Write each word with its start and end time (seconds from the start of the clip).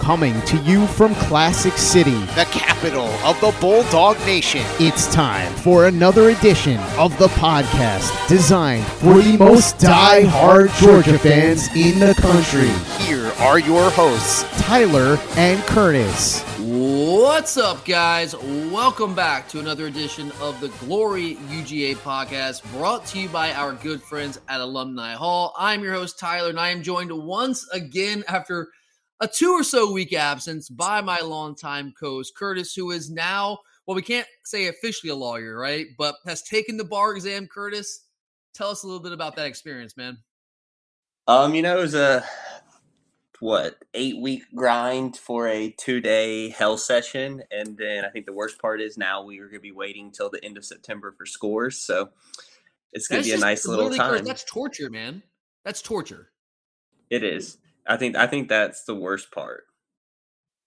Coming 0.00 0.40
to 0.42 0.56
you 0.62 0.86
from 0.86 1.14
Classic 1.14 1.74
City, 1.74 2.18
the 2.34 2.48
capital 2.50 3.08
of 3.22 3.38
the 3.42 3.54
Bulldog 3.60 4.18
Nation. 4.20 4.62
It's 4.80 5.12
time 5.12 5.52
for 5.56 5.86
another 5.86 6.30
edition 6.30 6.78
of 6.98 7.16
the 7.18 7.28
podcast 7.28 8.26
designed 8.26 8.86
for 8.86 9.20
the 9.20 9.36
most 9.36 9.78
die-hard 9.78 10.70
Georgia 10.80 11.18
fans 11.18 11.68
in 11.76 12.00
the 12.00 12.14
country. 12.14 12.70
Here 13.04 13.30
are 13.40 13.58
your 13.58 13.90
hosts, 13.90 14.44
Tyler 14.62 15.18
and 15.36 15.60
Curtis. 15.64 16.42
What's 16.58 17.58
up, 17.58 17.84
guys? 17.84 18.34
Welcome 18.34 19.14
back 19.14 19.48
to 19.50 19.60
another 19.60 19.86
edition 19.86 20.32
of 20.40 20.58
the 20.62 20.68
Glory 20.86 21.34
UGA 21.50 21.96
podcast 21.96 22.62
brought 22.72 23.04
to 23.08 23.20
you 23.20 23.28
by 23.28 23.52
our 23.52 23.74
good 23.74 24.02
friends 24.02 24.40
at 24.48 24.62
Alumni 24.62 25.12
Hall. 25.12 25.54
I'm 25.58 25.82
your 25.82 25.92
host, 25.92 26.18
Tyler, 26.18 26.48
and 26.48 26.58
I 26.58 26.70
am 26.70 26.82
joined 26.82 27.12
once 27.12 27.68
again 27.68 28.24
after 28.28 28.70
a 29.20 29.28
two 29.28 29.52
or 29.52 29.62
so 29.62 29.92
week 29.92 30.12
absence 30.12 30.68
by 30.68 31.00
my 31.00 31.20
longtime 31.20 31.92
co 31.98 32.16
host, 32.16 32.34
Curtis, 32.36 32.74
who 32.74 32.90
is 32.90 33.10
now, 33.10 33.58
well, 33.86 33.94
we 33.94 34.02
can't 34.02 34.26
say 34.44 34.68
officially 34.68 35.10
a 35.10 35.14
lawyer, 35.14 35.58
right? 35.58 35.86
But 35.98 36.16
has 36.26 36.42
taken 36.42 36.76
the 36.76 36.84
bar 36.84 37.14
exam. 37.14 37.46
Curtis, 37.46 38.06
tell 38.54 38.70
us 38.70 38.82
a 38.82 38.86
little 38.86 39.02
bit 39.02 39.12
about 39.12 39.36
that 39.36 39.46
experience, 39.46 39.96
man. 39.96 40.18
Um, 41.28 41.54
you 41.54 41.62
know, 41.62 41.78
it 41.78 41.82
was 41.82 41.94
a 41.94 42.24
what 43.40 43.82
eight 43.94 44.18
week 44.20 44.42
grind 44.54 45.16
for 45.16 45.48
a 45.48 45.70
two 45.78 46.00
day 46.00 46.50
hell 46.50 46.76
session, 46.76 47.42
and 47.50 47.76
then 47.76 48.04
I 48.04 48.08
think 48.08 48.26
the 48.26 48.32
worst 48.32 48.60
part 48.60 48.80
is 48.80 48.98
now 48.98 49.22
we 49.22 49.38
are 49.38 49.46
going 49.46 49.54
to 49.54 49.60
be 49.60 49.72
waiting 49.72 50.10
till 50.10 50.30
the 50.30 50.44
end 50.44 50.56
of 50.56 50.64
September 50.64 51.12
for 51.16 51.26
scores. 51.26 51.78
So 51.78 52.10
it's 52.92 53.06
going 53.06 53.22
to 53.22 53.28
be 53.28 53.34
a 53.34 53.38
nice 53.38 53.66
little 53.66 53.86
literally, 53.86 53.98
Curtis, 53.98 54.20
time. 54.20 54.26
That's 54.26 54.44
torture, 54.44 54.90
man. 54.90 55.22
That's 55.64 55.82
torture. 55.82 56.30
It 57.10 57.22
is. 57.22 57.58
I 57.86 57.96
think. 57.96 58.16
I 58.16 58.26
think 58.26 58.48
that's 58.48 58.84
the 58.84 58.94
worst 58.94 59.30
part. 59.30 59.64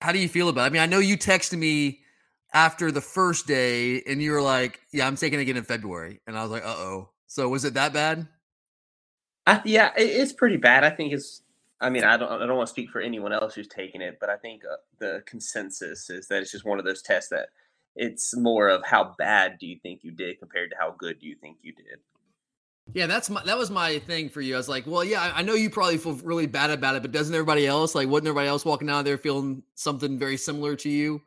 How 0.02 0.11
do 0.11 0.19
you 0.19 0.28
feel 0.28 0.50
about 0.50 0.64
it? 0.64 0.66
I 0.66 0.69
mean, 0.69 0.81
I 0.81 0.86
know 0.86 1.00
you 1.00 1.17
texted 1.17 1.58
me 1.58 2.02
after 2.53 2.92
the 2.92 3.02
first 3.02 3.47
day 3.47 4.02
and 4.03 4.22
you 4.22 4.31
were 4.31 4.42
like, 4.42 4.81
yeah, 4.92 5.08
I'm 5.08 5.16
taking 5.16 5.39
it 5.39 5.44
again 5.44 5.58
in 5.58 5.64
February. 5.64 6.19
And 6.28 6.38
I 6.38 6.44
was 6.44 6.52
like, 6.52 6.66
uh 6.66 6.75
oh. 6.75 7.09
So 7.28 7.50
was 7.50 7.66
it 7.66 7.73
that 7.73 7.94
bad? 7.94 8.28
I, 9.47 9.62
yeah, 9.66 9.91
it, 9.97 10.03
it's 10.03 10.34
pretty 10.34 10.57
bad. 10.57 10.84
I 10.84 10.90
think 10.90 11.13
it's. 11.13 11.41
I 11.81 11.90
mean, 11.90 12.03
I 12.03 12.16
don't. 12.16 12.31
I 12.31 12.46
don't 12.46 12.56
want 12.56 12.68
to 12.68 12.72
speak 12.72 12.90
for 12.90 13.02
anyone 13.02 13.34
else 13.34 13.56
who's 13.56 13.68
taking 13.68 14.02
it, 14.02 14.18
but 14.19 14.29
I 14.29 14.38
think 14.38 14.63
uh, 14.66 14.75
the 15.00 15.23
consensus 15.25 16.09
is 16.09 16.28
that 16.28 16.41
it's 16.41 16.52
just 16.52 16.63
one 16.63 16.79
of 16.79 16.85
those 16.85 17.02
tests 17.02 17.29
that 17.29 17.50
it's 17.96 18.35
more 18.35 18.69
of 18.69 18.85
how 18.85 19.16
bad 19.18 19.57
do 19.59 19.68
you 19.68 19.78
think 19.81 20.03
you 20.03 20.12
did 20.12 20.40
compared 20.40 20.69
to 20.72 20.78
how 20.79 20.96
good 20.97 21.19
do 21.19 21.28
you 21.28 21.35
think 21.35 21.57
you 21.62 21.73
did. 21.73 22.00
Yeah, 22.92 23.08
that's 23.08 23.30
my 23.30 23.42
that 23.46 23.58
was 23.58 23.72
my 23.72 24.00
thing 24.00 24.30
for 24.30 24.42
you. 24.42 24.56
I 24.56 24.58
was 24.58 24.68
like, 24.68 24.86
well, 24.86 25.04
yeah, 25.04 25.22
I, 25.22 25.40
I 25.40 25.42
know 25.42 25.54
you 25.54 25.70
probably 25.70 25.98
feel 25.98 26.16
really 26.16 26.48
bad 26.48 26.70
about 26.70 26.96
it, 26.96 27.02
but 27.02 27.12
doesn't 27.12 27.34
everybody 27.34 27.66
else 27.66 27.96
like 27.96 28.10
wasn't 28.10 28.28
everybody 28.28 28.50
else 28.50 28.66
walking 28.66 28.90
out 28.90 29.00
of 29.00 29.06
there 29.06 29.18
feeling 29.18 29.64
something 29.76 30.20
very 30.20 30.38
similar 30.38 30.76
to 30.78 30.90
you? 30.90 31.22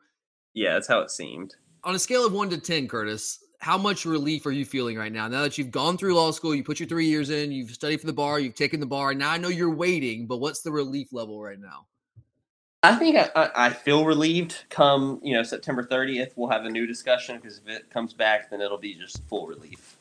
Yeah, 0.52 0.74
that's 0.74 0.86
how 0.86 1.00
it 1.00 1.10
seemed. 1.10 1.54
On 1.82 1.94
a 1.94 1.98
scale 1.98 2.26
of 2.26 2.32
one 2.32 2.50
to 2.50 2.58
ten, 2.58 2.86
Curtis, 2.86 3.42
how 3.58 3.78
much 3.78 4.04
relief 4.04 4.44
are 4.46 4.52
you 4.52 4.64
feeling 4.64 4.96
right 4.98 5.12
now? 5.12 5.28
Now 5.28 5.42
that 5.42 5.56
you've 5.56 5.70
gone 5.70 5.96
through 5.96 6.14
law 6.14 6.30
school, 6.30 6.54
you 6.54 6.62
put 6.62 6.78
your 6.78 6.88
three 6.88 7.06
years 7.06 7.30
in, 7.30 7.50
you've 7.50 7.70
studied 7.70 8.00
for 8.00 8.06
the 8.06 8.12
bar, 8.12 8.38
you've 8.38 8.54
taken 8.54 8.78
the 8.78 8.86
bar. 8.86 9.14
Now 9.14 9.30
I 9.30 9.38
know 9.38 9.48
you're 9.48 9.74
waiting, 9.74 10.26
but 10.26 10.38
what's 10.38 10.60
the 10.60 10.70
relief 10.70 11.12
level 11.12 11.42
right 11.42 11.58
now? 11.58 11.86
I 12.82 12.94
think 12.96 13.16
I, 13.16 13.30
I, 13.34 13.66
I 13.66 13.70
feel 13.70 14.04
relieved. 14.04 14.66
Come 14.68 15.20
you 15.22 15.34
know 15.34 15.42
September 15.42 15.82
30th, 15.82 16.32
we'll 16.36 16.50
have 16.50 16.64
a 16.64 16.70
new 16.70 16.86
discussion 16.86 17.36
because 17.36 17.58
if 17.58 17.68
it 17.68 17.90
comes 17.90 18.12
back, 18.12 18.50
then 18.50 18.60
it'll 18.60 18.78
be 18.78 18.94
just 18.94 19.26
full 19.26 19.46
relief. 19.46 19.95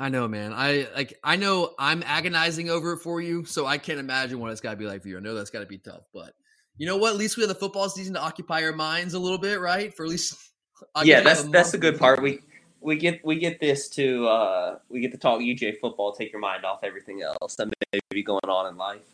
I 0.00 0.08
know, 0.08 0.26
man. 0.26 0.54
I 0.54 0.88
like. 0.96 1.18
I 1.22 1.36
know 1.36 1.74
I'm 1.78 2.02
agonizing 2.06 2.70
over 2.70 2.94
it 2.94 3.00
for 3.00 3.20
you, 3.20 3.44
so 3.44 3.66
I 3.66 3.76
can't 3.76 3.98
imagine 3.98 4.40
what 4.40 4.50
it's 4.50 4.62
got 4.62 4.70
to 4.70 4.76
be 4.76 4.86
like 4.86 5.02
for 5.02 5.08
you. 5.08 5.18
I 5.18 5.20
know 5.20 5.34
that's 5.34 5.50
got 5.50 5.60
to 5.60 5.66
be 5.66 5.76
tough, 5.76 6.04
but 6.14 6.32
you 6.78 6.86
know 6.86 6.96
what? 6.96 7.10
At 7.10 7.18
least 7.18 7.36
we 7.36 7.42
have 7.42 7.48
the 7.48 7.54
football 7.54 7.86
season 7.90 8.14
to 8.14 8.20
occupy 8.20 8.62
our 8.62 8.72
minds 8.72 9.12
a 9.12 9.18
little 9.18 9.36
bit, 9.36 9.60
right? 9.60 9.94
For 9.94 10.04
at 10.04 10.08
least, 10.08 10.38
I 10.94 11.02
yeah, 11.02 11.20
that's 11.20 11.44
a 11.44 11.48
that's 11.48 11.72
the 11.72 11.78
good 11.78 11.98
part. 11.98 12.22
We 12.22 12.40
we 12.80 12.96
get 12.96 13.22
we 13.22 13.38
get 13.38 13.60
this 13.60 13.90
to 13.90 14.26
uh 14.26 14.78
we 14.88 15.00
get 15.00 15.12
to 15.12 15.18
talk 15.18 15.40
UGA 15.40 15.78
football, 15.78 16.12
take 16.12 16.32
your 16.32 16.40
mind 16.40 16.64
off 16.64 16.80
everything 16.82 17.20
else 17.20 17.56
that 17.56 17.68
may 17.92 18.00
be 18.10 18.22
going 18.22 18.40
on 18.48 18.68
in 18.68 18.78
life. 18.78 19.04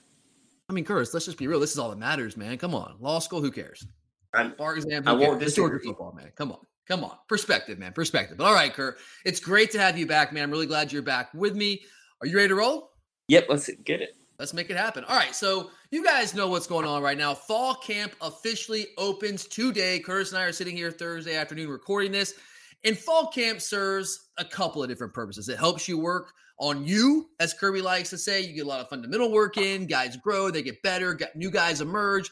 I 0.68 0.72
mean, 0.72 0.84
Curtis, 0.84 1.12
let's 1.12 1.26
just 1.26 1.38
be 1.38 1.48
real. 1.48 1.58
This 1.58 1.72
is 1.72 1.78
all 1.80 1.90
that 1.90 1.98
matters, 1.98 2.36
man. 2.36 2.58
Come 2.58 2.76
on, 2.76 2.94
law 3.00 3.18
school. 3.18 3.40
Who 3.40 3.50
cares? 3.50 3.84
I'm, 4.32 4.54
Bar 4.56 4.76
exam. 4.76 5.02
I 5.06 5.14
Who 5.14 5.18
cares? 5.18 5.28
won't 5.30 5.42
It's 5.42 5.56
Georgia 5.56 5.80
football, 5.84 6.12
man. 6.12 6.30
Come 6.36 6.52
on, 6.52 6.60
come 6.86 7.04
on. 7.04 7.16
Perspective, 7.28 7.78
man. 7.78 7.92
Perspective. 7.92 8.38
But 8.38 8.44
all 8.44 8.54
right, 8.54 8.72
Kurt. 8.72 8.98
It's 9.24 9.40
great 9.40 9.70
to 9.72 9.78
have 9.78 9.98
you 9.98 10.06
back, 10.06 10.32
man. 10.32 10.44
I'm 10.44 10.50
really 10.50 10.66
glad 10.66 10.92
you're 10.92 11.02
back 11.02 11.32
with 11.34 11.54
me. 11.54 11.82
Are 12.20 12.26
you 12.26 12.36
ready 12.36 12.48
to 12.48 12.54
roll? 12.54 12.90
yep, 13.28 13.46
let's 13.48 13.68
get 13.84 14.00
it. 14.00 14.16
Let's 14.38 14.52
make 14.52 14.70
it 14.70 14.76
happen. 14.76 15.04
All 15.04 15.16
right. 15.16 15.34
So 15.34 15.70
you 15.90 16.04
guys 16.04 16.34
know 16.34 16.48
what's 16.48 16.66
going 16.66 16.86
on 16.86 17.02
right 17.02 17.16
now. 17.16 17.34
Fall 17.34 17.74
camp 17.74 18.14
officially 18.20 18.88
opens 18.98 19.46
today. 19.46 19.98
Curtis 19.98 20.32
and 20.32 20.40
I 20.40 20.44
are 20.44 20.52
sitting 20.52 20.76
here 20.76 20.90
Thursday 20.90 21.36
afternoon 21.36 21.70
recording 21.70 22.12
this. 22.12 22.34
And 22.84 22.96
fall 22.96 23.28
camp 23.28 23.62
serves 23.62 24.28
a 24.36 24.44
couple 24.44 24.82
of 24.82 24.88
different 24.88 25.14
purposes. 25.14 25.48
It 25.48 25.58
helps 25.58 25.88
you 25.88 25.98
work 25.98 26.32
on 26.58 26.84
you, 26.84 27.30
as 27.40 27.54
Kirby 27.54 27.80
likes 27.80 28.10
to 28.10 28.18
say. 28.18 28.42
You 28.42 28.54
get 28.54 28.66
a 28.66 28.68
lot 28.68 28.80
of 28.80 28.88
fundamental 28.88 29.32
work 29.32 29.56
in. 29.56 29.86
Guys 29.86 30.16
grow, 30.16 30.50
they 30.50 30.62
get 30.62 30.82
better. 30.82 31.18
New 31.34 31.50
guys 31.50 31.80
emerge. 31.80 32.30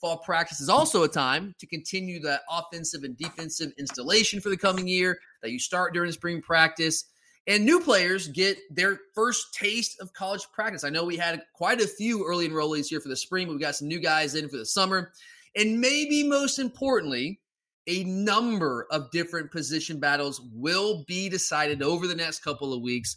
Fall 0.00 0.18
practice 0.18 0.60
is 0.60 0.68
also 0.68 1.04
a 1.04 1.08
time 1.08 1.54
to 1.58 1.66
continue 1.66 2.20
that 2.20 2.42
offensive 2.50 3.02
and 3.02 3.16
defensive 3.16 3.72
installation 3.78 4.40
for 4.40 4.50
the 4.50 4.56
coming 4.56 4.86
year 4.86 5.18
that 5.42 5.50
you 5.50 5.58
start 5.58 5.94
during 5.94 6.12
spring 6.12 6.42
practice. 6.42 7.04
And 7.46 7.64
new 7.64 7.80
players 7.80 8.28
get 8.28 8.58
their 8.70 8.98
first 9.14 9.54
taste 9.54 10.00
of 10.00 10.12
college 10.12 10.46
practice. 10.52 10.84
I 10.84 10.90
know 10.90 11.04
we 11.04 11.16
had 11.16 11.42
quite 11.54 11.80
a 11.80 11.86
few 11.86 12.26
early 12.26 12.48
enrollees 12.48 12.88
here 12.88 13.00
for 13.00 13.08
the 13.08 13.16
spring, 13.16 13.46
but 13.46 13.54
we 13.54 13.60
got 13.60 13.76
some 13.76 13.88
new 13.88 14.00
guys 14.00 14.34
in 14.34 14.48
for 14.48 14.56
the 14.56 14.66
summer. 14.66 15.12
And 15.54 15.80
maybe 15.80 16.24
most 16.24 16.58
importantly, 16.58 17.40
a 17.86 18.04
number 18.04 18.86
of 18.90 19.10
different 19.12 19.52
position 19.52 20.00
battles 20.00 20.42
will 20.52 21.04
be 21.06 21.28
decided 21.28 21.82
over 21.82 22.06
the 22.06 22.16
next 22.16 22.40
couple 22.40 22.74
of 22.74 22.82
weeks. 22.82 23.16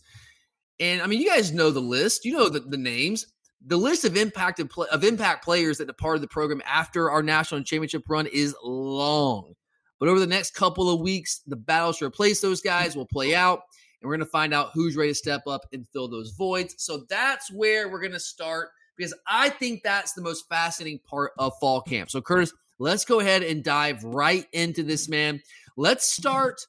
And 0.79 1.01
I 1.01 1.07
mean, 1.07 1.19
you 1.19 1.27
guys 1.27 1.51
know 1.51 1.71
the 1.71 1.79
list. 1.79 2.23
You 2.23 2.33
know 2.33 2.49
the, 2.49 2.59
the 2.59 2.77
names. 2.77 3.25
The 3.65 3.77
list 3.77 4.05
of 4.05 4.15
impacted 4.15 4.69
pla 4.69 4.85
of 4.91 5.03
impact 5.03 5.43
players 5.43 5.77
that 5.77 5.87
departed 5.87 6.23
the 6.23 6.27
program 6.27 6.61
after 6.65 7.11
our 7.11 7.21
national 7.21 7.63
championship 7.63 8.03
run 8.07 8.27
is 8.27 8.55
long. 8.63 9.53
But 9.99 10.07
over 10.07 10.19
the 10.19 10.27
next 10.27 10.55
couple 10.55 10.89
of 10.89 11.01
weeks, 11.01 11.41
the 11.45 11.57
battles 11.57 11.97
to 11.97 12.05
replace 12.05 12.39
those 12.39 12.61
guys 12.61 12.95
will 12.95 13.05
play 13.05 13.35
out, 13.35 13.63
and 14.01 14.07
we're 14.07 14.15
going 14.15 14.25
to 14.25 14.31
find 14.31 14.53
out 14.53 14.71
who's 14.73 14.95
ready 14.95 15.11
to 15.11 15.15
step 15.15 15.41
up 15.45 15.61
and 15.73 15.85
fill 15.91 16.07
those 16.07 16.31
voids. 16.31 16.75
So 16.77 17.05
that's 17.09 17.51
where 17.51 17.89
we're 17.89 17.99
going 17.99 18.13
to 18.13 18.19
start 18.19 18.69
because 18.95 19.13
I 19.27 19.49
think 19.49 19.83
that's 19.83 20.13
the 20.13 20.21
most 20.21 20.47
fascinating 20.47 20.99
part 20.99 21.33
of 21.37 21.53
fall 21.59 21.81
camp. 21.81 22.09
So, 22.09 22.21
Curtis, 22.21 22.53
let's 22.79 23.05
go 23.05 23.19
ahead 23.19 23.43
and 23.43 23.63
dive 23.63 24.03
right 24.03 24.45
into 24.53 24.83
this, 24.83 25.09
man. 25.09 25.41
Let's 25.75 26.11
start 26.11 26.65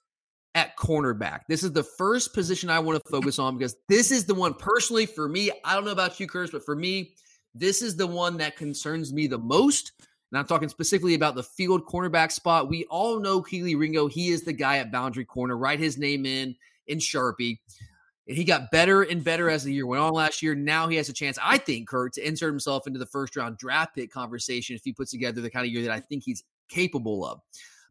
at 0.55 0.77
cornerback. 0.77 1.41
This 1.49 1.63
is 1.63 1.73
the 1.73 1.83
first 1.83 2.35
position 2.35 2.71
I 2.71 2.79
want 2.79 3.03
to 3.03 3.11
focus 3.11 3.39
on 3.39 3.57
because 3.57 3.77
this 3.89 4.11
is 4.11 4.25
the 4.25 4.35
one 4.35 4.55
personally 4.55 5.07
for 5.07 5.29
me. 5.29 5.51
I 5.65 5.75
don't 5.75 5.85
know 5.85 5.93
about 5.93 6.19
you, 6.19 6.27
Curtis, 6.27 6.51
but 6.51 6.65
for 6.65 6.75
me, 6.75 7.15
this 7.55 7.83
is 7.83 7.97
the 7.97 8.07
one 8.07 8.37
that 8.39 8.57
concerns 8.57 9.13
me 9.13 9.27
the 9.27 9.39
most. 9.39 9.93
And 10.31 10.39
I'm 10.39 10.47
talking 10.47 10.69
specifically 10.69 11.15
about 11.15 11.35
the 11.35 11.43
field 11.43 11.87
cornerback 11.87 12.31
spot. 12.31 12.69
We 12.69 12.85
all 12.85 13.19
know 13.19 13.43
Kelee 13.43 13.79
Ringo. 13.79 14.07
He 14.07 14.31
is 14.31 14.43
the 14.43 14.53
guy 14.53 14.79
at 14.79 14.93
boundary 14.93 15.25
corner. 15.25 15.57
Write 15.57 15.81
his 15.81 15.99
name 15.99 16.25
in 16.25 16.55
in 16.87 16.99
Sharpie. 16.99 17.59
And 18.29 18.37
he 18.37 18.45
got 18.45 18.71
better 18.71 19.03
and 19.03 19.25
better 19.25 19.51
as 19.51 19.65
the 19.65 19.73
year 19.73 19.87
went 19.87 20.03
on 20.03 20.13
last 20.13 20.41
year. 20.41 20.55
Now 20.55 20.87
he 20.87 20.97
has 20.97 21.09
a 21.09 21.13
chance, 21.13 21.37
I 21.43 21.59
think, 21.59 21.89
Kurt, 21.89 22.13
to 22.13 22.27
insert 22.27 22.53
himself 22.53 22.87
into 22.87 22.99
the 22.99 23.07
first 23.07 23.35
round 23.35 23.59
draft 23.59 23.97
pick 23.97 24.13
conversation 24.13 24.77
if 24.77 24.83
he 24.85 24.93
puts 24.93 25.11
together 25.11 25.41
the 25.41 25.51
kind 25.51 25.67
of 25.67 25.73
year 25.73 25.83
that 25.83 25.91
I 25.91 26.01
think 26.01 26.23
he's 26.25 26.45
capable 26.69 27.25
of. 27.25 27.41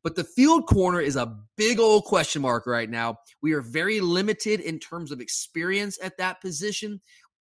But 0.04 0.16
the 0.16 0.24
field 0.24 0.66
corner 0.68 1.02
is 1.02 1.16
a 1.16 1.38
big 1.58 1.80
old 1.80 2.06
question 2.06 2.42
mark 2.42 2.66
right 2.66 2.90
now. 2.90 3.18
We 3.42 3.54
are 3.54 3.62
very 3.62 4.00
limited 4.00 4.60
in 4.60 4.80
terms 4.80 5.12
of 5.12 5.20
experience 5.20 5.98
at 6.02 6.18
that 6.18 6.42
position. 6.42 7.02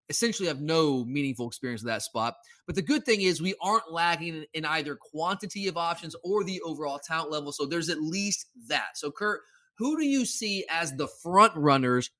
Essentially, 0.08 0.48
have 0.48 0.60
no 0.60 1.04
meaningful 1.04 1.48
experience 1.48 1.82
at 1.82 1.86
that 1.86 2.02
spot. 2.02 2.34
But 2.66 2.76
the 2.76 2.82
good 2.82 3.04
thing 3.04 3.22
is, 3.22 3.40
we 3.40 3.54
aren't 3.62 3.90
lagging 3.90 4.44
in 4.52 4.64
either 4.64 4.96
quantity 4.96 5.66
of 5.66 5.76
options 5.76 6.14
or 6.22 6.44
the 6.44 6.60
overall 6.60 6.98
talent 6.98 7.30
level. 7.30 7.52
So 7.52 7.66
there's 7.66 7.88
at 7.88 8.00
least 8.00 8.46
that. 8.68 8.96
So, 8.96 9.10
Kurt, 9.10 9.40
who 9.78 9.96
do 9.96 10.04
you 10.04 10.24
see 10.24 10.64
as 10.70 10.92
the 10.92 11.08
front 11.08 11.54
runners 11.56 12.10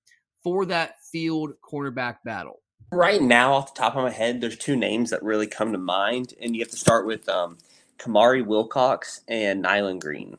for 0.43 0.65
that 0.67 0.95
field 1.13 1.53
cornerback 1.63 2.17
battle? 2.25 2.61
Right 2.91 3.23
now, 3.23 3.55
off 3.55 3.75
the 3.75 3.79
top 3.79 3.97
of 3.97 4.03
my 4.03 4.11
head, 4.11 4.41
there's 4.41 4.57
two 4.57 4.77
names 4.77 5.11
that 5.11 5.23
really 5.23 5.47
come 5.47 5.73
to 5.73 5.79
mind, 5.79 6.35
and 6.41 6.55
you 6.55 6.63
have 6.63 6.71
to 6.71 6.77
start 6.77 7.07
with 7.07 7.29
um, 7.29 7.59
Kamari 7.99 8.44
Wilcox 8.44 9.23
and 9.29 9.62
Nyland 9.62 10.00
Green. 10.00 10.37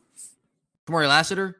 Kamari 0.88 1.08
Lassiter? 1.08 1.58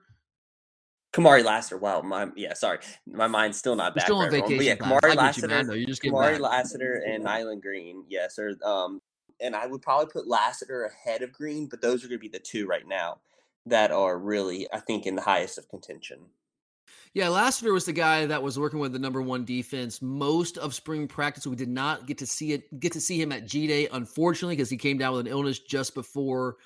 Kamari 1.14 1.44
Lassiter. 1.44 1.78
Wow, 1.78 2.02
my 2.02 2.28
yeah, 2.36 2.54
sorry, 2.54 2.80
my 3.08 3.28
mind's 3.28 3.58
still 3.58 3.76
not 3.76 3.94
You're 3.94 3.96
back. 3.96 4.06
still 4.06 4.18
on 4.18 4.30
vacation. 4.30 4.64
yeah. 4.64 4.76
Kamari 4.76 5.12
you, 5.12 5.16
Lassiter. 5.16 5.76
You're 5.76 5.88
just 5.88 6.04
Kamari 6.04 6.34
back. 6.34 6.42
Lassiter 6.42 7.04
and 7.08 7.24
Nyland 7.24 7.62
Green. 7.62 8.04
Yes, 8.10 8.38
or 8.38 8.58
um, 8.64 9.02
and 9.40 9.56
I 9.56 9.66
would 9.68 9.82
probably 9.82 10.08
put 10.12 10.28
Lassiter 10.28 10.86
ahead 10.86 11.22
of 11.22 11.32
Green, 11.32 11.68
but 11.68 11.82
those 11.82 12.04
are 12.04 12.08
going 12.08 12.20
to 12.20 12.22
be 12.22 12.30
the 12.30 12.40
two 12.40 12.68
right 12.68 12.88
now 12.88 13.20
that 13.66 13.92
are 13.92 14.18
really, 14.18 14.68
I 14.74 14.80
think, 14.80 15.06
in 15.06 15.16
the 15.16 15.22
highest 15.22 15.58
of 15.58 15.68
contention. 15.70 16.20
Yeah, 17.16 17.30
Lassiter 17.30 17.72
was 17.72 17.86
the 17.86 17.94
guy 17.94 18.26
that 18.26 18.44
was 18.44 18.60
working 18.60 18.78
with 18.78 18.92
the 18.92 19.00
number 19.00 19.22
one 19.22 19.46
defense 19.46 20.02
most 20.02 20.58
of 20.58 20.76
spring 20.76 21.08
practice. 21.08 21.48
We 21.48 21.56
did 21.56 21.70
not 21.70 22.08
get 22.08 22.18
to 22.18 22.28
see 22.28 22.52
it, 22.52 22.78
get 22.82 22.92
to 22.92 23.00
see 23.00 23.20
him 23.20 23.32
at 23.32 23.46
G 23.48 23.68
Day, 23.68 23.88
unfortunately, 23.94 24.58
because 24.58 24.70
he 24.70 24.76
came 24.76 24.98
down 24.98 25.14
with 25.14 25.22
an 25.22 25.32
illness 25.32 25.60
just 25.60 25.96
before 25.96 26.58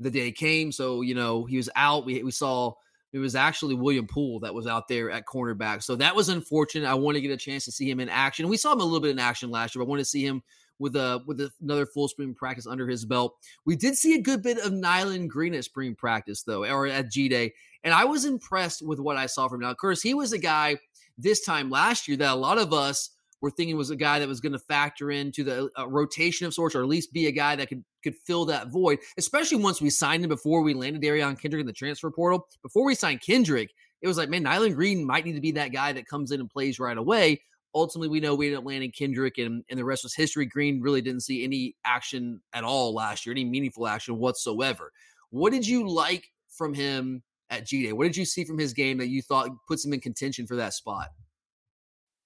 the 0.00 0.10
day 0.10 0.32
came. 0.32 0.72
So 0.72 1.02
you 1.02 1.14
know 1.14 1.44
he 1.44 1.56
was 1.56 1.70
out. 1.76 2.04
We 2.04 2.20
we 2.24 2.32
saw 2.32 2.72
it 3.12 3.20
was 3.20 3.36
actually 3.36 3.76
William 3.76 4.08
Poole 4.08 4.40
that 4.40 4.52
was 4.52 4.66
out 4.66 4.88
there 4.88 5.08
at 5.08 5.24
cornerback. 5.24 5.84
So 5.84 5.94
that 5.94 6.16
was 6.16 6.28
unfortunate. 6.30 6.88
I 6.88 6.94
want 6.94 7.14
to 7.14 7.20
get 7.20 7.30
a 7.30 7.36
chance 7.36 7.64
to 7.66 7.72
see 7.72 7.88
him 7.88 8.00
in 8.00 8.08
action. 8.08 8.48
We 8.48 8.56
saw 8.56 8.72
him 8.72 8.80
a 8.80 8.84
little 8.84 8.98
bit 8.98 9.12
in 9.12 9.20
action 9.20 9.52
last 9.52 9.76
year, 9.76 9.84
but 9.84 9.88
I 9.88 9.90
want 9.90 10.00
to 10.00 10.04
see 10.04 10.26
him 10.26 10.42
with 10.80 10.96
a 10.96 11.22
with 11.28 11.40
another 11.62 11.86
full 11.86 12.08
spring 12.08 12.34
practice 12.34 12.66
under 12.66 12.88
his 12.88 13.04
belt. 13.04 13.36
We 13.64 13.76
did 13.76 13.96
see 13.96 14.16
a 14.16 14.20
good 14.20 14.42
bit 14.42 14.58
of 14.58 14.72
Nyland 14.72 15.30
Green 15.30 15.54
at 15.54 15.62
spring 15.62 15.94
practice 15.94 16.42
though, 16.42 16.64
or 16.64 16.88
at 16.88 17.08
G 17.08 17.28
Day, 17.28 17.52
and 17.84 17.92
I 17.94 18.04
was 18.04 18.24
impressed 18.24 18.86
with 18.86 19.00
what 19.00 19.16
I 19.16 19.26
saw 19.26 19.48
from 19.48 19.62
him. 19.62 19.68
Now, 19.68 19.74
Curtis, 19.74 20.02
he 20.02 20.14
was 20.14 20.32
a 20.32 20.38
guy 20.38 20.76
this 21.18 21.44
time 21.44 21.70
last 21.70 22.08
year 22.08 22.16
that 22.18 22.32
a 22.32 22.34
lot 22.34 22.58
of 22.58 22.72
us 22.72 23.10
were 23.40 23.50
thinking 23.50 23.76
was 23.76 23.90
a 23.90 23.96
guy 23.96 24.20
that 24.20 24.28
was 24.28 24.40
going 24.40 24.52
to 24.52 24.58
factor 24.58 25.10
into 25.10 25.42
the 25.44 25.68
uh, 25.78 25.88
rotation 25.88 26.46
of 26.46 26.54
sorts, 26.54 26.74
or 26.74 26.82
at 26.82 26.88
least 26.88 27.12
be 27.12 27.26
a 27.26 27.32
guy 27.32 27.56
that 27.56 27.68
could 27.68 27.84
could 28.02 28.14
fill 28.16 28.44
that 28.46 28.68
void. 28.68 28.98
Especially 29.18 29.58
once 29.58 29.80
we 29.80 29.90
signed 29.90 30.24
him 30.24 30.28
before 30.28 30.62
we 30.62 30.74
landed 30.74 31.02
Derion 31.02 31.40
Kendrick 31.40 31.60
in 31.60 31.66
the 31.66 31.72
transfer 31.72 32.10
portal. 32.10 32.46
Before 32.62 32.84
we 32.84 32.94
signed 32.94 33.20
Kendrick, 33.20 33.70
it 34.00 34.08
was 34.08 34.16
like, 34.16 34.28
man, 34.28 34.42
Nyland 34.42 34.74
Green 34.74 35.04
might 35.04 35.24
need 35.24 35.34
to 35.34 35.40
be 35.40 35.52
that 35.52 35.72
guy 35.72 35.92
that 35.92 36.06
comes 36.06 36.30
in 36.30 36.40
and 36.40 36.50
plays 36.50 36.78
right 36.78 36.96
away. 36.96 37.42
Ultimately, 37.74 38.08
we 38.08 38.20
know 38.20 38.34
we 38.34 38.46
ended 38.46 38.58
up 38.58 38.66
landing 38.66 38.92
Kendrick, 38.92 39.38
and, 39.38 39.64
and 39.70 39.78
the 39.78 39.84
rest 39.84 40.02
was 40.02 40.14
history. 40.14 40.44
Green 40.44 40.80
really 40.80 41.00
didn't 41.00 41.22
see 41.22 41.42
any 41.42 41.74
action 41.84 42.40
at 42.52 42.64
all 42.64 42.92
last 42.92 43.24
year, 43.24 43.32
any 43.32 43.44
meaningful 43.44 43.86
action 43.86 44.18
whatsoever. 44.18 44.92
What 45.30 45.52
did 45.52 45.66
you 45.66 45.88
like 45.88 46.30
from 46.48 46.74
him 46.74 47.22
at 47.52 47.66
G 47.66 47.84
Day? 47.84 47.92
What 47.92 48.04
did 48.04 48.16
you 48.16 48.24
see 48.24 48.44
from 48.44 48.58
his 48.58 48.72
game 48.72 48.98
that 48.98 49.08
you 49.08 49.22
thought 49.22 49.50
puts 49.68 49.84
him 49.84 49.92
in 49.92 50.00
contention 50.00 50.46
for 50.46 50.56
that 50.56 50.74
spot? 50.74 51.10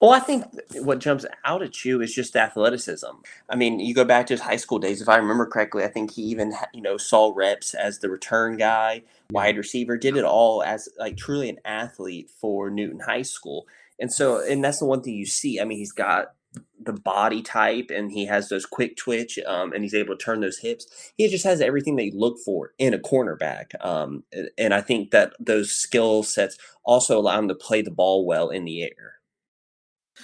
Well, 0.01 0.11
I 0.11 0.21
think 0.21 0.45
what 0.75 0.99
jumps 0.99 1.25
out 1.45 1.63
at 1.63 1.85
you 1.85 2.03
is 2.03 2.15
just 2.15 2.37
athleticism. 2.37 3.07
I 3.49 3.57
mean, 3.57 3.81
you 3.81 3.95
go 3.95 4.05
back 4.05 4.27
to 4.27 4.35
his 4.35 4.43
high 4.43 4.57
school 4.57 4.79
days. 4.79 5.01
If 5.01 5.09
I 5.09 5.17
remember 5.17 5.47
correctly, 5.47 5.85
I 5.85 5.89
think 5.89 6.13
he 6.13 6.23
even 6.23 6.53
you 6.75 6.83
know 6.83 6.99
saw 6.99 7.33
reps 7.35 7.73
as 7.75 7.99
the 7.99 8.11
return 8.11 8.59
guy, 8.59 9.03
wide 9.31 9.57
receiver, 9.57 9.97
did 9.97 10.17
it 10.17 10.25
all 10.25 10.63
as 10.63 10.89
like 10.99 11.17
truly 11.17 11.49
an 11.49 11.59
athlete 11.65 12.31
for 12.31 12.71
Newton 12.71 13.01
High 13.01 13.23
School. 13.23 13.67
And 13.99 14.13
so, 14.13 14.45
and 14.47 14.63
that's 14.63 14.81
the 14.81 14.85
one 14.85 15.03
thing 15.03 15.15
you 15.15 15.25
see. 15.25 15.59
I 15.61 15.65
mean, 15.65 15.79
he's 15.79 15.93
got 15.93 16.35
the 16.81 16.93
body 16.93 17.43
type, 17.43 17.91
and 17.93 18.13
he 18.13 18.27
has 18.27 18.49
those 18.49 18.65
quick 18.65 18.97
twitch, 18.97 19.39
um, 19.47 19.73
and 19.73 19.83
he's 19.83 19.95
able 19.95 20.17
to 20.17 20.25
turn 20.25 20.41
those 20.41 20.59
hips. 20.59 21.13
He 21.17 21.29
just 21.29 21.45
has 21.45 21.61
everything 21.61 21.97
that 21.97 22.05
you 22.05 22.13
look 22.15 22.39
for 22.45 22.73
in 22.79 22.95
a 22.95 22.99
cornerback. 22.99 23.73
Um, 23.85 24.23
and 24.57 24.73
I 24.73 24.81
think 24.81 25.11
that 25.11 25.33
those 25.41 25.73
skill 25.73 26.23
sets 26.23 26.57
also 26.85 27.19
allow 27.19 27.39
him 27.39 27.49
to 27.49 27.55
play 27.55 27.83
the 27.83 27.91
ball 27.91 28.25
well 28.25 28.51
in 28.51 28.65
the 28.65 28.83
air. 28.83 29.15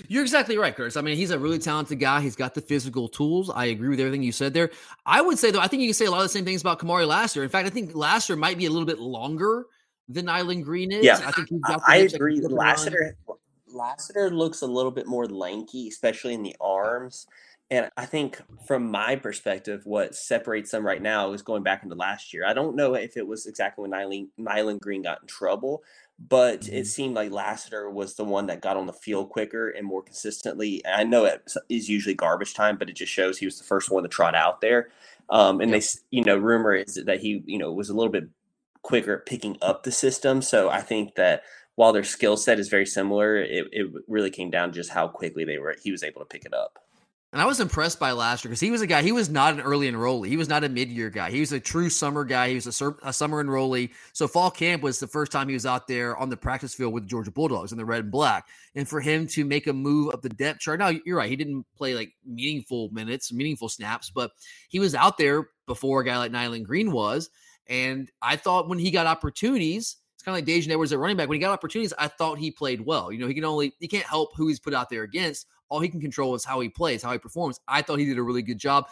You're 0.08 0.22
exactly 0.22 0.56
right, 0.56 0.74
Curtis. 0.74 0.96
I 0.96 1.02
mean, 1.02 1.16
he's 1.16 1.30
a 1.30 1.38
really 1.38 1.58
talented 1.58 2.00
guy. 2.00 2.22
He's 2.22 2.36
got 2.36 2.54
the 2.54 2.62
physical 2.62 3.08
tools. 3.08 3.50
I 3.50 3.66
agree 3.66 3.90
with 3.90 4.00
everything 4.00 4.22
you 4.22 4.32
said 4.32 4.54
there. 4.54 4.70
I 5.04 5.20
would 5.20 5.38
say, 5.38 5.50
though, 5.50 5.60
I 5.60 5.68
think 5.68 5.82
you 5.82 5.88
can 5.88 5.94
say 5.94 6.06
a 6.06 6.10
lot 6.10 6.18
of 6.18 6.24
the 6.24 6.28
same 6.30 6.46
things 6.46 6.62
about 6.62 6.78
Kamari 6.78 7.06
Lassiter. 7.06 7.42
In 7.42 7.50
fact, 7.50 7.66
I 7.66 7.70
think 7.70 7.94
Lassiter 7.94 8.36
might 8.36 8.56
be 8.56 8.64
a 8.64 8.70
little 8.70 8.86
bit 8.86 9.00
longer 9.00 9.66
than 10.08 10.26
Nyland 10.26 10.64
Green 10.64 10.92
is. 10.92 11.04
Yeah, 11.04 11.20
I 11.26 11.32
think 11.32 11.48
he's 11.50 11.60
got 11.60 11.80
the 11.80 11.92
I 11.92 11.98
hips 11.98 12.12
that 12.12 12.18
can 12.20 12.28
agree. 12.28 12.40
around. 12.40 12.88
Lassiter, 13.74 14.30
looks 14.30 14.62
a 14.62 14.66
little 14.66 14.90
bit 14.92 15.06
more 15.06 15.26
lanky, 15.26 15.88
especially 15.88 16.34
in 16.34 16.42
the 16.42 16.56
arms. 16.60 17.26
And 17.70 17.90
I 17.96 18.06
think, 18.06 18.40
from 18.66 18.90
my 18.90 19.16
perspective, 19.16 19.82
what 19.84 20.14
separates 20.14 20.70
them 20.72 20.86
right 20.86 21.02
now 21.02 21.32
is 21.32 21.42
going 21.42 21.62
back 21.64 21.82
into 21.84 21.96
last 21.96 22.34
year. 22.34 22.46
I 22.46 22.54
don't 22.54 22.76
know 22.76 22.94
if 22.94 23.16
it 23.16 23.26
was 23.26 23.46
exactly 23.46 23.82
when 23.82 23.92
Nyland, 23.92 24.28
Nyland 24.38 24.80
Green 24.80 25.02
got 25.02 25.22
in 25.22 25.28
trouble, 25.28 25.82
but 26.18 26.68
Mm-hmm. 26.68 26.72
it 26.72 26.86
seemed 26.86 27.14
like 27.16 27.32
Lassiter 27.32 27.90
was 27.90 28.14
the 28.16 28.24
one 28.24 28.46
that 28.48 28.62
got 28.62 28.76
on 28.76 28.86
the 28.86 28.92
field 28.92 29.30
quicker 29.30 29.70
and 29.70 29.86
more 29.86 30.02
consistently. 30.02 30.84
And 30.84 30.94
I 30.94 31.04
know 31.04 31.24
it 31.26 31.42
is 31.70 31.88
usually 31.88 32.14
garbage 32.14 32.54
time, 32.54 32.78
but 32.78 32.90
it 32.90 32.96
just 32.96 33.12
shows 33.12 33.38
he 33.38 33.46
was 33.46 33.58
the 33.58 33.64
first 33.64 33.90
one 33.90 34.04
to 34.04 34.08
trot 34.08 34.34
out 34.34 34.60
there. 34.60 34.90
Um, 35.30 35.60
and 35.60 35.72
Yep. 35.72 35.74
they, 35.74 35.82
you 36.10 36.24
know, 36.24 36.36
rumor 36.36 36.74
is 36.74 36.96
that 37.06 37.20
he, 37.20 37.42
you 37.46 37.58
know, 37.58 37.72
was 37.72 37.90
a 37.90 37.94
little 37.94 38.12
bit 38.12 38.28
quicker 38.82 39.16
at 39.18 39.26
picking 39.26 39.58
up 39.62 39.82
the 39.84 39.92
system. 39.92 40.42
So 40.42 40.70
I 40.70 40.80
think 40.82 41.16
that 41.16 41.42
while 41.76 41.92
their 41.92 42.04
skill 42.04 42.36
set 42.36 42.58
is 42.58 42.68
very 42.68 42.86
similar, 42.86 43.36
it, 43.36 43.66
it 43.72 43.92
really 44.08 44.30
came 44.30 44.50
down 44.50 44.68
to 44.68 44.74
just 44.74 44.90
how 44.90 45.08
quickly 45.08 45.44
they 45.44 45.58
were 45.58 45.74
he 45.82 45.90
was 45.90 46.02
able 46.02 46.20
to 46.20 46.26
pick 46.26 46.44
it 46.44 46.54
up. 46.54 46.78
And 47.32 47.40
I 47.40 47.46
was 47.46 47.60
impressed 47.60 47.98
by 47.98 48.12
last 48.12 48.44
year 48.44 48.50
because 48.50 48.60
he 48.60 48.70
was 48.70 48.82
a 48.82 48.86
guy, 48.86 49.00
he 49.00 49.10
was 49.10 49.30
not 49.30 49.54
an 49.54 49.60
early 49.60 49.90
enrollee. 49.90 50.28
He 50.28 50.36
was 50.36 50.50
not 50.50 50.64
a 50.64 50.68
mid 50.68 50.90
year 50.90 51.08
guy. 51.08 51.30
He 51.30 51.40
was 51.40 51.52
a 51.52 51.58
true 51.58 51.88
summer 51.88 52.26
guy. 52.26 52.50
He 52.50 52.56
was 52.56 52.66
a, 52.66 52.72
sur- 52.72 52.98
a 53.02 53.10
summer 53.10 53.42
enrollee. 53.42 53.88
So 54.12 54.28
fall 54.28 54.50
camp 54.50 54.82
was 54.82 55.00
the 55.00 55.06
first 55.06 55.32
time 55.32 55.48
he 55.48 55.54
was 55.54 55.64
out 55.64 55.88
there 55.88 56.14
on 56.18 56.28
the 56.28 56.36
practice 56.36 56.74
field 56.74 56.92
with 56.92 57.04
the 57.04 57.08
Georgia 57.08 57.30
Bulldogs 57.30 57.72
in 57.72 57.78
the 57.78 57.86
red 57.86 58.02
and 58.02 58.12
black. 58.12 58.48
And 58.74 58.86
for 58.86 59.00
him 59.00 59.26
to 59.28 59.46
make 59.46 59.66
a 59.66 59.72
move 59.72 60.12
up 60.12 60.20
the 60.20 60.28
depth 60.28 60.60
chart, 60.60 60.78
now 60.78 60.92
you're 61.06 61.16
right. 61.16 61.30
He 61.30 61.36
didn't 61.36 61.64
play 61.74 61.94
like 61.94 62.12
meaningful 62.26 62.90
minutes, 62.92 63.32
meaningful 63.32 63.70
snaps, 63.70 64.10
but 64.10 64.32
he 64.68 64.78
was 64.78 64.94
out 64.94 65.16
there 65.16 65.48
before 65.66 66.02
a 66.02 66.04
guy 66.04 66.18
like 66.18 66.32
Nyland 66.32 66.66
Green 66.66 66.92
was. 66.92 67.30
And 67.66 68.10
I 68.20 68.36
thought 68.36 68.68
when 68.68 68.78
he 68.78 68.90
got 68.90 69.06
opportunities, 69.06 69.96
it's 70.22 70.26
kind 70.26 70.38
of 70.38 70.46
like 70.46 70.62
Daijun 70.62 70.70
Edwards 70.70 70.92
at 70.92 71.00
running 71.00 71.16
back. 71.16 71.28
When 71.28 71.34
he 71.34 71.40
got 71.40 71.50
opportunities, 71.50 71.92
I 71.98 72.06
thought 72.06 72.38
he 72.38 72.52
played 72.52 72.80
well. 72.80 73.10
You 73.10 73.18
know, 73.18 73.26
he 73.26 73.34
can 73.34 73.44
only 73.44 73.74
he 73.80 73.88
can't 73.88 74.06
help 74.06 74.36
who 74.36 74.46
he's 74.46 74.60
put 74.60 74.72
out 74.72 74.88
there 74.88 75.02
against. 75.02 75.48
All 75.68 75.80
he 75.80 75.88
can 75.88 76.00
control 76.00 76.36
is 76.36 76.44
how 76.44 76.60
he 76.60 76.68
plays, 76.68 77.02
how 77.02 77.10
he 77.10 77.18
performs. 77.18 77.58
I 77.66 77.82
thought 77.82 77.98
he 77.98 78.04
did 78.04 78.18
a 78.18 78.22
really 78.22 78.42
good 78.42 78.58
job. 78.58 78.86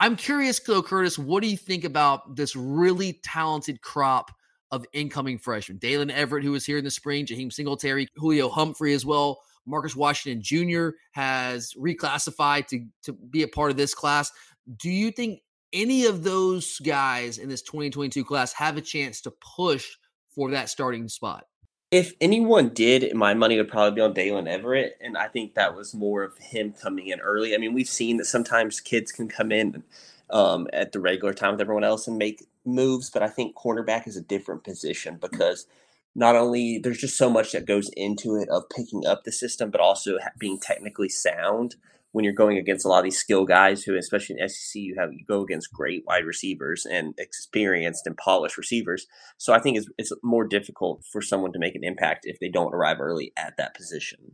I'm 0.00 0.16
curious, 0.16 0.58
though, 0.58 0.82
Curtis, 0.82 1.20
what 1.20 1.40
do 1.40 1.48
you 1.48 1.56
think 1.56 1.84
about 1.84 2.34
this 2.34 2.56
really 2.56 3.20
talented 3.22 3.80
crop 3.80 4.32
of 4.72 4.84
incoming 4.92 5.38
freshmen? 5.38 5.78
Daylen 5.78 6.12
Everette, 6.12 6.42
who 6.42 6.50
was 6.50 6.66
here 6.66 6.78
in 6.78 6.84
the 6.84 6.90
spring, 6.90 7.24
Jaheim 7.24 7.52
Singletary, 7.52 8.08
Julio 8.16 8.48
Humphrey 8.48 8.94
as 8.94 9.06
well. 9.06 9.38
Marcus 9.66 9.94
Washington 9.94 10.42
Jr. 10.42 10.96
has 11.12 11.74
reclassified 11.74 12.66
to, 12.68 12.84
to 13.04 13.12
be 13.12 13.44
a 13.44 13.48
part 13.48 13.70
of 13.70 13.76
this 13.76 13.94
class. 13.94 14.32
Do 14.78 14.90
you 14.90 15.12
think 15.12 15.42
any 15.72 16.06
of 16.06 16.24
those 16.24 16.78
guys 16.80 17.38
in 17.38 17.48
this 17.48 17.62
2022 17.62 18.24
class 18.24 18.52
have 18.54 18.76
a 18.76 18.80
chance 18.80 19.20
to 19.22 19.30
push 19.30 19.96
for 20.38 20.52
that 20.52 20.68
starting 20.68 21.08
spot? 21.08 21.46
If 21.90 22.12
anyone 22.20 22.68
did, 22.68 23.12
my 23.12 23.34
money 23.34 23.56
would 23.56 23.68
probably 23.68 23.96
be 23.96 24.00
on 24.02 24.14
Daylen 24.14 24.48
Everette, 24.48 24.92
and 25.00 25.18
I 25.18 25.26
think 25.26 25.54
that 25.54 25.74
was 25.74 25.94
more 25.94 26.22
of 26.22 26.38
him 26.38 26.72
coming 26.80 27.08
in 27.08 27.18
early. 27.18 27.54
I 27.54 27.58
mean, 27.58 27.74
we've 27.74 27.88
seen 27.88 28.18
that 28.18 28.26
sometimes 28.26 28.78
kids 28.78 29.10
can 29.10 29.26
come 29.26 29.50
in 29.50 29.82
um, 30.30 30.68
at 30.72 30.92
the 30.92 31.00
regular 31.00 31.34
time 31.34 31.52
with 31.52 31.60
everyone 31.60 31.82
else 31.82 32.06
and 32.06 32.18
make 32.18 32.46
moves, 32.64 33.10
but 33.10 33.22
I 33.22 33.28
think 33.28 33.56
cornerback 33.56 34.06
is 34.06 34.16
a 34.16 34.22
different 34.22 34.62
position 34.62 35.18
because 35.20 35.66
not 36.14 36.36
only 36.36 36.78
there's 36.78 37.00
just 37.00 37.16
so 37.16 37.28
much 37.28 37.50
that 37.50 37.66
goes 37.66 37.90
into 37.96 38.36
it 38.36 38.48
of 38.48 38.68
picking 38.68 39.06
up 39.06 39.24
the 39.24 39.32
system, 39.32 39.70
but 39.72 39.80
also 39.80 40.18
being 40.38 40.60
technically 40.60 41.08
sound 41.08 41.74
when 42.18 42.24
you're 42.24 42.34
going 42.34 42.58
against 42.58 42.84
a 42.84 42.88
lot 42.88 42.98
of 42.98 43.04
these 43.04 43.16
skill 43.16 43.44
guys 43.44 43.84
who, 43.84 43.96
especially 43.96 44.34
in 44.40 44.48
SEC, 44.48 44.74
you 44.74 44.96
have 44.98 45.12
you 45.12 45.24
go 45.24 45.40
against 45.40 45.72
great 45.72 46.02
wide 46.04 46.24
receivers 46.24 46.84
and 46.84 47.14
experienced 47.16 48.08
and 48.08 48.16
polished 48.16 48.58
receivers. 48.58 49.06
So 49.36 49.52
I 49.52 49.60
think 49.60 49.78
it's 49.78 49.86
it's 49.98 50.12
more 50.24 50.44
difficult 50.44 51.04
for 51.12 51.22
someone 51.22 51.52
to 51.52 51.60
make 51.60 51.76
an 51.76 51.84
impact 51.84 52.26
if 52.26 52.40
they 52.40 52.48
don't 52.48 52.74
arrive 52.74 52.98
early 52.98 53.32
at 53.36 53.56
that 53.58 53.76
position. 53.76 54.32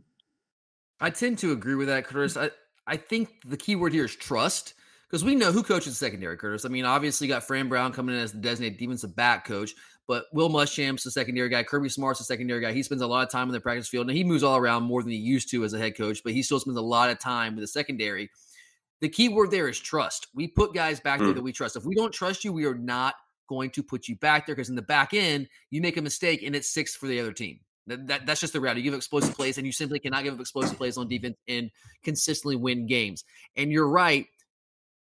I 0.99 1.11
tend 1.11 1.37
to 1.39 1.51
agree 1.51 1.75
with 1.75 1.87
that, 1.87 2.05
Curtis. 2.05 2.35
I, 2.35 2.49
I 2.87 2.97
think 2.97 3.29
the 3.45 3.55
key 3.55 3.75
word 3.75 3.93
here 3.93 4.05
is 4.05 4.15
trust 4.15 4.73
because 5.07 5.23
we 5.23 5.35
know 5.35 5.51
who 5.51 5.61
coaches 5.61 5.95
secondary, 5.95 6.37
Curtis. 6.37 6.65
I 6.65 6.69
mean, 6.69 6.85
obviously, 6.85 7.27
you 7.27 7.33
got 7.35 7.43
Fran 7.43 7.69
Brown 7.69 7.93
coming 7.93 8.15
in 8.15 8.21
as 8.21 8.31
the 8.31 8.39
designated 8.39 8.79
defensive 8.79 9.15
back 9.15 9.45
coach, 9.45 9.75
but 10.07 10.25
Will 10.33 10.49
Muschamp's 10.49 11.03
the 11.03 11.11
secondary 11.11 11.49
guy. 11.49 11.63
Kirby 11.63 11.89
Smart's 11.89 12.19
the 12.19 12.25
secondary 12.25 12.61
guy. 12.61 12.71
He 12.73 12.83
spends 12.83 13.01
a 13.01 13.07
lot 13.07 13.23
of 13.25 13.31
time 13.31 13.47
in 13.47 13.53
the 13.53 13.59
practice 13.61 13.87
field, 13.87 14.07
and 14.07 14.15
he 14.17 14.23
moves 14.23 14.43
all 14.43 14.57
around 14.57 14.83
more 14.83 15.01
than 15.01 15.11
he 15.11 15.17
used 15.17 15.49
to 15.51 15.63
as 15.63 15.73
a 15.73 15.77
head 15.79 15.97
coach, 15.97 16.21
but 16.23 16.33
he 16.33 16.43
still 16.43 16.59
spends 16.59 16.77
a 16.77 16.81
lot 16.81 17.09
of 17.09 17.19
time 17.19 17.55
with 17.55 17.63
the 17.63 17.67
secondary. 17.67 18.29
The 19.01 19.09
key 19.09 19.29
word 19.29 19.51
there 19.51 19.67
is 19.67 19.79
trust. 19.79 20.27
We 20.33 20.47
put 20.47 20.73
guys 20.73 20.99
back 20.99 21.19
there 21.19 21.29
Mm. 21.29 21.35
that 21.35 21.43
we 21.43 21.51
trust. 21.51 21.75
If 21.75 21.85
we 21.85 21.95
don't 21.95 22.13
trust 22.13 22.43
you, 22.45 22.53
we 22.53 22.65
are 22.65 22.75
not 22.75 23.15
going 23.47 23.69
to 23.71 23.83
put 23.83 24.07
you 24.07 24.15
back 24.15 24.45
there 24.45 24.55
because 24.55 24.69
in 24.69 24.75
the 24.75 24.81
back 24.81 25.13
end, 25.13 25.47
you 25.69 25.81
make 25.81 25.97
a 25.97 26.01
mistake 26.01 26.41
and 26.43 26.55
it's 26.55 26.69
six 26.69 26.95
for 26.95 27.07
the 27.07 27.19
other 27.19 27.33
team. 27.33 27.59
That, 27.87 28.07
that- 28.07 28.25
that's 28.25 28.41
just 28.41 28.53
the 28.53 28.59
reality. 28.61 28.81
You 28.81 28.89
give 28.91 28.97
explosive 28.97 29.35
plays, 29.35 29.57
and 29.59 29.67
you 29.67 29.71
simply 29.73 29.99
cannot 29.99 30.23
give 30.23 30.33
up 30.33 30.39
explosive 30.39 30.77
plays 30.77 30.97
on 30.97 31.07
defense 31.07 31.35
and 31.47 31.69
consistently 32.03 32.55
win 32.55 32.87
games. 32.87 33.23
And 33.57 33.71
you're 33.71 33.87
right. 33.89 34.25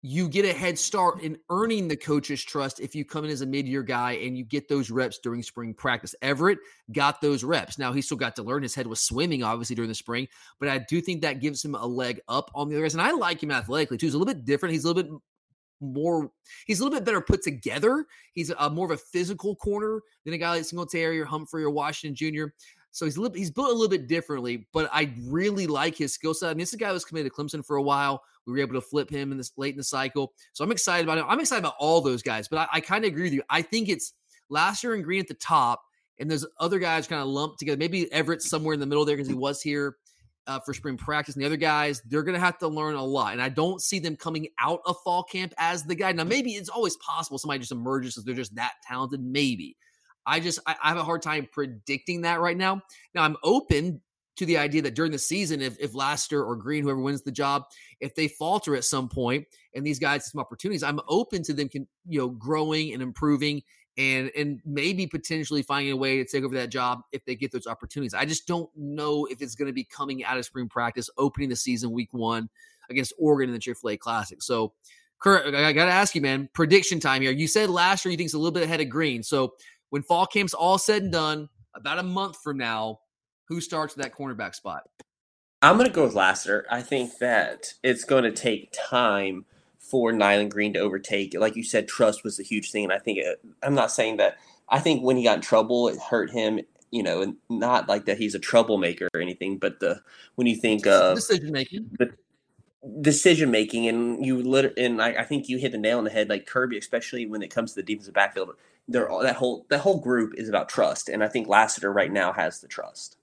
You 0.09 0.29
get 0.29 0.45
a 0.45 0.53
head 0.53 0.79
start 0.79 1.21
in 1.23 1.37
earning 1.51 1.89
the 1.89 1.97
coach's 1.97 2.45
trust 2.45 2.79
if 2.79 2.95
you 2.95 3.05
come 3.05 3.25
in 3.25 3.31
as 3.33 3.41
a 3.41 3.47
mid-year 3.47 3.83
guy 3.83 4.13
and 4.13 4.39
you 4.39 4.45
get 4.45 4.69
those 4.69 4.89
reps 4.89 5.19
during 5.19 5.43
spring 5.43 5.75
practice. 5.75 6.15
Everette 6.23 6.59
got 6.93 7.21
those 7.21 7.43
reps. 7.43 7.77
Now 7.77 7.93
he 7.93 8.01
still 8.01 8.17
got 8.17 8.37
to 8.37 8.45
learn. 8.45 8.63
His 8.63 8.73
head 8.73 8.87
was 8.87 9.01
swimming, 9.01 9.43
obviously, 9.43 9.75
during 9.75 9.89
the 9.89 9.97
spring, 9.97 10.29
but 10.61 10.69
I 10.69 10.79
do 10.79 11.01
think 11.01 11.23
that 11.23 11.41
gives 11.41 11.65
him 11.65 11.75
a 11.75 11.85
leg 11.85 12.21
up 12.29 12.53
on 12.55 12.69
the 12.69 12.77
other 12.77 12.85
guys. 12.85 12.95
And 12.95 13.03
I 13.03 13.11
like 13.11 13.43
him 13.43 13.51
athletically 13.51 13.99
too. 13.99 14.07
He's 14.07 14.15
a 14.15 14.19
little 14.19 14.33
bit 14.33 14.45
different. 14.45 14.75
He's 14.75 14.85
a 14.85 14.87
little 14.87 15.03
bit 15.03 15.11
more 15.81 16.31
he's 16.67 16.81
a 16.81 16.85
little 16.85 16.97
bit 16.97 17.05
better 17.05 17.21
put 17.21 17.43
together. 17.43 18.07
He's 18.33 18.51
a 18.51 18.71
more 18.71 18.87
of 18.87 18.93
a 18.93 18.97
physical 18.97 19.57
corner 19.57 20.03
than 20.25 20.35
a 20.35 20.39
guy 20.39 20.51
like 20.51 20.65
Singletary 20.65 21.19
or 21.21 21.25
Humphrey 21.25 21.65
or 21.65 21.71
Washington 21.71 22.15
Jr. 22.15 22.47
So 22.97 23.05
he's 23.05 23.19
little, 23.19 23.37
he's 23.37 23.51
built 23.51 23.69
a 23.69 23.73
little 23.73 23.91
bit 23.91 24.09
differently, 24.09 24.67
but 24.73 24.89
I 24.91 25.13
really 25.25 25.67
like 25.67 25.95
his 25.95 26.15
skill 26.15 26.33
set. 26.33 26.49
I 26.49 26.55
mean, 26.55 26.61
this 26.61 26.75
guy 26.75 26.91
was 26.93 27.05
committed 27.05 27.31
to 27.31 27.37
Clemson 27.39 27.63
for 27.63 27.77
a 27.77 27.83
while. 27.83 28.23
We 28.47 28.55
were 28.55 28.59
able 28.59 28.73
to 28.73 28.81
flip 28.81 29.11
him 29.11 29.33
in 29.33 29.37
this 29.37 29.53
late 29.59 29.75
in 29.75 29.77
the 29.77 29.85
cycle. 29.85 30.33
So 30.55 30.65
I'm 30.65 30.73
excited 30.73 31.05
about 31.05 31.19
it. 31.19 31.27
I'm 31.29 31.39
excited 31.39 31.61
about 31.61 31.75
all 31.79 32.01
those 32.01 32.23
guys, 32.23 32.49
but 32.49 32.59
I, 32.59 32.79
I 32.79 32.81
kind 32.81 33.05
of 33.05 33.09
agree 33.09 33.25
with 33.25 33.35
you. 33.35 33.43
I 33.51 33.61
think 33.61 33.91
it's 33.91 34.15
Lassiter 34.49 34.95
and 34.95 35.05
Green 35.05 35.21
at 35.21 35.29
the 35.29 35.35
top, 35.35 35.83
and 36.19 36.31
there's 36.31 36.47
other 36.59 36.79
guys 36.79 37.07
kind 37.07 37.21
of 37.21 37.29
lumped 37.29 37.59
together. 37.59 37.77
Maybe 37.77 38.11
Everette's 38.15 38.49
somewhere 38.49 38.73
in 38.73 38.81
the 38.81 38.87
middle 38.87 39.05
there 39.05 39.17
because 39.17 39.29
he 39.29 39.35
was 39.35 39.61
here 39.61 39.97
uh, 40.47 40.61
for 40.61 40.73
spring 40.73 40.97
practice. 40.97 41.35
And 41.35 41.43
the 41.43 41.47
other 41.47 41.59
guys, 41.59 42.01
they're 42.09 42.23
going 42.23 42.33
to 42.33 42.41
have 42.41 42.57
to 42.61 42.69
learn 42.69 42.95
a 42.95 43.05
lot. 43.05 43.35
And 43.35 43.43
I 43.43 43.51
don't 43.51 43.83
see 43.83 43.99
them 43.99 44.17
coming 44.17 44.49
out 44.59 44.81
of 44.87 44.97
fall 45.05 45.23
camp 45.23 45.53
as 45.59 45.85
the 45.85 45.95
guy. 45.95 46.13
Now, 46.13 46.25
maybe 46.25 46.53
it's 46.53 46.71
always 46.71 46.97
possible 46.97 47.37
somebody 47.37 47.59
just 47.59 47.73
emerges 47.73 48.15
because 48.15 48.25
they're 48.25 48.35
just 48.35 48.55
that 48.55 48.73
talented. 48.89 49.21
Maybe. 49.23 49.77
I 50.27 50.41
just 50.41 50.59
I, 50.67 50.77
I 50.83 50.89
have 50.89 50.99
a 50.99 51.05
hard 51.05 51.23
time 51.23 51.49
predicting 51.51 52.23
that 52.23 52.41
right 52.41 52.57
now. 52.57 52.83
Now 53.15 53.23
I'm 53.23 53.37
open 53.43 54.01
to 54.37 54.45
the 54.45 54.59
idea 54.59 54.83
that 54.83 54.95
during 54.95 55.13
the 55.13 55.19
season, 55.19 55.63
if 55.63 55.77
if 55.81 55.95
Lassiter 55.95 56.45
or 56.45 56.57
Green, 56.57 56.83
whoever 56.83 57.01
wins 57.01 57.23
the 57.23 57.33
job, 57.33 57.65
if 58.01 58.15
they 58.15 58.29
falter 58.29 58.77
at 58.77 58.85
some 58.85 59.09
point 59.09 59.47
and 59.75 59.87
these 59.87 59.99
guys 59.99 60.31
some 60.31 60.41
opportunities, 60.41 60.83
I'm 60.83 61.01
open 61.09 61.43
to 61.45 61.53
them, 61.53 61.69
can, 61.69 61.87
you 62.07 62.19
know, 62.19 62.29
growing 62.29 62.93
and 62.93 63.03
improving 63.03 63.63
and 63.99 64.31
and 64.37 64.61
maybe 64.65 65.07
potentially 65.07 65.63
finding 65.63 65.93
a 65.93 65.97
way 65.97 66.19
to 66.19 66.25
take 66.25 66.45
over 66.45 66.55
that 66.57 66.71
job 66.71 67.01
if 67.13 67.25
they 67.25 67.35
get 67.35 67.53
those 67.53 67.67
opportunities. 67.67 68.15
I 68.15 68.25
just 68.25 68.47
don't 68.47 68.69
know 68.77 69.27
if 69.27 69.41
it's 69.41 69.55
going 69.55 69.69
to 69.69 69.73
be 69.73 69.85
coming 69.85 70.25
out 70.25 70.37
of 70.37 70.45
spring 70.45 70.69
practice, 70.69 71.09
opening 71.17 71.49
the 71.49 71.57
season 71.57 71.91
week 71.93 72.13
one 72.13 72.49
against 72.91 73.15
Oregon 73.19 73.49
in 73.49 73.55
the 73.55 73.59
Chick 73.59 73.79
Fil 73.79 73.91
A 73.91 73.97
Classic. 73.97 74.43
So, 74.43 74.75
Kurt, 75.19 75.55
I 75.55 75.73
got 75.73 75.87
to 75.87 75.93
ask 75.93 76.15
you, 76.15 76.21
man, 76.21 76.49
prediction 76.53 77.01
time 77.01 77.23
here. 77.23 77.33
You 77.33 77.49
said 77.49 77.71
Lassiter 77.71 78.11
you 78.11 78.19
think 78.19 78.27
it's 78.27 78.35
a 78.35 78.39
little 78.39 78.53
bit 78.53 78.63
ahead 78.63 78.83
of 78.83 78.91
Green. 78.91 79.23
So 79.23 79.55
when 79.97 80.03
fall 80.03 80.27
camp's 80.27 80.53
all 80.53 80.77
said 80.77 81.05
and 81.05 81.13
done, 81.13 81.49
about 81.75 81.99
a 81.99 82.03
month 82.03 82.37
from 82.43 82.59
now, 82.59 83.01
who 83.49 83.63
starts 83.63 83.95
that 83.95 84.15
cornerback 84.15 84.55
spot? 84.55 84.83
I'm 85.63 85.79
going 85.79 85.89
to 85.89 85.93
go 85.93 86.05
with 86.05 86.13
Lassiter. 86.13 86.67
I 86.71 86.83
think 86.83 87.17
that 87.17 87.73
it's 87.83 88.05
going 88.05 88.25
to 88.25 88.31
take 88.31 88.75
time 88.79 89.47
for 89.79 90.13
Nyland 90.13 90.51
Green 90.51 90.75
to 90.75 90.81
overtake. 90.81 91.35
Like 91.35 91.57
you 91.57 91.65
said, 91.65 91.89
trust 91.89 92.25
was 92.25 92.39
a 92.39 92.43
huge 92.43 92.71
thing. 92.73 92.85
And 92.85 92.93
I 92.93 92.99
think 92.99 93.21
it, 93.21 93.41
I'm 93.63 93.75
not 93.75 93.91
saying 93.91 94.19
that. 94.19 94.37
I 94.69 94.81
think 94.81 95.03
when 95.03 95.17
he 95.17 95.25
got 95.25 95.37
in 95.37 95.41
trouble, 95.41 95.89
it 95.89 95.99
hurt 95.99 96.31
him. 96.31 96.61
You 96.91 97.03
know, 97.03 97.23
and 97.23 97.37
not 97.49 97.89
like 97.89 98.05
that 98.05 98.19
he's 98.19 98.35
a 98.35 98.39
troublemaker 98.39 99.09
or 99.15 99.21
anything, 99.21 99.57
but 99.57 99.81
the 99.81 100.03
when 100.35 100.47
you 100.47 100.57
think 100.57 100.87
of 100.87 101.17
decision 101.17 101.53
making, 101.53 101.91
decision 103.01 103.51
making, 103.51 103.87
and 103.89 104.25
you 104.25 104.43
lit, 104.43 104.77
and 104.77 105.01
I, 105.01 105.09
I 105.15 105.25
think 105.25 105.49
you 105.49 105.59
hit 105.59 105.73
the 105.73 105.79
nail 105.79 105.99
on 105.99 106.05
the 106.05 106.11
head. 106.11 106.29
Like 106.29 106.47
Kirby, 106.47 106.79
especially 106.79 107.27
when 107.27 107.43
it 107.43 107.51
comes 107.51 107.73
to 107.73 107.77
the 107.77 107.83
defensive 107.83 108.15
backfield, 108.15 108.51
they're 108.89 109.09
all, 109.09 109.21
that 109.21 109.37
whole 109.37 109.67
that 109.69 109.81
whole 109.81 110.01
group 110.01 110.35
is 110.37 110.49
about 110.49 110.69
trust, 110.69 111.09
and 111.09 111.23
I 111.23 111.29
think 111.29 111.49
Lassiter 111.49 111.93
right 111.93 112.13
now 112.13 112.33
has 112.33 112.61
the 112.61 112.69
trust. 112.69 113.17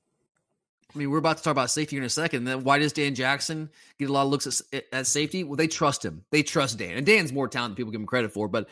I 0.93 0.97
mean, 0.97 1.09
we're 1.09 1.17
about 1.17 1.37
to 1.37 1.43
talk 1.43 1.51
about 1.51 1.71
safety 1.71 1.97
in 1.97 2.03
a 2.03 2.09
second. 2.09 2.45
Then 2.45 2.63
why 2.63 2.77
does 2.77 2.93
Dan 2.93 3.15
Jackson 3.15 3.69
get 3.97 4.09
a 4.09 4.13
lot 4.13 4.23
of 4.23 4.29
looks 4.29 4.61
at, 4.71 4.85
at 4.91 5.07
safety? 5.07 5.43
Well, 5.43 5.55
they 5.55 5.67
trust 5.67 6.05
him. 6.05 6.23
They 6.29 6.43
trust 6.43 6.77
Dan, 6.77 6.97
and 6.97 7.05
Dan's 7.05 7.33
more 7.33 7.47
talented 7.47 7.77
people 7.77 7.91
give 7.91 8.01
him 8.01 8.07
credit 8.07 8.31
for. 8.31 8.47
But 8.47 8.69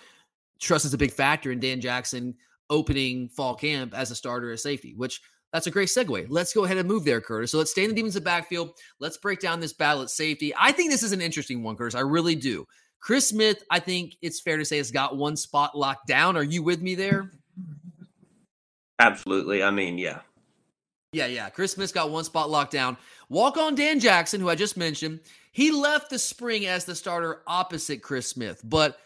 trust 0.60 0.86
is 0.86 0.94
a 0.94 0.98
big 0.98 1.12
factor 1.12 1.52
in 1.52 1.60
Dan 1.60 1.82
Jackson 1.82 2.36
opening 2.70 3.28
fall 3.28 3.56
camp 3.56 3.94
as 3.94 4.12
a 4.12 4.16
starter 4.16 4.52
at 4.52 4.60
safety, 4.60 4.94
which 4.96 5.22
that's 5.52 5.68
a 5.68 5.72
great 5.72 5.90
segue. 5.90 6.28
Let's 6.30 6.54
go 6.54 6.66
ahead 6.66 6.78
and 6.78 6.88
move 6.88 7.04
there, 7.04 7.22
Curtis. 7.22 7.52
So 7.52 7.58
let's 7.58 7.72
stay 7.72 7.84
in 7.84 7.90
the 7.90 7.96
defensive 7.96 8.24
backfield. 8.24 8.72
Let's 9.00 9.18
break 9.18 9.40
down 9.40 9.60
this 9.60 9.74
battle 9.74 10.02
at 10.04 10.10
safety. 10.10 10.54
I 10.58 10.72
think 10.72 10.92
this 10.92 11.04
is 11.04 11.12
an 11.12 11.22
interesting 11.22 11.64
one, 11.64 11.76
Curtis. 11.76 11.96
I 11.96 12.02
really 12.02 12.36
do. 12.36 12.66
Chris 13.02 13.30
Smith, 13.30 13.64
I 13.70 13.80
think 13.80 14.16
it's 14.22 14.40
fair 14.40 14.58
to 14.58 14.66
say, 14.66 14.78
has 14.78 14.92
got 14.92 15.18
one 15.18 15.36
spot 15.36 15.78
locked 15.78 16.08
down. 16.08 16.38
Are 16.38 16.44
you 16.44 16.64
with 16.64 16.82
me 16.82 16.96
there? 16.96 17.32
Absolutely. 19.00 19.64
I 19.64 19.72
mean, 19.72 19.98
yeah. 19.98 20.20
Yeah, 21.14 21.26
yeah. 21.26 21.50
Chris 21.50 21.74
Smith's 21.74 21.92
got 21.92 22.12
one 22.12 22.24
spot 22.24 22.50
locked 22.50 22.72
down. 22.72 22.96
Walk 23.28 23.58
on 23.58 23.76
Dan 23.76 24.00
Jackson, 24.00 24.40
who 24.40 24.50
I 24.50 24.56
just 24.56 24.78
mentioned, 24.78 25.20
he 25.52 25.72
left 25.72 26.10
the 26.10 26.20
spring 26.20 26.66
as 26.66 26.86
the 26.86 26.96
starter 26.96 27.42
opposite 27.48 28.02
Chris 28.02 28.28
Smith, 28.28 28.62
but 28.64 28.98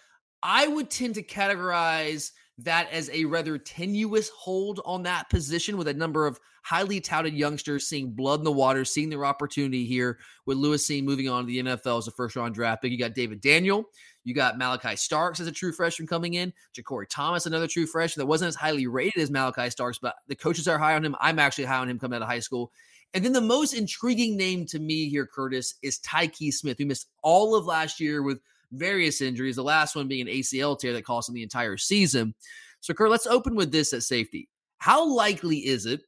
I 0.44 0.68
would 0.68 0.92
tend 0.92 1.16
to 1.16 1.24
categorize 1.24 2.32
that 2.58 2.90
as 2.92 3.10
a 3.12 3.26
rather 3.26 3.58
tenuous 3.58 4.30
hold 4.30 4.80
on 4.86 5.04
that 5.04 5.30
position 5.30 5.78
with 5.78 5.88
a 5.88 5.94
number 5.94 6.26
of 6.26 6.40
highly 6.64 7.02
touted 7.02 7.34
youngsters 7.34 7.88
seeing 7.88 8.12
blood 8.12 8.40
in 8.40 8.46
the 8.46 8.52
water, 8.52 8.86
seeing 8.86 9.10
their 9.10 9.26
opportunity 9.26 9.86
here 9.86 10.18
with 10.46 10.58
Lewis 10.58 10.88
Cine 10.88 11.04
moving 11.04 11.28
on 11.28 11.44
to 11.44 11.48
the 11.48 11.60
NFL 11.60 12.00
as 12.00 12.08
a 12.08 12.12
first 12.12 12.36
round 12.36 12.56
draft 12.56 12.82
pick. 12.82 12.92
You 12.92 12.98
got 12.98 13.14
David 13.14 13.42
Daniel. 13.42 13.86
You 14.24 14.34
got 14.34 14.58
Malachi 14.58 14.96
Starks 14.96 15.40
as 15.40 15.48
a 15.48 15.52
true 15.52 15.72
freshman 15.72 16.08
coming 16.08 16.34
in. 16.34 16.52
Ja'Cory 16.76 17.06
Thomas, 17.10 17.46
another 17.46 17.68
true 17.68 17.86
freshman 17.86 18.24
that 18.24 18.28
wasn't 18.28 18.50
as 18.50 18.56
highly 18.56 18.88
rated 18.88 19.22
as 19.22 19.30
Malachi 19.30 19.70
Starks, 19.70 20.00
but 20.00 20.16
the 20.28 20.36
coaches 20.36 20.68
are 20.68 20.80
high 20.80 20.96
on 20.96 21.06
him. 21.06 21.16
I'm 21.20 21.38
actually 21.38 21.66
high 21.66 21.78
on 21.78 21.90
him 21.90 22.00
coming 22.00 22.16
out 22.16 22.24
of 22.24 22.28
high 22.28 22.40
school. 22.40 22.72
And 23.14 23.24
then 23.24 23.34
the 23.34 23.42
most 23.42 23.74
intriguing 23.74 24.36
name 24.36 24.66
to 24.68 24.80
me 24.80 25.10
here, 25.10 25.28
Curtis, 25.28 25.76
is 25.84 26.00
Tyke 26.00 26.36
Smith, 26.52 26.78
who 26.80 26.86
missed 26.86 27.08
all 27.22 27.56
of 27.56 27.66
last 27.66 28.00
year 28.00 28.24
with 28.24 28.40
various 28.78 29.22
injuries, 29.22 29.56
the 29.56 29.64
last 29.64 29.96
one 29.96 30.08
being 30.08 30.22
an 30.28 30.34
ACL 30.34 30.78
tear 30.78 30.94
that 30.94 31.06
cost 31.06 31.30
him 31.30 31.36
the 31.36 31.44
entire 31.44 31.78
season. 31.78 32.34
So, 32.80 32.94
Kurt, 32.94 33.10
let's 33.10 33.28
open 33.28 33.56
with 33.56 33.72
this 33.72 33.94
at 33.94 34.04
safety. 34.04 34.50
How 34.78 35.06
likely 35.08 35.58
is 35.58 35.86
it 35.86 36.02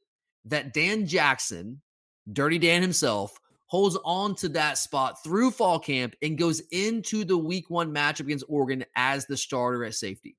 that 0.44 0.72
Dan 0.72 1.06
Jackson, 1.06 1.80
Dirty 2.32 2.58
Dan 2.58 2.82
himself, 2.82 3.38
holds 3.66 3.98
on 4.04 4.34
to 4.36 4.48
that 4.50 4.78
spot 4.78 5.22
through 5.22 5.50
fall 5.50 5.78
camp 5.78 6.14
and 6.22 6.38
goes 6.38 6.60
into 6.72 7.24
the 7.24 7.36
week 7.36 7.68
one 7.68 7.92
matchup 7.92 8.20
against 8.20 8.44
Oregon 8.48 8.84
as 8.96 9.26
the 9.26 9.36
starter 9.36 9.84
at 9.84 9.94
safety? 9.94 10.36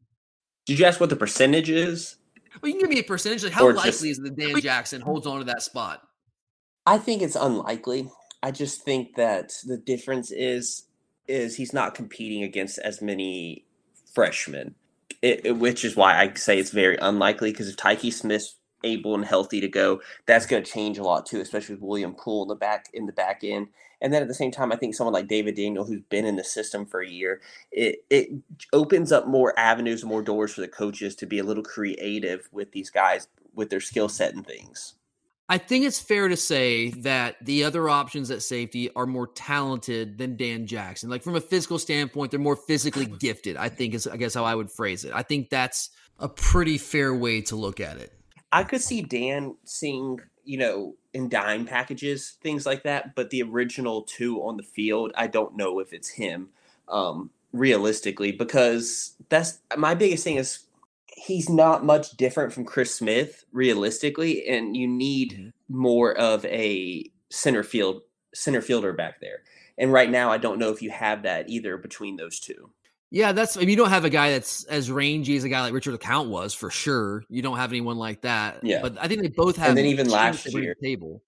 Did 0.66 0.80
you 0.80 0.86
ask 0.86 1.00
what 1.00 1.10
the 1.10 1.16
percentage 1.16 1.70
is? 1.70 2.16
Well, 2.62 2.70
you 2.72 2.74
can 2.80 2.82
give 2.82 2.90
me 2.96 3.00
a 3.00 3.04
percentage. 3.04 3.44
Like 3.44 3.54
how 3.54 3.66
Or 3.68 3.74
likely 3.74 3.92
just- 3.92 4.04
is 4.06 4.20
it 4.20 4.24
that 4.24 4.36
Dan 4.38 4.62
Jackson 4.62 5.02
holds 5.02 5.28
on 5.28 5.40
to 5.40 5.46
that 5.46 5.62
spot? 5.62 6.02
I 6.86 6.98
think 6.98 7.22
it's 7.22 7.36
unlikely. 7.36 8.10
I 8.42 8.52
just 8.52 8.84
think 8.84 9.16
that 9.16 9.54
the 9.66 9.78
difference 9.78 10.32
is 10.32 10.84
is 11.30 11.58
he's 11.58 11.74
not 11.74 11.96
competing 11.96 12.44
against 12.44 12.80
as 12.80 13.02
many 13.02 13.66
freshmen, 14.14 14.76
it, 15.24 15.46
it- 15.46 15.58
which 15.60 15.86
is 15.86 15.96
why 15.98 16.20
I 16.20 16.34
say 16.36 16.60
it's 16.60 16.72
very 16.72 16.98
unlikely. 16.98 17.52
Because 17.52 17.70
if 17.70 17.78
Tyke 17.78 18.14
Smith's 18.14 18.58
able 18.84 19.16
and 19.16 19.26
healthy 19.26 19.62
to 19.62 19.70
go, 19.70 20.02
that's 20.28 20.48
going 20.48 20.64
to 20.64 20.72
change 20.72 21.00
a 21.00 21.04
lot 21.04 21.26
too, 21.28 21.42
especially 21.42 21.76
with 21.76 21.84
William 21.84 22.16
Poole 22.16 22.44
in 22.44 22.50
the 22.50 22.56
back 22.56 22.88
in 22.94 23.08
the 23.08 23.14
back 23.14 23.42
end. 23.44 23.70
And 24.02 24.14
then 24.14 24.22
at 24.22 24.30
the 24.30 24.36
same 24.36 24.52
time, 24.52 24.72
I 24.72 24.78
think 24.78 24.96
someone 24.96 25.14
like 25.14 25.28
David 25.30 25.56
Daniel, 25.56 25.86
who's 25.86 26.02
been 26.10 26.26
in 26.26 26.38
the 26.38 26.44
system 26.46 26.86
for 26.86 27.02
a 27.02 27.10
year, 27.10 27.42
it 27.72 28.06
it 28.10 28.30
opens 28.74 29.12
up 29.12 29.28
more 29.28 29.58
avenues, 29.60 30.06
more 30.06 30.24
doors 30.24 30.54
for 30.54 30.62
the 30.62 30.70
coaches 30.70 31.16
to 31.18 31.28
be 31.28 31.40
a 31.40 31.46
little 31.46 31.64
creative 31.64 32.50
with 32.52 32.74
these 32.74 32.92
guys 32.92 33.28
with 33.56 33.70
their 33.72 33.82
skill 33.82 34.10
set 34.10 34.36
and 34.36 34.48
things. 34.48 34.96
I 35.52 35.58
think 35.58 35.84
it's 35.84 36.00
fair 36.00 36.28
to 36.28 36.38
say 36.38 36.92
that 36.92 37.44
the 37.44 37.64
other 37.64 37.90
options 37.90 38.30
at 38.30 38.44
safety 38.44 38.92
are 38.96 39.08
more 39.08 39.26
talented 39.26 40.20
than 40.20 40.38
Dan 40.38 40.68
Jackson. 40.68 41.10
Like 41.10 41.24
from 41.24 41.36
a 41.36 41.42
physical 41.42 41.80
standpoint, 41.80 42.30
they're 42.30 42.40
more 42.40 42.56
physically 42.56 43.08
gifted. 43.08 43.58
I 43.58 43.70
think 43.70 43.96
is 43.96 44.06
I 44.06 44.18
guess 44.18 44.36
how 44.36 44.46
I 44.46 44.54
would 44.54 44.72
phrase 44.72 45.06
it. 45.06 45.12
I 45.14 45.24
think 45.24 45.50
that's 45.50 45.90
a 46.20 46.30
pretty 46.30 46.78
fair 46.78 47.16
way 47.16 47.42
to 47.42 47.56
look 47.56 47.80
at 47.80 47.98
it. 47.98 48.14
I 48.52 48.64
could 48.64 48.82
see 48.82 49.02
Dan 49.02 49.56
seeing, 49.66 50.20
you 50.44 50.60
know, 50.60 50.96
in 51.14 51.30
dime 51.30 51.66
packages, 51.66 52.38
things 52.44 52.68
like 52.68 52.84
that. 52.84 53.16
But 53.16 53.32
the 53.32 53.42
original 53.42 54.04
two 54.04 54.44
on 54.44 54.58
the 54.58 54.64
field, 54.64 55.12
I 55.16 55.26
don't 55.26 55.58
know 55.58 55.80
if 55.80 55.94
it's 55.94 56.10
him, 56.10 56.50
um, 56.88 57.32
realistically, 57.54 58.32
because 58.32 59.16
that's 59.30 59.60
my 59.76 59.96
biggest 59.96 60.24
thing 60.24 60.36
is 60.36 60.60
he's 61.16 61.50
not 61.50 61.86
much 61.86 62.12
different 62.12 62.54
from 62.54 62.66
Chris 62.66 62.94
Smith, 62.96 63.46
realistically, 63.52 64.48
and 64.48 64.76
you 64.76 64.88
need 64.88 65.32
mm-hmm. 65.34 65.50
more 65.70 66.18
of 66.18 66.46
a 66.46 67.10
center 67.30 67.64
field 67.64 68.02
center 68.34 68.62
fielder 68.62 68.94
back 68.94 69.22
there. 69.22 69.42
And 69.78 69.94
right 69.94 70.10
now, 70.10 70.32
I 70.32 70.38
don't 70.38 70.60
know 70.60 70.70
if 70.70 70.82
you 70.82 70.90
have 70.90 71.24
that 71.24 71.50
either 71.50 71.78
between 71.78 72.18
those 72.18 72.40
two. 72.40 72.70
Yeah, 73.12 73.32
that's. 73.32 73.58
I 73.58 73.62
mean, 73.62 73.70
you 73.70 73.76
don't 73.76 73.90
have 73.90 74.06
a 74.06 74.10
guy 74.10 74.32
that's 74.32 74.66
as 74.66 74.92
rangy 74.92 75.36
as 75.36 75.44
a 75.44 75.50
guy 75.50 75.62
like 75.62 75.74
Richard 75.74 76.00
LeCounte 76.00 76.30
was 76.30 76.54
for 76.54 76.70
sure. 76.70 77.24
You 77.30 77.42
don't 77.42 77.58
have 77.58 77.72
anyone 77.72 77.98
like 77.98 78.22
that. 78.22 78.64
Yeah. 78.64 78.82
but 78.82 78.98
I 79.00 79.08
think 79.08 79.22
they 79.22 79.30
both 79.30 79.58
have. 79.58 79.70
And 79.70 79.78
then 79.78 79.86
even 79.86 80.10
last 80.10 80.44
to 80.44 80.52
bring 80.52 80.62
to 80.62 80.66
year- 80.66 80.76
the 80.80 80.88
table. 80.88 81.24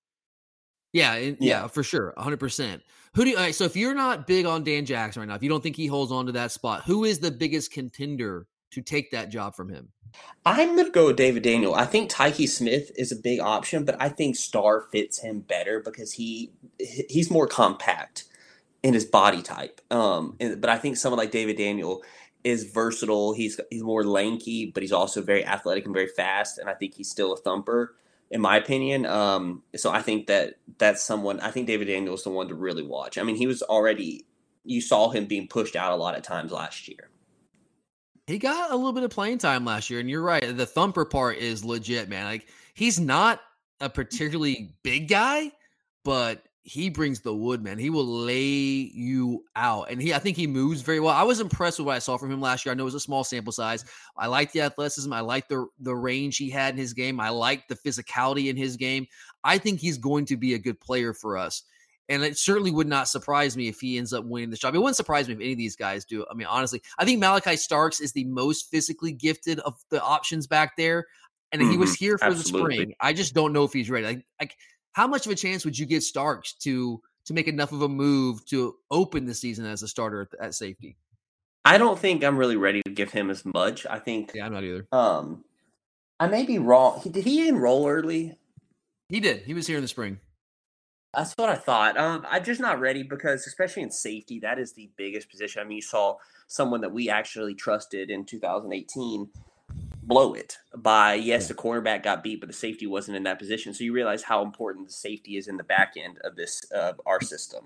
Yeah, 0.93 1.15
yeah, 1.15 1.33
Yeah. 1.39 1.67
for 1.67 1.83
sure, 1.83 2.13
hundred 2.17 2.39
percent. 2.39 2.83
Who 3.15 3.23
do 3.23 3.31
you? 3.31 3.37
Right, 3.37 3.55
so 3.55 3.63
if 3.63 3.75
you're 3.75 3.95
not 3.95 4.27
big 4.27 4.45
on 4.45 4.63
Dan 4.63 4.85
Jackson 4.85 5.21
right 5.21 5.29
now, 5.29 5.35
if 5.35 5.43
you 5.43 5.49
don't 5.49 5.63
think 5.63 5.75
he 5.75 5.87
holds 5.87 6.11
on 6.11 6.25
to 6.25 6.33
that 6.33 6.51
spot, 6.51 6.83
who 6.83 7.05
is 7.05 7.19
the 7.19 7.31
biggest 7.31 7.71
contender 7.71 8.45
to 8.71 8.81
take 8.81 9.11
that 9.11 9.29
job 9.29 9.55
from 9.55 9.69
him? 9.69 9.89
I'm 10.45 10.75
going 10.75 10.85
to 10.85 10.91
go 10.91 11.07
with 11.07 11.15
David 11.15 11.43
Daniel. 11.43 11.73
I 11.73 11.85
think 11.85 12.09
Tyke 12.09 12.47
Smith 12.47 12.91
is 12.97 13.11
a 13.11 13.15
big 13.15 13.39
option, 13.39 13.85
but 13.85 13.95
I 14.01 14.09
think 14.09 14.35
Star 14.35 14.81
fits 14.91 15.19
him 15.19 15.39
better 15.41 15.79
because 15.79 16.13
he 16.13 16.51
he's 16.79 17.31
more 17.31 17.47
compact 17.47 18.25
in 18.83 18.93
his 18.93 19.05
body 19.05 19.41
type. 19.41 19.81
Um, 19.91 20.35
and, 20.39 20.59
but 20.59 20.69
I 20.69 20.77
think 20.77 20.97
someone 20.97 21.19
like 21.19 21.31
David 21.31 21.57
Daniel 21.57 22.03
is 22.43 22.63
versatile. 22.63 23.33
He's 23.33 23.59
he's 23.69 23.83
more 23.83 24.03
lanky, 24.03 24.71
but 24.71 24.83
he's 24.83 24.91
also 24.91 25.21
very 25.21 25.45
athletic 25.45 25.85
and 25.85 25.93
very 25.93 26.07
fast. 26.07 26.57
And 26.57 26.69
I 26.69 26.73
think 26.73 26.95
he's 26.95 27.09
still 27.09 27.33
a 27.33 27.37
thumper, 27.37 27.95
in 28.29 28.41
my 28.41 28.57
opinion. 28.57 29.05
Um, 29.05 29.63
so 29.75 29.91
I 29.91 30.01
think 30.01 30.27
that 30.27 30.55
that's 30.77 31.03
someone. 31.03 31.39
I 31.39 31.51
think 31.51 31.67
David 31.67 31.85
Daniel 31.85 32.15
is 32.15 32.23
the 32.23 32.31
one 32.31 32.47
to 32.47 32.55
really 32.55 32.83
watch. 32.83 33.17
I 33.17 33.23
mean, 33.23 33.35
he 33.35 33.47
was 33.47 33.61
already. 33.61 34.25
You 34.63 34.81
saw 34.81 35.09
him 35.09 35.25
being 35.25 35.47
pushed 35.47 35.75
out 35.75 35.91
a 35.91 35.95
lot 35.95 36.15
of 36.15 36.23
times 36.23 36.51
last 36.51 36.87
year. 36.87 37.09
He 38.27 38.37
got 38.37 38.71
a 38.71 38.75
little 38.75 38.93
bit 38.93 39.03
of 39.03 39.11
playing 39.11 39.39
time 39.39 39.65
last 39.65 39.89
year, 39.89 39.99
and 39.99 40.09
you're 40.09 40.21
right. 40.21 40.55
The 40.55 40.65
thumper 40.65 41.05
part 41.05 41.37
is 41.37 41.65
legit, 41.65 42.07
man. 42.09 42.25
Like 42.25 42.47
he's 42.73 42.99
not 42.99 43.41
a 43.79 43.89
particularly 43.89 44.75
big 44.83 45.07
guy, 45.09 45.51
but 46.03 46.43
he 46.63 46.89
brings 46.89 47.21
the 47.21 47.33
wood, 47.33 47.63
man. 47.63 47.79
He 47.79 47.89
will 47.89 48.05
lay 48.05 48.43
you 48.43 49.43
out, 49.55 49.89
and 49.89 50.01
he 50.01 50.13
I 50.13 50.19
think 50.19 50.37
he 50.37 50.45
moves 50.45 50.81
very 50.81 50.99
well. 50.99 51.13
I 51.13 51.23
was 51.23 51.39
impressed 51.39 51.79
with 51.79 51.87
what 51.87 51.95
I 51.95 51.99
saw 51.99 52.17
from 52.17 52.31
him 52.31 52.39
last 52.39 52.65
year. 52.65 52.71
I 52.71 52.75
know 52.75 52.83
it 52.83 52.85
was 52.85 52.95
a 52.95 52.99
small 52.99 53.23
sample 53.23 53.51
size. 53.51 53.83
I 54.15 54.27
like 54.27 54.51
the 54.51 54.61
athleticism. 54.61 55.11
I 55.11 55.21
like 55.21 55.47
the 55.47 55.67
the 55.79 55.95
range 55.95 56.37
he 56.37 56.49
had 56.49 56.75
in 56.75 56.79
his 56.79 56.93
game. 56.93 57.19
I 57.19 57.29
like 57.29 57.67
the 57.67 57.75
physicality 57.75 58.49
in 58.49 58.55
his 58.55 58.77
game. 58.77 59.07
I 59.43 59.57
think 59.57 59.79
he's 59.79 59.97
going 59.97 60.25
to 60.25 60.37
be 60.37 60.53
a 60.53 60.59
good 60.59 60.79
player 60.79 61.13
for 61.13 61.37
us. 61.37 61.63
And 62.09 62.23
it 62.23 62.37
certainly 62.37 62.71
would 62.71 62.87
not 62.87 63.07
surprise 63.07 63.55
me 63.55 63.67
if 63.69 63.79
he 63.79 63.97
ends 63.97 64.11
up 64.11 64.25
winning 64.25 64.49
the 64.49 64.57
job. 64.57 64.75
It 64.75 64.79
wouldn't 64.79 64.97
surprise 64.97 65.27
me 65.27 65.33
if 65.35 65.39
any 65.39 65.51
of 65.53 65.57
these 65.57 65.75
guys 65.77 66.03
do. 66.03 66.25
I 66.29 66.33
mean, 66.33 66.47
honestly, 66.47 66.81
I 66.97 67.05
think 67.05 67.19
Malachi 67.19 67.55
Starks 67.55 68.01
is 68.01 68.11
the 68.11 68.25
most 68.25 68.69
physically 68.69 69.13
gifted 69.13 69.59
of 69.59 69.75
the 69.89 70.01
options 70.03 70.45
back 70.47 70.75
there. 70.75 71.05
And 71.53 71.61
he 71.61 71.77
was 71.77 71.91
Mhm, 71.91 71.97
here 71.99 72.17
for 72.17 72.25
absolutely. 72.25 72.69
the 72.69 72.73
spring. 72.75 72.95
I 72.99 73.13
just 73.13 73.33
don't 73.33 73.53
know 73.53 73.63
if 73.63 73.71
he's 73.73 73.89
ready. 73.89 74.05
Like, 74.05 74.25
like, 74.39 74.55
how 74.93 75.07
much 75.07 75.25
of 75.25 75.31
a 75.31 75.35
chance 75.35 75.63
would 75.63 75.77
you 75.77 75.85
give 75.85 76.03
Starks 76.03 76.53
to 76.63 77.01
to 77.25 77.33
make 77.33 77.47
enough 77.47 77.71
of 77.71 77.81
a 77.83 77.87
move 77.87 78.43
to 78.47 78.75
open 78.89 79.25
the 79.25 79.33
season 79.33 79.65
as 79.65 79.83
a 79.83 79.87
starter 79.87 80.21
at, 80.39 80.47
at 80.47 80.55
safety? 80.55 80.97
I 81.63 81.77
don't 81.77 81.99
think 81.99 82.23
I'm 82.23 82.35
really 82.35 82.55
ready 82.57 82.81
to 82.85 82.91
give 82.91 83.11
him 83.11 83.29
as 83.29 83.45
much. 83.45 83.85
I 83.85 83.99
think 83.99 84.31
Yeah, 84.33 84.47
I'm 84.47 84.53
not 84.53 84.63
either. 84.63 84.87
um 84.91 85.43
I 86.19 86.27
may 86.27 86.45
be 86.45 86.57
wrong. 86.57 86.99
He, 87.01 87.09
did 87.09 87.23
he 87.25 87.47
enroll 87.47 87.87
early? 87.87 88.35
He 89.09 89.19
did. 89.19 89.43
He 89.43 89.53
was 89.53 89.67
here 89.67 89.77
in 89.77 89.81
the 89.83 89.87
spring. 89.87 90.19
That's 91.13 91.33
what 91.33 91.49
I 91.49 91.55
thought. 91.55 91.97
Um, 91.97 92.25
I'm 92.29 92.43
just 92.43 92.61
not 92.61 92.79
ready 92.79 93.03
because, 93.03 93.45
especially 93.45 93.83
in 93.83 93.91
safety, 93.91 94.39
that 94.39 94.57
is 94.57 94.73
the 94.73 94.89
biggest 94.95 95.29
position. 95.29 95.61
I 95.61 95.65
mean, 95.65 95.77
you 95.77 95.81
saw 95.81 96.15
someone 96.47 96.81
that 96.81 96.91
we 96.91 97.09
actually 97.09 97.53
trusted 97.53 98.09
in 98.09 98.25
2018 98.25 99.29
blow 100.03 100.33
it 100.33 100.57
by 100.77 101.13
yes, 101.13 101.47
the 101.47 101.53
cornerback 101.53 102.03
got 102.03 102.23
beat, 102.23 102.39
but 102.39 102.47
the 102.47 102.53
safety 102.53 102.87
wasn't 102.87 103.15
in 103.17 103.23
that 103.23 103.39
position. 103.39 103.73
So 103.73 103.83
you 103.83 103.93
realize 103.93 104.23
how 104.23 104.43
important 104.43 104.87
the 104.87 104.93
safety 104.93 105.37
is 105.37 105.47
in 105.47 105.57
the 105.57 105.63
back 105.63 105.93
end 105.97 106.17
of 106.23 106.35
this 106.35 106.63
of 106.71 106.99
our 107.05 107.21
system. 107.21 107.65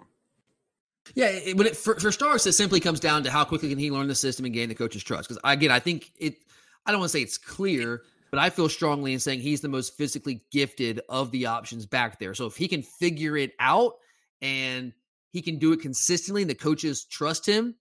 Yeah, 1.13 1.27
it, 1.27 1.55
when 1.55 1.67
it, 1.67 1.77
for, 1.77 1.99
for 1.99 2.11
Starks, 2.11 2.47
it 2.47 2.53
simply 2.53 2.79
comes 2.79 2.99
down 2.99 3.23
to 3.23 3.31
how 3.31 3.45
quickly 3.45 3.69
can 3.69 3.77
he 3.77 3.91
learn 3.91 4.07
the 4.07 4.15
system 4.15 4.45
and 4.45 4.53
gain 4.53 4.69
the 4.69 4.75
coach's 4.75 5.03
trust. 5.03 5.29
Because 5.29 5.41
again, 5.43 5.71
I 5.71 5.79
think 5.79 6.11
it. 6.17 6.37
I 6.85 6.91
don't 6.91 6.99
want 6.99 7.11
to 7.11 7.17
say 7.17 7.23
it's 7.23 7.37
clear, 7.37 8.03
but 8.31 8.39
I 8.39 8.49
feel 8.49 8.69
strongly 8.69 9.13
in 9.13 9.19
saying 9.19 9.39
he's 9.39 9.61
the 9.61 9.67
most 9.67 9.95
physically 9.97 10.41
gifted 10.51 11.01
of 11.09 11.31
the 11.31 11.45
options 11.45 11.85
back 11.85 12.19
there. 12.19 12.33
So 12.33 12.45
if 12.45 12.55
he 12.55 12.67
can 12.67 12.81
figure 12.81 13.37
it 13.37 13.53
out 13.59 13.93
and 14.41 14.93
he 15.31 15.41
can 15.41 15.57
do 15.57 15.73
it 15.73 15.81
consistently, 15.81 16.41
and 16.41 16.49
the 16.49 16.55
coaches 16.55 17.05
trust 17.05 17.45
him, 17.45 17.75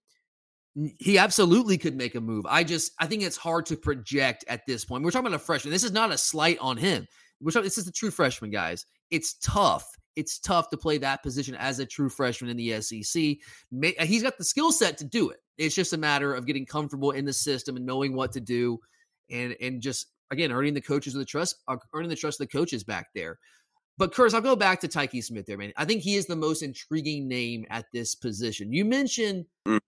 he 0.99 1.17
absolutely 1.17 1.77
could 1.77 1.95
make 1.95 2.15
a 2.15 2.21
move. 2.21 2.45
I 2.47 2.63
just 2.63 2.91
I 2.99 3.07
think 3.07 3.23
it's 3.23 3.37
hard 3.37 3.65
to 3.67 3.77
project 3.77 4.43
at 4.47 4.65
this 4.67 4.83
point. 4.83 5.03
We're 5.03 5.11
talking 5.11 5.27
about 5.27 5.41
a 5.41 5.43
freshman. 5.43 5.71
This 5.71 5.83
is 5.83 5.93
not 5.93 6.11
a 6.11 6.17
slight 6.17 6.57
on 6.59 6.77
him. 6.77 7.07
We're 7.41 7.51
talking, 7.51 7.65
this 7.65 7.77
is 7.77 7.87
a 7.87 7.91
true 7.91 8.11
freshman, 8.11 8.51
guys. 8.51 8.85
It's 9.11 9.35
tough. 9.35 9.87
It's 10.15 10.39
tough 10.39 10.69
to 10.69 10.77
play 10.77 10.97
that 10.99 11.23
position 11.23 11.55
as 11.55 11.79
a 11.79 11.85
true 11.85 12.09
freshman 12.09 12.49
in 12.49 12.57
the 12.57 12.81
SEC. 12.81 13.37
Uh, 13.73 14.05
he's 14.05 14.23
got 14.23 14.37
the 14.37 14.43
skill 14.43 14.71
set 14.71 14.97
to 14.99 15.05
do 15.05 15.29
it. 15.29 15.39
It's 15.57 15.75
just 15.75 15.93
a 15.93 15.97
matter 15.97 16.33
of 16.33 16.45
getting 16.45 16.65
comfortable 16.65 17.11
in 17.11 17.25
the 17.25 17.33
system 17.33 17.75
and 17.75 17.85
knowing 17.85 18.15
what 18.15 18.31
to 18.33 18.41
do, 18.41 18.79
and 19.29 19.55
and 19.61 19.81
just 19.81 20.07
again 20.31 20.51
earning 20.51 20.73
the 20.73 20.81
coaches 20.81 21.15
of 21.15 21.19
the 21.19 21.25
trust, 21.25 21.57
uh, 21.67 21.77
earning 21.93 22.09
the 22.09 22.15
trust 22.15 22.39
of 22.39 22.47
the 22.47 22.57
coaches 22.57 22.83
back 22.83 23.07
there. 23.13 23.39
But 23.97 24.13
Curtis, 24.13 24.33
I'll 24.33 24.41
go 24.41 24.55
back 24.57 24.81
to 24.81 24.87
Tyke 24.87 25.23
Smith 25.23 25.45
there, 25.45 25.57
man. 25.57 25.71
I 25.77 25.85
think 25.85 26.01
he 26.01 26.15
is 26.15 26.25
the 26.25 26.35
most 26.35 26.61
intriguing 26.63 27.27
name 27.27 27.65
at 27.69 27.85
this 27.93 28.13
position. 28.15 28.73
You 28.73 28.83
mentioned 28.85 29.45
Mm. 29.65 29.79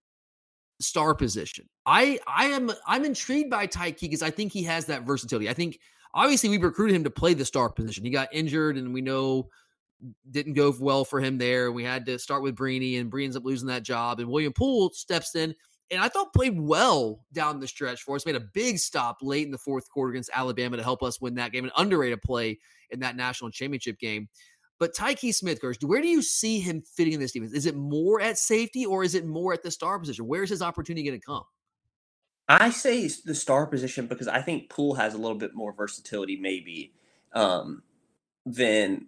star 0.80 1.14
position. 1.14 1.68
I 1.86 2.20
I 2.28 2.46
am 2.46 2.72
I'm 2.86 3.04
intrigued 3.04 3.50
by 3.50 3.66
Tyke 3.66 4.00
because 4.00 4.22
I 4.22 4.30
think 4.30 4.54
he 4.54 4.64
has 4.64 4.86
that 4.86 5.04
versatility. 5.04 5.50
I 5.50 5.54
think 5.54 5.80
obviously 6.14 6.50
we 6.50 6.58
recruited 6.58 6.96
him 6.96 7.04
to 7.04 7.10
play 7.10 7.34
the 7.34 7.46
star 7.46 7.70
position. 7.70 8.06
He 8.06 8.12
got 8.12 8.30
injured, 8.32 8.78
and 8.78 8.94
we 8.94 9.02
know 9.02 9.50
didn't 10.30 10.54
go 10.54 10.74
well 10.80 11.04
for 11.04 11.20
him 11.20 11.38
there. 11.38 11.72
We 11.72 11.84
had 11.84 12.06
to 12.06 12.20
start 12.20 12.44
with 12.44 12.56
Brini, 12.56 13.00
and 13.02 13.12
Brini 13.12 13.26
ends 13.26 13.36
up 13.36 13.44
losing 13.44 13.68
that 13.70 13.84
job. 13.84 14.20
And 14.20 14.30
William 14.30 14.54
Poole 14.54 14.92
steps 14.92 15.36
in, 15.36 15.56
and 15.90 16.02
I 16.02 16.10
thought 16.10 16.34
played 16.34 16.60
well 16.60 17.24
down 17.34 17.60
the 17.60 17.68
stretch 17.68 18.02
for 18.02 18.16
us. 18.16 18.26
Made 18.26 18.36
a 18.36 18.42
big 18.42 18.80
stop 18.80 19.18
late 19.22 19.46
in 19.46 19.52
the 19.52 19.58
fourth 19.58 19.90
quarter 19.90 20.12
against 20.12 20.30
Alabama 20.34 20.78
to 20.78 20.84
help 20.84 21.02
us 21.02 21.22
win 21.22 21.36
that 21.36 21.52
game. 21.52 21.66
An 21.66 21.72
underrated 21.78 22.22
play 22.22 22.60
in 22.90 23.00
that 23.00 23.16
national 23.16 23.52
championship 23.52 23.98
game. 24.00 24.28
But 24.80 24.94
Tyke 24.94 25.34
Smith, 25.34 25.60
where 25.82 26.02
do 26.02 26.08
you 26.08 26.22
see 26.22 26.60
him 26.60 26.82
fitting 26.82 27.14
in 27.14 27.20
this 27.20 27.32
defense? 27.32 27.54
Is 27.54 27.66
it 27.66 27.76
more 27.76 28.22
at 28.22 28.38
safety 28.38 28.86
or 28.86 29.04
is 29.04 29.16
it 29.16 29.26
more 29.26 29.54
at 29.54 29.64
the 29.64 29.72
star 29.72 29.98
position? 29.98 30.28
Where's 30.28 30.50
his 30.50 30.62
opportunity 30.62 31.08
going 31.08 31.20
to 31.20 31.26
come? 31.26 31.44
I 32.48 32.70
say 32.70 33.10
the 33.26 33.36
star 33.36 33.66
position 33.66 34.08
because 34.08 34.28
I 34.28 34.42
think 34.42 34.70
Poole 34.70 34.96
has 34.96 35.14
a 35.14 35.18
little 35.18 35.38
bit 35.38 35.56
more 35.56 35.74
versatility, 35.74 36.38
maybe, 36.38 36.94
um, 37.34 37.82
than 38.46 39.08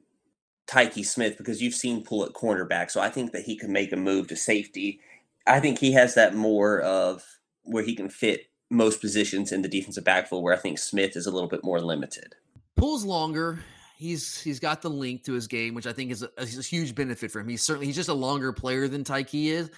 Tyke 0.68 1.06
Smith 1.06 1.38
because 1.38 1.62
you've 1.62 1.76
seen 1.76 2.04
Poole 2.04 2.26
at 2.26 2.34
cornerback. 2.34 2.92
So 2.92 3.00
I 3.00 3.10
think 3.10 3.32
that 3.32 3.44
he 3.44 3.56
can 3.56 3.72
make 3.72 3.94
a 3.94 3.98
move 3.98 4.28
to 4.28 4.36
safety. 4.36 5.00
I 5.48 5.60
think 5.60 5.80
he 5.80 5.94
has 5.94 6.16
that 6.16 6.36
more 6.36 6.82
of 6.82 7.24
where 7.64 7.84
he 7.84 7.96
can 7.96 8.10
fit 8.10 8.46
most 8.70 9.02
positions 9.02 9.52
in 9.52 9.62
the 9.62 9.68
defensive 9.68 10.04
backfield, 10.04 10.44
where 10.44 10.54
I 10.54 10.58
think 10.58 10.78
Smith 10.78 11.16
is 11.16 11.26
a 11.26 11.32
little 11.32 11.50
bit 11.50 11.64
more 11.64 11.82
limited. 11.82 12.36
Poole's 12.76 13.04
longer. 13.04 13.60
He's 13.98 14.40
he's 14.40 14.60
got 14.60 14.82
the 14.82 14.90
link 14.90 15.24
to 15.26 15.34
his 15.34 15.48
game, 15.48 15.74
which 15.74 15.88
I 15.88 15.92
think 15.92 16.12
is 16.12 16.24
a, 16.24 16.30
a 16.38 16.46
huge 16.46 16.96
benefit 16.96 17.32
for 17.32 17.42
him. 17.42 17.50
He's 17.50 17.64
certainly 17.64 17.88
he's 17.88 17.96
just 17.96 18.10
a 18.10 18.14
longer 18.14 18.54
player 18.54 18.88
than 18.88 19.04
Tyke 19.04 19.34
is. 19.34 19.70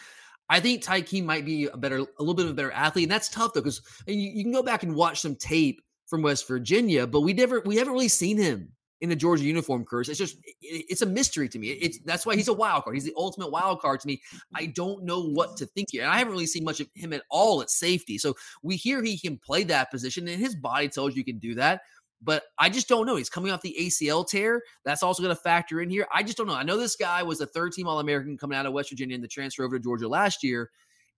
I 0.50 0.60
think 0.60 0.84
Tyke 0.84 1.24
might 1.24 1.45
be 1.45 1.67
a 1.67 1.78
better, 1.78 2.00
a 2.00 2.06
little 2.19 2.34
bit 2.34 2.45
of 2.45 2.52
a 2.52 2.56
better 2.56 2.71
athlete, 2.71 3.06
and 3.06 3.12
that's 3.12 3.30
tough 3.30 3.54
though 3.54 3.62
because 3.62 3.82
you, 4.06 4.15
you 4.15 4.43
can 4.43 4.52
go 4.52 4.62
back 4.62 4.84
and 4.84 4.93
watch 4.93 5.21
some 5.21 5.36
tape 5.36 5.82
from 6.06 6.21
West 6.21 6.47
Virginia, 6.47 7.08
but 7.08 7.21
we 7.21 7.34
never 7.34 7.62
we 7.62 7.78
haven't 7.78 7.93
really 7.93 8.10
seen 8.10 8.38
him 8.38 8.74
in 9.01 9.09
the 9.09 9.15
Georgia 9.15 9.43
uniform 9.43 9.83
curse. 9.83 10.07
It's 10.09 10.19
just 10.19 10.37
it's 10.61 11.01
a 11.01 11.05
mystery 11.05 11.49
to 11.49 11.59
me. 11.59 11.69
It's 11.69 11.99
that's 12.05 12.25
why 12.25 12.35
he's 12.35 12.47
a 12.47 12.53
wild 12.53 12.83
card. 12.83 12.95
He's 12.95 13.05
the 13.05 13.13
ultimate 13.17 13.51
wild 13.51 13.81
card 13.81 13.99
to 14.01 14.07
me. 14.07 14.21
I 14.55 14.67
don't 14.67 15.03
know 15.03 15.21
what 15.21 15.57
to 15.57 15.65
think 15.65 15.89
here. 15.91 16.03
And 16.03 16.11
I 16.11 16.19
haven't 16.19 16.33
really 16.33 16.45
seen 16.45 16.63
much 16.63 16.79
of 16.79 16.87
him 16.95 17.11
at 17.11 17.23
all 17.29 17.61
at 17.61 17.69
safety. 17.69 18.17
So 18.19 18.35
we 18.61 18.75
hear 18.75 19.01
he 19.01 19.17
can 19.17 19.37
play 19.37 19.63
that 19.65 19.91
position, 19.91 20.27
and 20.27 20.39
his 20.39 20.55
body 20.55 20.87
tells 20.87 21.15
you 21.15 21.21
he 21.21 21.31
can 21.31 21.39
do 21.39 21.55
that. 21.55 21.81
But 22.23 22.43
I 22.59 22.69
just 22.69 22.87
don't 22.87 23.07
know. 23.07 23.15
He's 23.15 23.31
coming 23.31 23.51
off 23.51 23.61
the 23.61 23.75
ACL 23.79 24.27
tear. 24.27 24.61
That's 24.85 25.01
also 25.01 25.23
going 25.23 25.35
to 25.35 25.41
factor 25.41 25.81
in 25.81 25.89
here. 25.89 26.07
I 26.13 26.21
just 26.21 26.37
don't 26.37 26.45
know. 26.45 26.53
I 26.53 26.61
know 26.61 26.77
this 26.77 26.95
guy 26.95 27.23
was 27.23 27.41
a 27.41 27.47
third 27.47 27.71
team 27.71 27.87
All 27.87 27.99
American 27.99 28.37
coming 28.37 28.55
out 28.55 28.67
of 28.67 28.73
West 28.73 28.91
Virginia 28.91 29.15
in 29.15 29.21
the 29.21 29.27
transfer 29.27 29.63
over 29.63 29.79
to 29.79 29.83
Georgia 29.83 30.07
last 30.07 30.43
year, 30.43 30.69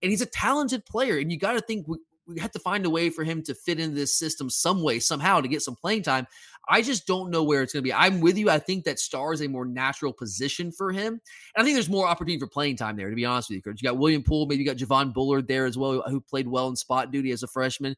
and 0.02 0.10
he's 0.10 0.22
a 0.22 0.26
talented 0.26 0.86
player. 0.86 1.18
And 1.18 1.30
you 1.30 1.38
got 1.38 1.54
to 1.54 1.62
think 1.62 1.86
we, 2.28 2.40
have 2.40 2.52
to 2.52 2.60
find 2.60 2.86
a 2.86 2.90
way 2.90 3.10
for 3.10 3.24
him 3.24 3.42
to 3.44 3.54
fit 3.54 3.80
into 3.80 3.96
this 3.96 4.18
system 4.18 4.50
some 4.50 4.82
way, 4.82 5.00
somehow 5.00 5.42
to 5.42 5.48
get 5.48 5.62
some 5.62 5.76
playing 5.76 6.04
time. 6.04 6.28
I 6.70 6.82
just 6.82 7.06
don't 7.06 7.30
know 7.30 7.44
where 7.44 7.62
it's 7.62 7.74
going 7.74 7.84
to 7.84 7.88
be. 7.88 7.94
I'm 7.94 8.22
with 8.22 8.38
you. 8.38 8.50
I 8.50 8.60
think 8.60 8.86
that 8.86 9.00
star 9.00 9.34
is 9.34 9.42
a 9.42 9.48
more 9.48 9.66
natural 9.66 10.14
position 10.14 10.72
for 10.72 10.92
him. 10.92 11.14
And 11.14 11.22
I 11.58 11.64
think 11.64 11.76
there's 11.76 11.90
more 11.90 12.08
opportunity 12.08 12.40
for 12.40 12.48
playing 12.48 12.78
time 12.78 12.96
there, 12.96 13.10
to 13.10 13.16
be 13.16 13.26
honest 13.26 13.50
with 13.50 13.58
you. 13.58 13.62
Coach. 13.62 13.82
You 13.82 13.90
got 13.90 13.98
William 13.98 14.24
Poole, 14.24 14.46
maybe 14.46 14.64
you 14.64 14.70
got 14.70 14.78
Javon 14.78 15.14
Bullard 15.14 15.48
there 15.48 15.66
as 15.66 15.78
well, 15.78 16.02
who 16.08 16.22
played 16.22 16.48
well 16.48 16.70
in 16.70 16.76
spot 16.76 17.12
duty 17.12 17.32
as 17.32 17.44
a 17.44 17.48
freshman. 17.48 17.96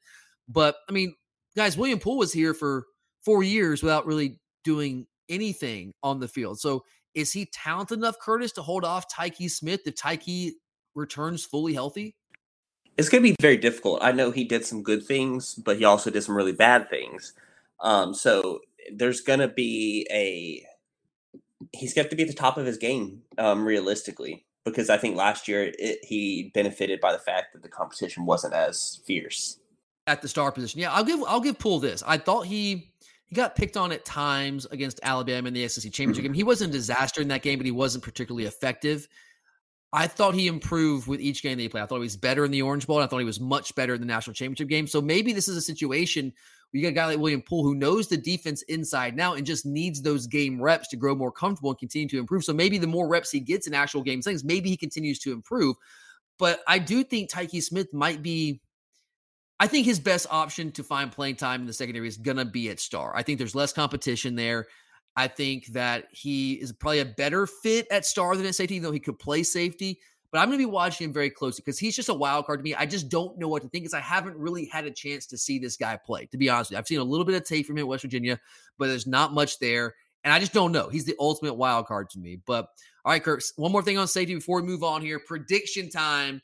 But 0.48 0.78
I 0.90 0.92
mean, 0.92 1.16
guys, 1.56 1.78
William 1.78 2.00
Poole 2.00 2.18
was 2.18 2.34
here 2.34 2.54
for 2.54 2.86
four 3.24 3.44
years 3.44 3.84
without 3.84 4.06
really 4.06 4.40
doing 4.64 5.08
anything 5.30 5.94
on 6.04 6.20
the 6.20 6.28
field. 6.28 6.60
So 6.60 6.84
is 7.14 7.32
he 7.32 7.46
talented 7.48 7.98
enough, 7.98 8.20
Curtis, 8.20 8.52
to 8.54 8.62
hold 8.62 8.84
off 8.84 9.12
Tyke 9.12 9.50
Smith 9.50 9.82
if 9.86 9.96
Tyke 9.96 10.54
returns 10.94 11.46
fully 11.46 11.74
healthy? 11.74 12.16
It's 12.98 13.10
going 13.10 13.22
to 13.24 13.30
be 13.30 13.36
very 13.42 13.58
difficult. 13.58 14.00
I 14.02 14.12
know 14.14 14.32
he 14.32 14.46
did 14.46 14.66
some 14.66 14.82
good 14.84 15.06
things, 15.06 15.54
but 15.56 15.78
he 15.78 15.84
also 15.86 16.10
did 16.10 16.24
some 16.24 16.36
really 16.36 16.54
bad 16.54 16.90
things. 16.90 17.34
Um, 17.82 18.14
so 18.14 18.62
there's 18.94 19.22
going 19.22 19.40
to 19.40 19.48
be 19.50 20.08
a 20.12 20.66
he's 21.74 21.94
got 21.94 22.10
to 22.10 22.16
be 22.16 22.24
at 22.24 22.30
the 22.30 22.34
top 22.36 22.58
of 22.58 22.66
his 22.66 22.78
game, 22.78 23.22
um, 23.38 23.66
realistically. 23.66 24.46
because 24.66 24.90
I 24.90 24.98
think 24.98 25.16
last 25.16 25.48
year 25.48 25.72
it, 25.78 26.00
he 26.04 26.52
benefited 26.54 27.00
by 27.02 27.12
the 27.12 27.20
fact 27.20 27.54
that 27.54 27.62
the 27.64 27.70
competition 27.70 28.26
wasn't 28.26 28.54
as 28.54 29.00
fierce 29.06 29.60
at 30.08 30.22
the 30.22 30.28
star 30.28 30.52
position. 30.52 30.80
Yeah, 30.80 30.92
I'll 30.92 31.04
give 31.04 31.20
I'll 31.28 31.42
give 31.42 31.60
Poole 31.60 31.80
this. 31.80 32.02
I 32.06 32.18
thought 32.18 32.46
he 32.48 32.92
he 33.28 33.36
got 33.36 33.56
picked 33.56 33.76
on 33.78 33.92
at 33.92 34.06
times 34.06 34.66
against 34.68 35.00
Alabama 35.04 35.48
in 35.50 35.54
the 35.54 35.68
SEC 35.68 35.92
championship 35.92 36.22
Mhm. 36.24 36.28
game. 36.28 36.34
He 36.34 36.44
wasn't 36.44 36.70
a 36.74 36.78
disaster 36.78 37.22
in 37.22 37.28
that 37.30 37.42
game, 37.42 37.58
but 37.60 37.66
he 37.66 37.72
wasn't 37.72 38.04
particularly 38.04 38.46
effective. 38.46 39.08
I 39.96 40.08
thought 40.08 40.34
he 40.34 40.48
improved 40.48 41.08
with 41.08 41.22
each 41.22 41.42
game 41.42 41.56
that 41.56 41.64
he 41.64 41.70
played. 41.70 41.82
I 41.82 41.86
thought 41.86 41.96
he 41.96 42.02
was 42.02 42.18
better 42.18 42.44
in 42.44 42.52
the 42.52 42.62
Orange 42.62 42.86
Bowl. 42.86 42.98
And 42.98 43.06
I 43.06 43.08
thought 43.08 43.20
he 43.20 43.26
was 43.26 43.40
much 43.40 43.74
better 43.76 43.94
in 43.94 44.02
the 44.02 44.06
national 44.06 44.34
championship 44.34 44.68
game. 44.68 44.88
So 44.88 45.02
maybe 45.02 45.32
this 45.32 45.48
is 45.48 45.56
a 45.56 45.62
situation 45.62 46.26
where 46.26 46.80
you 46.80 46.82
got 46.82 46.90
a 46.90 46.92
guy 46.92 47.06
like 47.06 47.20
William 47.20 47.42
Poole 47.42 47.64
who 47.64 47.76
knows 47.76 48.10
the 48.10 48.18
defense 48.18 48.62
inside 48.64 49.16
now 49.16 49.36
and 49.36 49.46
just 49.46 49.66
needs 49.66 50.02
those 50.02 50.28
game 50.28 50.62
reps 50.62 50.90
to 50.90 50.98
grow 50.98 51.16
more 51.16 51.32
comfortable 51.32 51.70
and 51.70 51.80
continue 51.80 52.10
to 52.10 52.20
improve. 52.20 52.44
So 52.44 52.52
maybe 52.52 52.78
the 52.78 52.86
more 52.86 53.08
reps 53.08 53.32
he 53.32 53.40
gets 53.40 53.68
in 53.68 53.74
actual 53.74 54.04
game 54.04 54.22
things, 54.22 54.44
maybe 54.44 54.70
he 54.70 54.76
continues 54.76 55.18
to 55.20 55.32
improve. 55.32 55.78
But 56.38 56.60
I 56.68 56.78
do 56.78 57.02
think 57.02 57.30
Tyke 57.30 57.62
Smith 57.62 57.94
might 57.94 58.22
be 58.22 58.60
I 59.62 59.68
think 59.68 59.86
his 59.86 60.02
best 60.02 60.28
option 60.30 60.74
to 60.74 60.84
find 60.84 61.10
playing 61.10 61.38
time 61.38 61.62
in 61.62 61.68
the 61.68 61.72
secondary 61.72 62.10
is 62.10 62.18
going 62.18 62.36
to 62.36 62.44
be 62.44 62.70
at 62.70 62.82
star. 62.82 63.16
I 63.16 63.24
think 63.24 63.38
there's 63.38 63.56
less 63.56 63.72
competition 63.72 64.36
there. 64.36 64.68
I 65.16 65.28
think 65.28 65.68
that 65.68 66.08
he 66.12 66.54
is 66.54 66.72
probably 66.74 67.00
a 67.00 67.06
better 67.06 67.48
fit 67.48 67.88
at 67.90 68.06
star 68.06 68.36
than 68.36 68.46
at 68.46 68.56
safety, 68.56 68.80
though 68.80 68.92
he 68.92 69.00
could 69.00 69.18
play 69.18 69.44
safety. 69.44 70.00
But 70.32 70.40
I'm 70.40 70.50
going 70.50 70.60
to 70.60 70.68
be 70.68 70.72
watching 70.72 71.06
him 71.06 71.14
very 71.14 71.30
closely 71.30 71.62
because 71.64 71.80
he's 71.80 71.96
just 71.96 72.10
a 72.10 72.14
wild 72.14 72.46
card 72.46 72.60
to 72.60 72.64
me. 72.64 72.76
I 72.76 72.86
just 72.86 73.08
don't 73.08 73.38
know 73.38 73.48
what 73.48 73.62
to 73.62 73.70
think 73.70 73.86
because 73.86 73.94
I 73.94 74.02
haven't 74.02 74.36
really 74.36 74.66
had 74.66 74.86
a 74.86 74.92
chance 74.92 75.26
to 75.28 75.38
see 75.38 75.60
this 75.60 75.78
guy 75.78 75.96
play, 75.96 76.26
to 76.26 76.38
be 76.38 76.50
honest. 76.50 76.74
I've 76.74 76.88
seen 76.88 77.00
a 77.00 77.04
little 77.04 77.26
bit 77.26 77.36
of 77.36 77.46
tape 77.46 77.66
from 77.66 77.78
him 77.78 77.84
at 77.84 77.88
West 77.88 78.02
Virginia, 78.02 78.38
but 78.78 78.88
there's 78.88 79.08
not 79.08 79.34
much 79.34 79.60
there. 79.60 79.96
And 80.26 80.34
I 80.34 80.40
just 80.40 80.52
don't 80.52 80.74
know. 80.74 80.90
He's 80.90 81.06
the 81.06 81.16
ultimate 81.20 81.54
wild 81.54 81.86
card 81.86 82.10
to 82.10 82.20
me. 82.20 82.40
But 82.46 82.68
all 83.06 83.12
right, 83.14 83.24
Kirk, 83.24 83.42
one 83.56 83.72
more 83.72 83.84
thing 83.84 83.98
on 83.98 84.08
safety 84.08 84.36
before 84.36 84.60
we 84.60 84.68
move 84.68 84.84
on 84.84 85.02
here. 85.02 85.20
Prediction 85.20 85.90
time. 85.90 86.42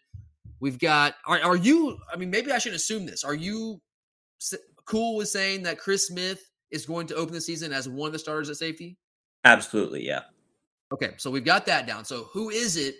We've 0.62 0.79
got. 0.79 1.15
Are, 1.25 1.41
are 1.41 1.57
you? 1.57 1.97
I 2.13 2.15
mean, 2.15 2.29
maybe 2.29 2.51
I 2.51 2.60
should 2.60 2.75
assume 2.75 3.05
this. 3.05 3.23
Are 3.23 3.34
you 3.34 3.81
cool 4.86 5.17
with 5.17 5.29
saying 5.29 5.63
that 5.63 5.79
Chris 5.79 6.07
Smith 6.07 6.51
is 6.71 6.86
going 6.86 7.07
to 7.07 7.15
open 7.15 7.34
the 7.34 7.41
season 7.41 7.73
as 7.73 7.88
one 7.88 8.07
of 8.07 8.13
the 8.13 8.19
starters 8.19 8.49
at 8.49 8.57
safety? 8.57 8.97
Absolutely, 9.43 10.05
yeah. 10.05 10.21
Okay, 10.91 11.12
so 11.17 11.31
we've 11.31 11.45
got 11.45 11.65
that 11.65 11.88
down. 11.88 12.05
So 12.05 12.29
who 12.31 12.49
is 12.49 12.77
it? 12.77 12.95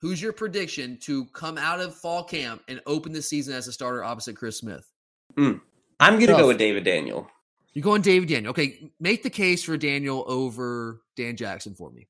Who's 0.00 0.20
your 0.20 0.32
prediction 0.32 0.96
to 1.02 1.26
come 1.26 1.58
out 1.58 1.80
of 1.80 1.94
fall 1.94 2.24
camp 2.24 2.62
and 2.68 2.80
open 2.86 3.12
the 3.12 3.22
season 3.22 3.54
as 3.54 3.68
a 3.68 3.72
starter 3.72 4.02
opposite 4.02 4.36
Chris 4.36 4.58
Smith? 4.58 4.90
Hmm. 5.36 5.54
I'm 5.98 6.14
going 6.14 6.28
to 6.28 6.36
go 6.36 6.46
with 6.46 6.58
David 6.58 6.84
Daniel. 6.84 7.28
You're 7.74 7.82
going 7.82 8.02
David 8.02 8.28
Daniel. 8.28 8.50
Okay, 8.50 8.90
make 8.98 9.22
the 9.22 9.30
case 9.30 9.62
for 9.62 9.76
Daniel 9.76 10.24
over 10.26 11.02
Dan 11.16 11.36
Jackson 11.36 11.74
for 11.74 11.90
me. 11.90 12.08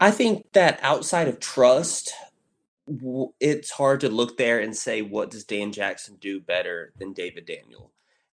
I 0.00 0.10
think 0.10 0.50
that 0.52 0.80
outside 0.82 1.28
of 1.28 1.38
trust, 1.38 2.12
it's 3.40 3.70
hard 3.70 4.00
to 4.00 4.08
look 4.08 4.36
there 4.36 4.58
and 4.58 4.76
say 4.76 5.02
what 5.02 5.30
does 5.30 5.44
Dan 5.44 5.72
Jackson 5.72 6.16
do 6.20 6.40
better 6.40 6.92
than 6.98 7.12
David 7.12 7.46
Daniel. 7.46 7.92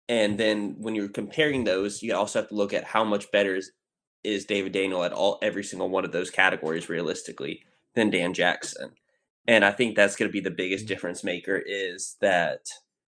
And 0.09 0.37
then 0.37 0.75
when 0.79 0.95
you're 0.95 1.09
comparing 1.09 1.63
those, 1.63 2.01
you 2.01 2.15
also 2.15 2.39
have 2.39 2.49
to 2.49 2.55
look 2.55 2.73
at 2.73 2.85
how 2.85 3.03
much 3.03 3.31
better 3.31 3.55
is, 3.55 3.71
is 4.23 4.45
David 4.45 4.71
Daniel 4.71 5.03
at 5.03 5.13
all 5.13 5.37
every 5.41 5.63
single 5.63 5.89
one 5.89 6.05
of 6.05 6.11
those 6.11 6.29
categories 6.29 6.89
realistically 6.89 7.63
than 7.95 8.09
Dan 8.09 8.33
Jackson. 8.33 8.91
And 9.47 9.63
I 9.63 9.71
think 9.71 9.95
that's 9.95 10.15
going 10.15 10.29
to 10.29 10.33
be 10.33 10.41
the 10.41 10.51
biggest 10.51 10.85
mm-hmm. 10.85 10.93
difference 10.93 11.23
maker 11.23 11.61
is 11.65 12.15
that 12.21 12.61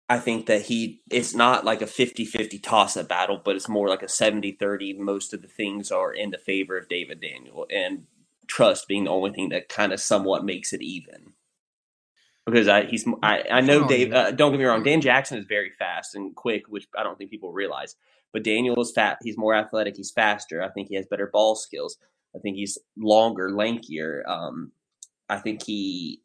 I 0.08 0.18
think 0.18 0.46
that 0.46 0.62
he 0.62 1.00
it's 1.10 1.34
not 1.34 1.64
like 1.64 1.80
a 1.80 1.86
50-50 1.86 2.62
toss 2.62 2.96
up 2.96 3.08
battle, 3.08 3.40
but 3.42 3.56
it's 3.56 3.68
more 3.68 3.88
like 3.88 4.02
a 4.02 4.06
70-30. 4.06 4.98
Most 4.98 5.32
of 5.32 5.42
the 5.42 5.48
things 5.48 5.90
are 5.90 6.12
in 6.12 6.30
the 6.30 6.38
favor 6.38 6.76
of 6.76 6.88
David 6.88 7.20
Daniel 7.20 7.66
and 7.70 8.04
trust 8.46 8.86
being 8.86 9.04
the 9.04 9.10
only 9.10 9.32
thing 9.32 9.48
that 9.48 9.68
kind 9.68 9.92
of 9.92 10.00
somewhat 10.00 10.44
makes 10.44 10.72
it 10.72 10.82
even. 10.82 11.32
Because 12.46 12.68
I 12.68 12.84
he's 12.84 13.06
I, 13.22 13.44
I 13.50 13.60
know. 13.60 13.88
Dave. 13.88 14.12
Uh, 14.12 14.30
don't 14.30 14.52
get 14.52 14.58
me 14.58 14.64
wrong. 14.64 14.82
Dan 14.82 15.00
Jackson 15.00 15.38
is 15.38 15.46
very 15.46 15.70
fast 15.78 16.14
and 16.14 16.34
quick, 16.34 16.64
which 16.68 16.86
I 16.96 17.02
don't 17.02 17.16
think 17.16 17.30
people 17.30 17.52
realize. 17.52 17.96
But 18.32 18.44
Daniel 18.44 18.80
is 18.82 18.92
fat. 18.92 19.18
He's 19.22 19.38
more 19.38 19.54
athletic. 19.54 19.96
He's 19.96 20.10
faster. 20.10 20.62
I 20.62 20.68
think 20.68 20.88
he 20.88 20.96
has 20.96 21.06
better 21.06 21.28
ball 21.32 21.54
skills. 21.56 21.96
I 22.34 22.40
think 22.40 22.56
he's 22.56 22.78
longer, 22.98 23.48
lankier. 23.50 24.26
Um, 24.28 24.72
I 25.28 25.38
think 25.38 25.64
he 25.64 26.20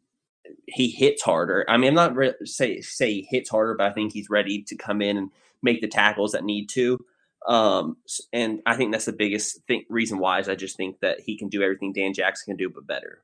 he 0.65 0.89
hits 0.89 1.21
harder. 1.21 1.65
I 1.69 1.77
mean, 1.77 1.89
I'm 1.89 1.95
not 1.95 2.15
re- 2.15 2.33
say 2.43 2.81
say 2.81 3.13
he 3.13 3.27
hits 3.29 3.49
harder, 3.49 3.75
but 3.75 3.87
I 3.87 3.93
think 3.93 4.13
he's 4.13 4.29
ready 4.29 4.63
to 4.63 4.75
come 4.75 5.01
in 5.01 5.17
and 5.17 5.31
make 5.61 5.81
the 5.81 5.87
tackles 5.87 6.31
that 6.33 6.43
need 6.43 6.67
to. 6.69 6.99
Um, 7.47 7.97
and 8.33 8.61
I 8.65 8.75
think 8.75 8.91
that's 8.91 9.05
the 9.05 9.13
biggest 9.13 9.65
thing, 9.67 9.85
reason 9.89 10.19
why 10.19 10.39
is 10.39 10.49
I 10.49 10.55
just 10.55 10.77
think 10.77 10.99
that 10.99 11.21
he 11.21 11.37
can 11.37 11.47
do 11.47 11.63
everything 11.63 11.93
Dan 11.93 12.13
Jackson 12.13 12.51
can 12.51 12.57
do, 12.57 12.69
but 12.69 12.85
better. 12.85 13.23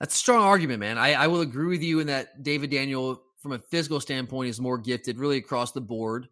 That's 0.00 0.14
a 0.14 0.18
strong 0.18 0.42
argument, 0.42 0.80
man. 0.80 0.96
I, 0.98 1.12
I 1.12 1.26
will 1.26 1.42
agree 1.42 1.66
with 1.68 1.82
you 1.82 2.00
in 2.00 2.06
that 2.08 2.42
David 2.42 2.70
Daniel, 2.70 3.22
from 3.42 3.52
a 3.52 3.58
physical 3.58 4.00
standpoint, 4.00 4.48
is 4.48 4.60
more 4.60 4.78
gifted 4.78 5.18
really 5.18 5.36
across 5.36 5.72
the 5.72 5.80
board 5.80 6.28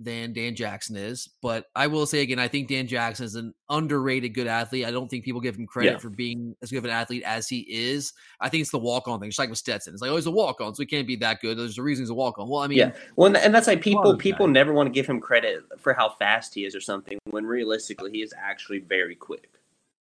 than 0.00 0.32
Dan 0.32 0.56
Jackson 0.56 0.96
is. 0.96 1.28
But 1.40 1.66
I 1.76 1.86
will 1.86 2.06
say 2.06 2.22
again, 2.22 2.40
I 2.40 2.48
think 2.48 2.66
Dan 2.68 2.88
Jackson 2.88 3.24
is 3.24 3.36
an 3.36 3.54
underrated 3.68 4.34
good 4.34 4.48
athlete. 4.48 4.84
I 4.84 4.90
don't 4.90 5.08
think 5.08 5.24
people 5.24 5.40
give 5.40 5.54
him 5.54 5.66
credit 5.68 5.92
Yeah. 5.92 5.98
for 5.98 6.10
being 6.10 6.56
as 6.60 6.70
good 6.72 6.78
of 6.78 6.84
an 6.86 6.90
athlete 6.90 7.22
as 7.24 7.48
he 7.48 7.60
is. 7.68 8.12
I 8.40 8.48
think 8.48 8.62
it's 8.62 8.72
the 8.72 8.78
walk 8.80 9.06
on 9.06 9.20
thing, 9.20 9.30
just 9.30 9.38
like 9.38 9.50
with 9.50 9.58
Stetson. 9.58 9.92
It's 9.92 10.02
like, 10.02 10.10
oh, 10.10 10.16
he's 10.16 10.26
a 10.26 10.30
walk 10.32 10.60
on, 10.60 10.74
so 10.74 10.82
he 10.82 10.86
can't 10.86 11.06
be 11.06 11.14
that 11.16 11.40
good. 11.40 11.56
There's 11.56 11.78
a 11.78 11.82
reason 11.82 12.02
he's 12.02 12.10
a 12.10 12.14
walk 12.14 12.40
on. 12.40 12.48
Well, 12.48 12.62
I 12.62 12.66
mean, 12.66 12.78
yeah, 12.78 12.90
well, 13.14 13.36
and- 13.36 13.54
that's 13.54 13.68
like 13.68 13.80
people 13.82 14.16
people 14.16 14.48
never 14.48 14.72
want 14.72 14.88
to 14.88 14.92
give 14.92 15.06
him 15.06 15.20
credit 15.20 15.62
for 15.78 15.92
how 15.94 16.08
fast 16.08 16.54
he 16.54 16.64
is 16.64 16.74
or 16.74 16.80
something. 16.80 17.18
When 17.30 17.46
realistically, 17.46 18.10
he 18.10 18.22
is 18.22 18.34
actually 18.36 18.80
very 18.80 19.14
quick. 19.14 19.50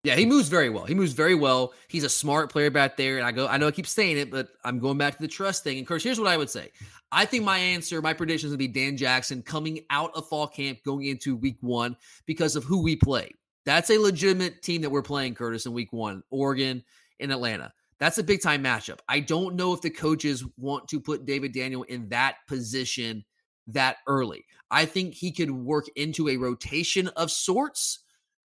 Yeah, 0.04 0.16
he 0.16 0.26
moves 0.26 0.50
very 0.50 0.68
well. 0.68 0.84
He 0.84 0.94
moves 0.94 1.14
very 1.14 1.34
well. 1.34 1.72
He's 1.88 2.04
a 2.04 2.10
smart 2.10 2.52
player 2.52 2.70
back 2.70 2.98
there. 2.98 3.16
And 3.16 3.26
I 3.26 3.32
go, 3.32 3.48
I 3.48 3.56
know 3.56 3.68
I 3.68 3.70
keep 3.70 3.86
saying 3.86 4.18
it, 4.18 4.30
but 4.30 4.48
I'm 4.62 4.78
going 4.78 4.98
back 4.98 5.16
to 5.16 5.22
the 5.22 5.28
trust 5.28 5.64
thing. 5.64 5.78
And 5.78 5.86
Chris, 5.86 6.04
here's 6.04 6.20
what 6.20 6.28
I 6.28 6.36
would 6.36 6.50
say. 6.50 6.70
I 7.10 7.24
think 7.24 7.42
my 7.42 7.56
answer, 7.56 8.02
my 8.02 8.12
prediction 8.12 8.48
is 8.48 8.52
going 8.52 8.58
to 8.58 8.68
be 8.68 8.80
Dan 8.80 8.98
Jackson 8.98 9.40
coming 9.40 9.80
out 9.88 10.10
of 10.14 10.28
fall 10.28 10.46
camp 10.46 10.80
going 10.84 11.06
into 11.06 11.36
week 11.36 11.56
one 11.60 11.96
because 12.26 12.54
of 12.54 12.64
who 12.64 12.82
we 12.82 12.96
play. 12.96 13.30
That's 13.64 13.88
a 13.88 13.98
legitimate 13.98 14.62
team 14.62 14.82
that 14.82 14.90
we're 14.90 15.00
playing, 15.00 15.36
Curtis, 15.36 15.64
in 15.64 15.72
week 15.72 15.92
one, 15.92 16.22
Oregon 16.30 16.84
and 17.18 17.32
Atlanta. 17.32 17.72
That's 17.98 18.18
a 18.18 18.24
big 18.24 18.42
time 18.42 18.62
matchup. 18.62 18.98
I 19.08 19.20
don't 19.20 19.54
know 19.54 19.72
if 19.72 19.80
the 19.80 19.88
coaches 19.88 20.44
want 20.58 20.88
to 20.88 21.00
put 21.00 21.24
David 21.24 21.52
Daniel 21.52 21.84
in 21.84 22.10
that 22.10 22.36
position 22.46 23.24
that 23.68 23.96
early. 24.06 24.44
I 24.70 24.84
think 24.84 25.14
he 25.14 25.32
could 25.32 25.50
work 25.50 25.86
into 25.96 26.28
a 26.28 26.36
rotation 26.36 27.08
of 27.08 27.30
sorts 27.30 28.00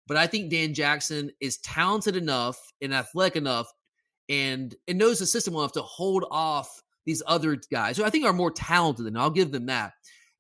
but 0.09 0.17
I 0.17 0.27
think 0.27 0.51
Dan 0.51 0.75
Jackson 0.75 1.31
is 1.41 1.59
talented 1.59 2.17
enough 2.17 2.59
and 2.81 2.95
athletic 2.95 3.37
enough 3.37 3.71
and, 4.29 4.75
and 4.89 4.99
knows 4.99 5.19
the 5.21 5.27
system 5.27 5.55
well 5.55 5.63
enough 5.63 5.73
to 5.73 5.83
hold 5.83 6.25
off 6.31 6.83
these 7.07 7.23
other 7.27 7.57
guys 7.71 7.97
who 7.97 8.05
I 8.05 8.11
think 8.11 8.25
are 8.25 8.33
more 8.33 8.51
talented 8.51 9.07
than 9.07 9.17
I'll 9.17 9.31
give 9.31 9.53
them 9.53 9.67
that 9.67 9.93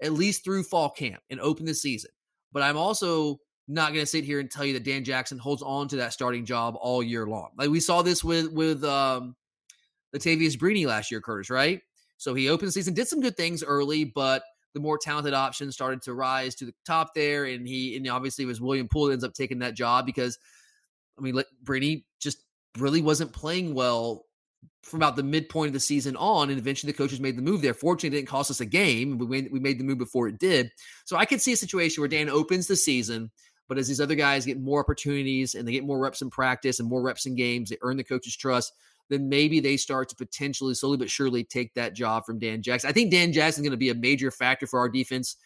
at 0.03 0.13
least 0.13 0.45
through 0.45 0.63
fall 0.65 0.91
camp 0.91 1.21
and 1.31 1.41
open 1.41 1.67
the 1.67 1.75
season. 1.75 2.11
But 2.53 2.63
I'm 2.63 2.77
also 2.77 3.39
not 3.69 3.93
going 3.93 4.03
to 4.03 4.07
sit 4.07 4.25
here 4.25 4.41
and 4.41 4.51
tell 4.51 4.65
you 4.65 4.73
that 4.73 4.85
Dan 4.85 5.05
Jackson 5.05 5.39
holds 5.39 5.63
on 5.63 5.89
to 5.89 5.97
that 5.97 6.13
starting 6.13 6.45
job 6.45 6.77
all 6.81 7.03
year 7.03 7.27
long. 7.27 7.51
Like 7.59 7.69
we 7.69 7.81
saw 7.81 8.03
this 8.03 8.25
with 8.25 8.51
with 8.53 8.83
um 8.85 9.37
Latavius 10.17 10.57
Brini 10.57 10.87
last 10.87 11.11
year, 11.11 11.21
Curtis, 11.21 11.51
right? 11.51 11.83
So 12.17 12.35
he 12.35 12.49
opened 12.49 12.73
season, 12.73 12.95
did 12.95 13.09
some 13.09 13.21
good 13.21 13.37
things 13.37 13.63
early, 13.63 14.05
but 14.05 14.43
the 14.75 14.81
more 14.81 14.99
talented 14.99 15.35
options 15.35 15.75
started 15.75 16.03
to 16.03 16.15
rise 16.15 16.55
to 16.57 16.67
the 16.67 16.75
top 16.87 17.15
there, 17.15 17.45
and 17.45 17.67
he 17.67 17.97
and 17.97 18.09
obviously 18.09 18.45
it 18.45 18.49
was 18.49 18.61
William 18.61 18.89
Poole 18.89 19.11
ends 19.11 19.25
up 19.25 19.35
taking 19.35 19.61
that 19.61 19.75
job 19.75 20.07
because 20.07 20.39
I 21.19 21.23
mean, 21.23 21.35
like 21.35 21.47
Brady 21.63 22.07
just 22.21 22.39
really 22.79 23.03
wasn't 23.03 23.33
playing 23.33 23.75
well 23.75 24.25
from 24.83 24.99
about 25.01 25.17
the 25.17 25.23
midpoint 25.23 25.69
of 25.69 25.73
the 25.73 25.81
season 25.81 26.17
on, 26.17 26.51
and 26.51 26.59
eventually 26.59 26.93
the 26.93 26.99
coaches 26.99 27.21
made 27.21 27.37
the 27.37 27.43
move 27.43 27.63
there. 27.63 27.75
Fortunately, 27.75 28.17
it 28.17 28.21
didn't 28.21 28.31
cost 28.31 28.51
us 28.51 28.61
a 28.61 28.67
game. 28.67 29.19
We 29.19 29.27
made, 29.27 29.53
we 29.53 29.61
made 29.61 29.79
the 29.79 29.85
move 29.85 29.99
before 29.99 30.29
it 30.29 30.39
did. 30.39 30.71
So 31.05 31.17
I 31.17 31.25
could 31.25 31.41
see 31.41 31.53
a 31.53 31.57
situation 31.57 32.01
where 32.01 32.09
Dan 32.09 32.29
opens 32.29 32.67
the 32.67 32.77
season, 32.77 33.31
but 33.69 33.79
as 33.79 33.89
these 33.89 34.01
other 34.01 34.15
guys 34.15 34.47
get 34.47 34.61
more 34.61 34.81
opportunities 34.81 35.55
and 35.55 35.67
they 35.67 35.73
get 35.73 35.85
more 35.85 35.99
reps 35.99 36.23
in 36.23 36.31
practice 36.31 36.81
and 36.81 36.89
more 36.89 37.03
reps 37.03 37.27
in 37.27 37.35
games, 37.35 37.71
they 37.71 37.79
earn 37.83 37.97
the 37.97 38.05
coach's 38.05 38.37
trust. 38.37 38.73
Then 39.11 39.29
maybe 39.29 39.61
they 39.61 39.77
start 39.77 40.09
to 40.11 40.16
potentially, 40.16 40.75
slowly 40.75 40.99
but 40.99 41.11
surely, 41.11 41.44
take 41.44 41.75
that 41.75 41.94
job 41.94 42.25
from 42.27 42.38
Dan 42.38 42.62
Jackson. 42.62 42.90
I 42.90 42.92
think 42.92 43.11
Dan 43.11 43.33
Jackson 43.33 43.62
is 43.62 43.68
going 43.68 43.73
to 43.73 43.79
be 43.79 43.90
a 43.90 43.94
major 43.94 44.31
factor 44.31 44.66
for 44.66 44.79
our 44.79 44.88
defense 44.88 45.37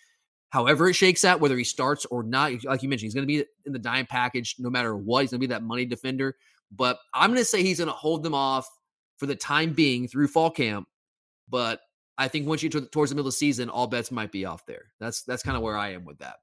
however 0.52 0.86
it 0.90 0.94
shakes 0.94 1.24
out, 1.24 1.40
whether 1.40 1.56
he 1.56 1.64
starts 1.64 2.04
or 2.06 2.22
not. 2.22 2.52
Like 2.64 2.82
you 2.82 2.88
mentioned, 2.88 3.06
he's 3.06 3.14
going 3.14 3.26
to 3.26 3.34
be 3.34 3.44
in 3.64 3.72
the 3.72 3.78
dime 3.78 4.04
package 4.04 4.56
no 4.58 4.68
matter 4.68 4.94
what. 4.94 5.22
He's 5.22 5.30
going 5.30 5.40
to 5.40 5.48
be 5.48 5.52
that 5.52 5.62
money 5.62 5.86
defender. 5.86 6.36
But 6.70 6.98
I'm 7.14 7.30
going 7.30 7.40
to 7.40 7.44
say 7.44 7.62
he's 7.62 7.78
going 7.78 7.88
to 7.88 7.94
hold 7.94 8.22
them 8.22 8.34
off 8.34 8.68
for 9.16 9.24
the 9.24 9.34
time 9.34 9.72
being 9.72 10.06
through 10.06 10.28
fall 10.28 10.50
camp. 10.50 10.86
But 11.48 11.80
I 12.18 12.28
think 12.28 12.46
once 12.46 12.62
you 12.62 12.68
get 12.68 12.92
towards 12.92 13.10
the 13.10 13.14
middle 13.14 13.28
of 13.28 13.32
the 13.32 13.38
season, 13.38 13.70
all 13.70 13.86
bets 13.86 14.10
might 14.10 14.30
be 14.30 14.44
off 14.44 14.66
there. 14.66 14.92
That's 15.00 15.22
that's 15.22 15.42
kind 15.42 15.56
of 15.56 15.62
where 15.62 15.76
I 15.76 15.94
am 15.94 16.04
with 16.04 16.18
that. 16.18 16.36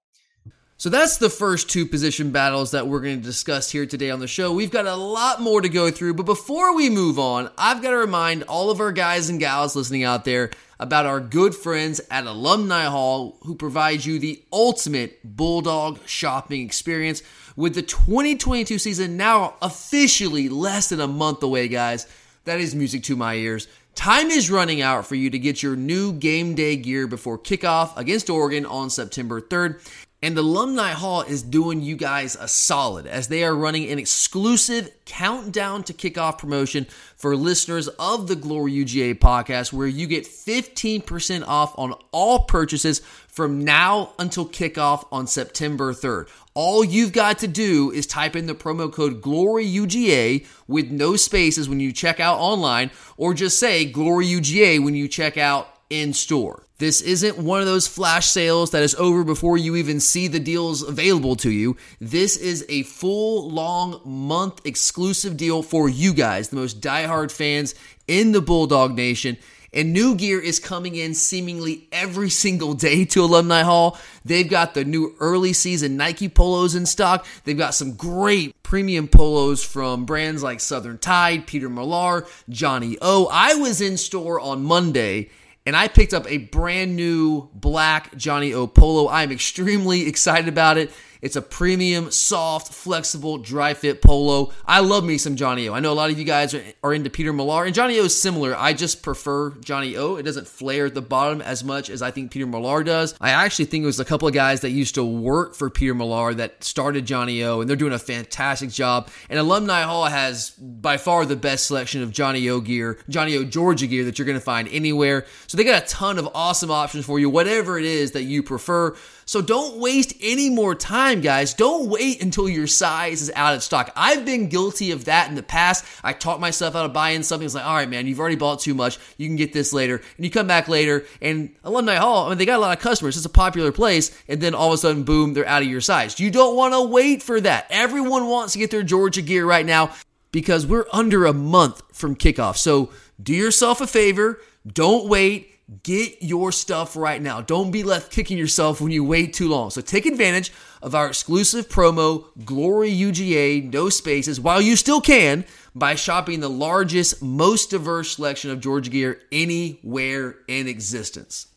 So 0.80 0.90
that's 0.90 1.18
the 1.18 1.30
first 1.30 1.70
two 1.70 1.86
position 1.86 2.32
battles 2.32 2.72
that 2.72 2.88
we're 2.88 3.02
going 3.02 3.18
to 3.18 3.26
discuss 3.26 3.70
here 3.70 3.86
today 3.86 4.12
on 4.12 4.22
the 4.22 4.28
show. 4.28 4.54
We've 4.54 4.72
got 4.72 4.86
a 4.86 4.96
lot 4.96 5.42
more 5.42 5.60
to 5.60 5.68
go 5.68 5.92
through, 5.92 6.14
but 6.14 6.26
before 6.26 6.74
we 6.74 6.90
move 6.90 7.20
on, 7.20 7.52
I've 7.58 7.82
got 7.82 7.90
to 7.90 7.98
remind 7.98 8.44
all 8.44 8.72
of 8.72 8.80
our 8.80 8.94
guys 8.94 9.30
and 9.30 9.42
gals 9.42 9.76
listening 9.76 10.06
out 10.06 10.24
there 10.24 10.52
about 10.80 11.06
our 11.06 11.20
good 11.20 11.54
friends 11.54 12.00
at 12.10 12.26
Alumni 12.26 12.86
Hall 12.86 13.36
who 13.42 13.56
provide 13.56 14.06
you 14.06 14.20
the 14.20 14.42
ultimate 14.54 15.20
Bulldog 15.22 16.00
shopping 16.08 16.62
experience 16.62 17.24
with 17.58 17.76
the 17.76 17.82
2022 17.82 18.80
season 18.80 19.18
now 19.18 19.56
officially 19.62 20.48
less 20.48 20.88
than 20.88 21.02
a 21.02 21.08
month 21.08 21.44
away, 21.44 21.68
guys. 21.68 22.08
That 22.46 22.62
is 22.62 22.74
music 22.74 23.04
to 23.04 23.18
my 23.18 23.34
ears. 23.34 23.68
Time 23.96 24.30
is 24.30 24.50
running 24.50 24.82
out 24.82 25.06
for 25.06 25.16
you 25.16 25.30
to 25.30 25.40
get 25.40 25.62
your 25.62 25.76
new 25.76 26.14
game 26.14 26.56
day 26.56 26.78
gear 26.78 27.06
before 27.06 27.38
kickoff 27.38 27.98
against 27.98 28.30
Oregon 28.30 28.66
on 28.66 28.90
September 28.90 29.42
3rd. 29.42 29.82
And 30.22 30.36
the 30.36 30.42
Alumni 30.42 30.92
Hall 30.92 31.22
is 31.22 31.42
doing 31.42 31.80
you 31.80 31.96
guys 31.96 32.36
a 32.36 32.50
solid 32.50 33.08
as 33.08 33.30
they 33.30 33.46
are 33.46 33.56
running 33.56 33.90
an 33.90 33.98
exclusive 33.98 34.92
countdown 35.06 35.82
to 35.84 35.94
kickoff 35.94 36.38
promotion 36.38 36.88
for 37.16 37.38
listeners 37.38 37.88
of 37.88 38.28
the 38.28 38.36
Glory 38.36 38.74
UGA 38.74 39.18
podcast, 39.18 39.72
where 39.72 39.88
you 39.88 40.08
get 40.08 40.26
15% 40.26 41.48
off 41.48 41.74
on 41.80 41.94
all 42.12 42.40
purchases 42.40 43.00
from 43.30 43.64
now 43.64 44.12
until 44.20 44.46
kickoff 44.46 45.08
on 45.10 45.26
September 45.26 45.94
3rd. 45.94 46.28
All 46.54 46.84
you've 46.84 47.14
got 47.14 47.40
to 47.40 47.48
do 47.48 47.90
is 47.90 48.06
type 48.06 48.36
in 48.36 48.46
the 48.46 48.54
promo 48.54 48.92
code 48.92 49.22
GLORYUGA 49.22 50.46
with 50.68 50.92
no 50.92 51.16
spaces 51.16 51.70
when 51.70 51.80
you 51.80 51.94
check 51.94 52.20
out 52.20 52.40
online, 52.40 52.92
or 53.16 53.34
just 53.34 53.58
say 53.58 53.90
GLORYUGA 53.90 54.84
when 54.84 54.96
you 54.96 55.08
check 55.08 55.38
out 55.38 55.70
in 55.90 56.12
store. 56.12 56.66
This 56.80 57.02
isn't 57.02 57.38
one 57.38 57.60
of 57.60 57.66
those 57.66 57.88
flash 57.90 58.28
sales 58.28 58.72
that 58.72 58.84
is 58.84 58.96
over 58.96 59.26
before 59.26 59.58
you 59.58 59.76
even 59.76 60.00
see 60.00 60.30
the 60.30 60.40
deals 60.40 60.82
available 60.82 61.36
to 61.38 61.52
you. 61.52 61.76
This 62.00 62.38
is 62.38 62.66
a 62.70 62.84
full 62.84 63.50
long 63.50 64.00
month 64.06 64.66
exclusive 64.66 65.36
deal 65.36 65.62
for 65.62 65.90
you 65.90 66.14
guys, 66.14 66.48
the 66.48 66.56
most 66.56 66.80
diehard 66.80 67.32
fans 67.32 67.76
in 68.08 68.32
the 68.32 68.42
Bulldog 68.42 68.96
Nation. 68.96 69.38
And 69.74 69.92
new 69.92 70.16
gear 70.16 70.40
is 70.40 70.60
coming 70.60 70.96
in 70.96 71.14
seemingly 71.14 71.90
every 71.92 72.30
single 72.30 72.74
day 72.74 73.04
to 73.06 73.26
Alumni 73.26 73.62
Hall. 73.62 74.00
They've 74.24 74.50
got 74.50 74.74
the 74.74 74.86
new 74.86 75.16
early 75.20 75.52
season 75.52 75.98
Nike 75.98 76.30
polos 76.30 76.76
in 76.76 76.86
stock. 76.86 77.26
They've 77.44 77.58
got 77.58 77.76
some 77.76 77.96
great 77.96 78.56
premium 78.64 79.10
polos 79.10 79.64
from 79.64 80.06
brands 80.06 80.42
like 80.42 80.62
Southern 80.62 80.98
Tide, 80.98 81.46
Peter 81.46 81.68
Millar, 81.68 82.26
Johnnie-O. 82.48 83.28
I 83.30 83.56
was 83.56 83.82
in 83.82 83.98
store 83.98 84.40
on 84.40 84.64
Monday 84.64 85.30
and 85.66 85.76
I 85.76 85.88
picked 85.88 86.14
up 86.14 86.30
a 86.30 86.38
brand 86.38 86.96
new 86.96 87.50
black 87.54 88.16
Johnnie-O 88.16 88.68
polo. 88.68 89.10
I'm 89.10 89.32
extremely 89.32 90.08
excited 90.08 90.48
about 90.48 90.78
it. 90.78 90.92
It's 91.22 91.36
a 91.36 91.42
premium, 91.42 92.12
soft, 92.12 92.74
flexible, 92.74 93.38
dry 93.38 93.74
fit 93.74 94.02
polo. 94.02 94.54
I 94.66 94.80
love 94.80 95.04
me 95.04 95.18
some 95.18 95.36
Johnnie-O. 95.36 95.74
I 95.74 95.80
know 95.82 95.92
a 95.92 95.94
lot 95.94 96.10
of 96.10 96.18
you 96.18 96.24
guys 96.24 96.54
are, 96.54 96.64
are 96.82 96.94
into 96.94 97.10
Peter 97.10 97.34
Millar, 97.34 97.66
and 97.66 97.76
Johnnie-O 97.76 98.06
is 98.06 98.20
similar. 98.20 98.56
I 98.56 98.74
just 98.74 99.04
prefer 99.04 99.52
Johnnie-O. 99.52 100.16
It 100.16 100.24
doesn't 100.24 100.48
flare 100.48 100.86
at 100.86 100.94
the 100.94 101.02
bottom 101.02 101.42
as 101.42 101.64
much 101.64 101.90
as 101.90 102.02
I 102.02 102.12
think 102.12 102.32
Peter 102.32 102.48
Millar 102.48 102.84
does. 102.84 103.16
I 103.20 103.32
actually 103.32 103.66
think 103.66 103.84
it 103.84 103.88
was 103.88 104.00
a 104.00 104.06
couple 104.06 104.28
of 104.28 104.34
guys 104.34 104.62
that 104.62 104.70
used 104.70 104.96
to 104.96 105.04
work 105.04 105.56
for 105.56 105.70
Peter 105.70 105.94
Millar 105.94 106.34
that 106.36 106.64
started 106.64 107.06
Johnnie-O, 107.06 107.62
and 107.62 107.70
they're 107.70 107.76
doing 107.76 107.94
a 107.94 108.00
fantastic 108.00 108.70
job. 108.70 109.10
And 109.30 109.38
Alumni 109.38 109.82
Hall 109.82 110.06
has 110.06 110.52
by 110.52 110.98
far 110.98 111.26
the 111.26 111.36
best 111.36 111.68
selection 111.68 112.02
of 112.02 112.12
Johnnie-O 112.12 112.62
gear, 112.62 112.98
Johnnie-O 113.10 113.44
Georgia 113.44 113.88
gear 113.88 114.06
that 114.06 114.18
you're 114.18 114.26
going 114.26 114.38
to 114.38 114.44
find 114.44 114.70
anywhere. 114.70 115.26
So 115.48 115.58
they 115.58 115.66
got 115.66 115.84
a 115.84 115.86
ton 115.86 116.18
of 116.18 116.30
awesome 116.34 116.72
options 116.72 117.06
for 117.06 117.20
you, 117.20 117.30
whatever 117.30 117.78
it 117.78 117.86
is 117.86 118.12
that 118.12 118.24
you 118.24 118.42
prefer. 118.42 118.96
So 119.30 119.44
don't 119.44 119.78
waste 119.78 120.16
any 120.24 120.50
more 120.50 120.74
time, 120.74 121.22
guys. 121.22 121.54
Don't 121.54 121.88
wait 121.88 122.20
until 122.20 122.50
your 122.50 122.66
size 122.66 123.22
is 123.22 123.32
out 123.36 123.54
of 123.54 123.62
stock. 123.62 123.92
I've 123.96 124.26
been 124.26 124.50
guilty 124.50 124.90
of 124.90 125.06
that 125.06 125.30
in 125.30 125.36
the 125.36 125.44
past. 125.44 125.86
I 126.04 126.14
taught 126.14 126.40
myself 126.40 126.74
how 126.74 126.82
to 126.82 126.90
buy 126.90 127.12
in 127.12 127.22
something. 127.22 127.46
It's 127.46 127.54
like, 127.54 127.64
all 127.64 127.76
right, 127.76 127.88
man, 127.88 128.08
you've 128.08 128.20
already 128.20 128.38
bought 128.38 128.62
too 128.62 128.74
much. 128.74 128.98
You 129.18 129.28
can 129.28 129.36
get 129.36 129.54
this 129.54 129.72
later. 129.72 129.98
And 130.18 130.26
you 130.26 130.32
come 130.32 130.48
back 130.48 130.68
later, 130.68 131.06
and 131.22 131.54
Alumni 131.64 131.98
Hall, 131.98 132.26
I 132.26 132.30
mean, 132.30 132.40
they 132.40 132.48
got 132.48 132.58
a 132.58 132.60
lot 132.62 132.76
of 132.76 132.82
customers. 132.82 133.18
It's 133.18 133.26
a 133.28 133.30
popular 133.30 133.72
place. 133.72 134.20
And 134.28 134.42
then 134.42 134.56
all 134.56 134.70
of 134.70 134.74
a 134.74 134.78
sudden, 134.80 135.04
boom, 135.04 135.36
they're 135.36 135.48
out 135.48 135.62
of 135.62 135.68
your 135.68 135.80
size. 135.80 136.20
You 136.20 136.32
don't 136.32 136.56
want 136.56 136.74
to 136.74 136.82
wait 136.82 137.22
for 137.22 137.40
that. 137.40 137.68
Everyone 137.70 138.30
wants 138.30 138.54
to 138.54 138.60
get 138.60 138.72
their 138.72 138.82
Georgia 138.82 139.22
gear 139.22 139.46
right 139.46 139.64
now 139.64 139.94
because 140.32 140.66
we're 140.66 140.88
under 140.92 141.28
a 141.28 141.34
month 141.34 141.84
from 141.94 142.16
kickoff. 142.16 142.58
So 142.58 142.90
do 143.22 143.36
yourself 143.36 143.80
a 143.80 143.86
favor. 143.86 144.42
Don't 144.66 145.08
wait. 145.08 145.49
Get 145.84 146.24
your 146.24 146.52
stuff 146.52 146.96
right 146.96 147.22
now. 147.22 147.42
Don't 147.42 147.70
be 147.70 147.84
left 147.84 148.12
kicking 148.12 148.40
yourself 148.40 148.82
when 148.82 148.92
you 148.92 149.04
wait 149.04 149.34
too 149.34 149.48
long. 149.48 149.70
So 149.70 149.82
take 149.82 150.08
advantage 150.08 150.52
of 150.82 150.96
our 150.96 151.06
exclusive 151.08 151.70
promo, 151.70 152.26
Glory 152.44 152.92
UGA, 152.92 153.72
no 153.72 153.90
spaces, 153.90 154.40
while 154.40 154.62
you 154.62 154.76
still 154.76 155.00
can 155.00 155.46
by 155.76 155.94
shopping 155.94 156.40
the 156.40 156.50
largest, 156.50 157.22
most 157.22 157.70
diverse 157.70 158.16
selection 158.16 158.50
of 158.50 158.62
Georgia 158.62 158.90
gear 158.90 159.22
anywhere 159.32 160.38
in 160.48 160.68
existence. 160.68 161.48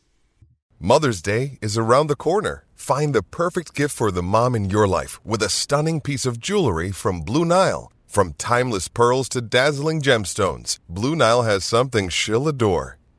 Mother's 0.79 1.23
Day 1.23 1.59
is 1.63 1.79
around 1.79 2.09
the 2.09 2.17
corner. 2.17 2.65
Find 2.75 3.15
the 3.15 3.23
perfect 3.23 3.75
gift 3.75 3.97
for 3.97 4.11
the 4.11 4.23
mom 4.23 4.55
in 4.55 4.69
your 4.69 4.87
life 4.87 5.25
with 5.25 5.43
a 5.43 5.49
stunning 5.49 6.03
piece 6.03 6.27
of 6.27 6.39
jewelry 6.39 6.91
from 6.91 7.23
Blue 7.23 7.47
Nile. 7.47 7.91
From 8.07 8.35
timeless 8.35 8.89
pearls 8.89 9.27
to 9.31 9.41
dazzling 9.41 10.03
gemstones, 10.03 10.79
Blue 10.87 11.17
Nile 11.17 11.45
has 11.45 11.65
something 11.65 12.11
she'll 12.11 12.47
adore. 12.47 12.99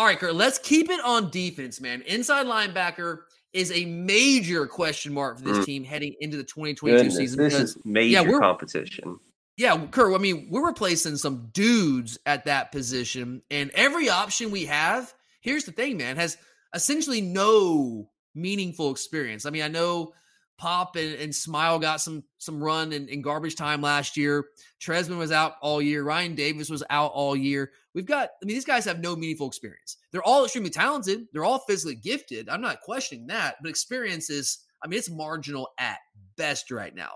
All 0.00 0.06
right, 0.06 0.18
Kurt, 0.18 0.34
let's 0.34 0.56
keep 0.56 0.88
it 0.88 0.98
on 1.04 1.28
defense, 1.28 1.78
man. 1.78 2.00
Inside 2.06 2.46
linebacker 2.46 3.18
is 3.52 3.70
a 3.70 3.84
major 3.84 4.66
question 4.66 5.12
mark 5.12 5.36
for 5.36 5.44
this 5.44 5.58
Mm. 5.58 5.64
team 5.66 5.84
heading 5.84 6.14
into 6.22 6.38
the 6.38 6.42
2022 6.42 6.96
Goodness, 6.96 7.16
season. 7.18 7.38
this 7.38 7.52
because- 7.52 7.76
is 7.76 7.84
major 7.84 8.08
yeah, 8.12 8.20
we're- 8.22 8.40
competition. 8.40 9.18
Yeah, 9.58 9.86
Kurt, 9.90 10.14
I 10.14 10.16
mean, 10.16 10.48
we're 10.48 10.64
replacing 10.66 11.18
some 11.18 11.50
dudes 11.52 12.18
at 12.24 12.46
that 12.46 12.72
position, 12.72 13.42
and 13.50 13.70
every 13.74 14.08
option 14.08 14.50
we 14.50 14.64
have, 14.64 15.12
here's 15.42 15.64
the 15.64 15.72
thing, 15.72 15.98
man, 15.98 16.16
has 16.16 16.38
essentially 16.74 17.20
no 17.20 18.08
meaningful 18.34 18.90
experience. 18.92 19.44
I 19.44 19.50
mean, 19.50 19.60
I 19.64 19.68
know 19.68 20.14
Pop 20.60 20.96
and, 20.96 21.14
and 21.14 21.32
Smael 21.32 21.80
got 21.80 22.02
some 22.02 22.22
some 22.36 22.62
run 22.62 22.92
in, 22.92 23.08
in 23.08 23.22
garbage 23.22 23.56
time 23.56 23.80
last 23.80 24.14
year. 24.14 24.44
Trezmen 24.78 25.16
was 25.16 25.32
out 25.32 25.54
all 25.62 25.80
year. 25.80 26.04
Ryan 26.04 26.34
Davis 26.34 26.68
was 26.68 26.82
out 26.90 27.12
all 27.14 27.34
year. 27.34 27.70
We've 27.94 28.04
got, 28.04 28.28
I 28.42 28.44
mean, 28.44 28.54
these 28.54 28.66
guys 28.66 28.84
have 28.84 29.00
no 29.00 29.16
meaningful 29.16 29.46
experience. 29.48 29.96
They're 30.12 30.22
all 30.22 30.44
extremely 30.44 30.68
talented. 30.68 31.26
They're 31.32 31.46
all 31.46 31.60
physically 31.60 31.94
gifted. 31.94 32.50
I'm 32.50 32.60
not 32.60 32.82
questioning 32.82 33.26
that, 33.28 33.56
but 33.62 33.70
experience 33.70 34.28
is, 34.28 34.58
I 34.84 34.86
mean, 34.88 34.98
it's 34.98 35.10
marginal 35.10 35.70
at 35.78 35.98
best 36.36 36.70
right 36.70 36.94
now. 36.94 37.12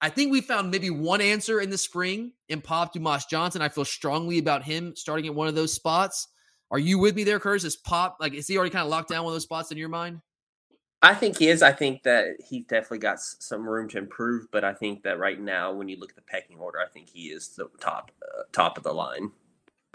I 0.00 0.08
think 0.08 0.32
we 0.32 0.40
found 0.40 0.70
maybe 0.70 0.88
one 0.88 1.20
answer 1.20 1.60
in 1.60 1.68
the 1.68 1.76
spring 1.76 2.32
in 2.48 2.62
Pop 2.62 2.94
Dumas 2.94 3.26
Johnson. 3.26 3.60
I 3.60 3.68
feel 3.68 3.84
strongly 3.84 4.38
about 4.38 4.64
him 4.64 4.96
starting 4.96 5.26
at 5.26 5.34
one 5.34 5.48
of 5.48 5.54
those 5.54 5.74
spots. 5.74 6.28
Are 6.70 6.78
you 6.78 6.98
with 6.98 7.14
me 7.14 7.24
there, 7.24 7.40
Curtis? 7.40 7.64
Is 7.64 7.76
Pop 7.76 8.16
like 8.20 8.32
is 8.32 8.46
he 8.46 8.56
already 8.56 8.70
kind 8.70 8.84
of 8.84 8.90
locked 8.90 9.10
down 9.10 9.24
one 9.24 9.32
of 9.32 9.34
those 9.34 9.42
spots 9.42 9.70
in 9.70 9.76
your 9.76 9.90
mind? 9.90 10.20
I 11.02 11.14
think 11.14 11.38
he 11.38 11.48
is. 11.48 11.62
I 11.62 11.72
think 11.72 12.02
that 12.02 12.36
he's 12.46 12.64
definitely 12.66 12.98
got 12.98 13.14
s- 13.14 13.36
some 13.40 13.66
room 13.66 13.88
to 13.90 13.98
improve, 13.98 14.50
but 14.50 14.64
I 14.64 14.74
think 14.74 15.02
that 15.04 15.18
right 15.18 15.40
now, 15.40 15.72
when 15.72 15.88
you 15.88 15.96
look 15.98 16.10
at 16.10 16.16
the 16.16 16.22
pecking 16.22 16.58
order, 16.58 16.78
I 16.78 16.88
think 16.88 17.08
he 17.08 17.28
is 17.28 17.48
the 17.48 17.68
top 17.80 18.10
uh, 18.22 18.42
top 18.52 18.76
of 18.76 18.84
the 18.84 18.92
line. 18.92 19.30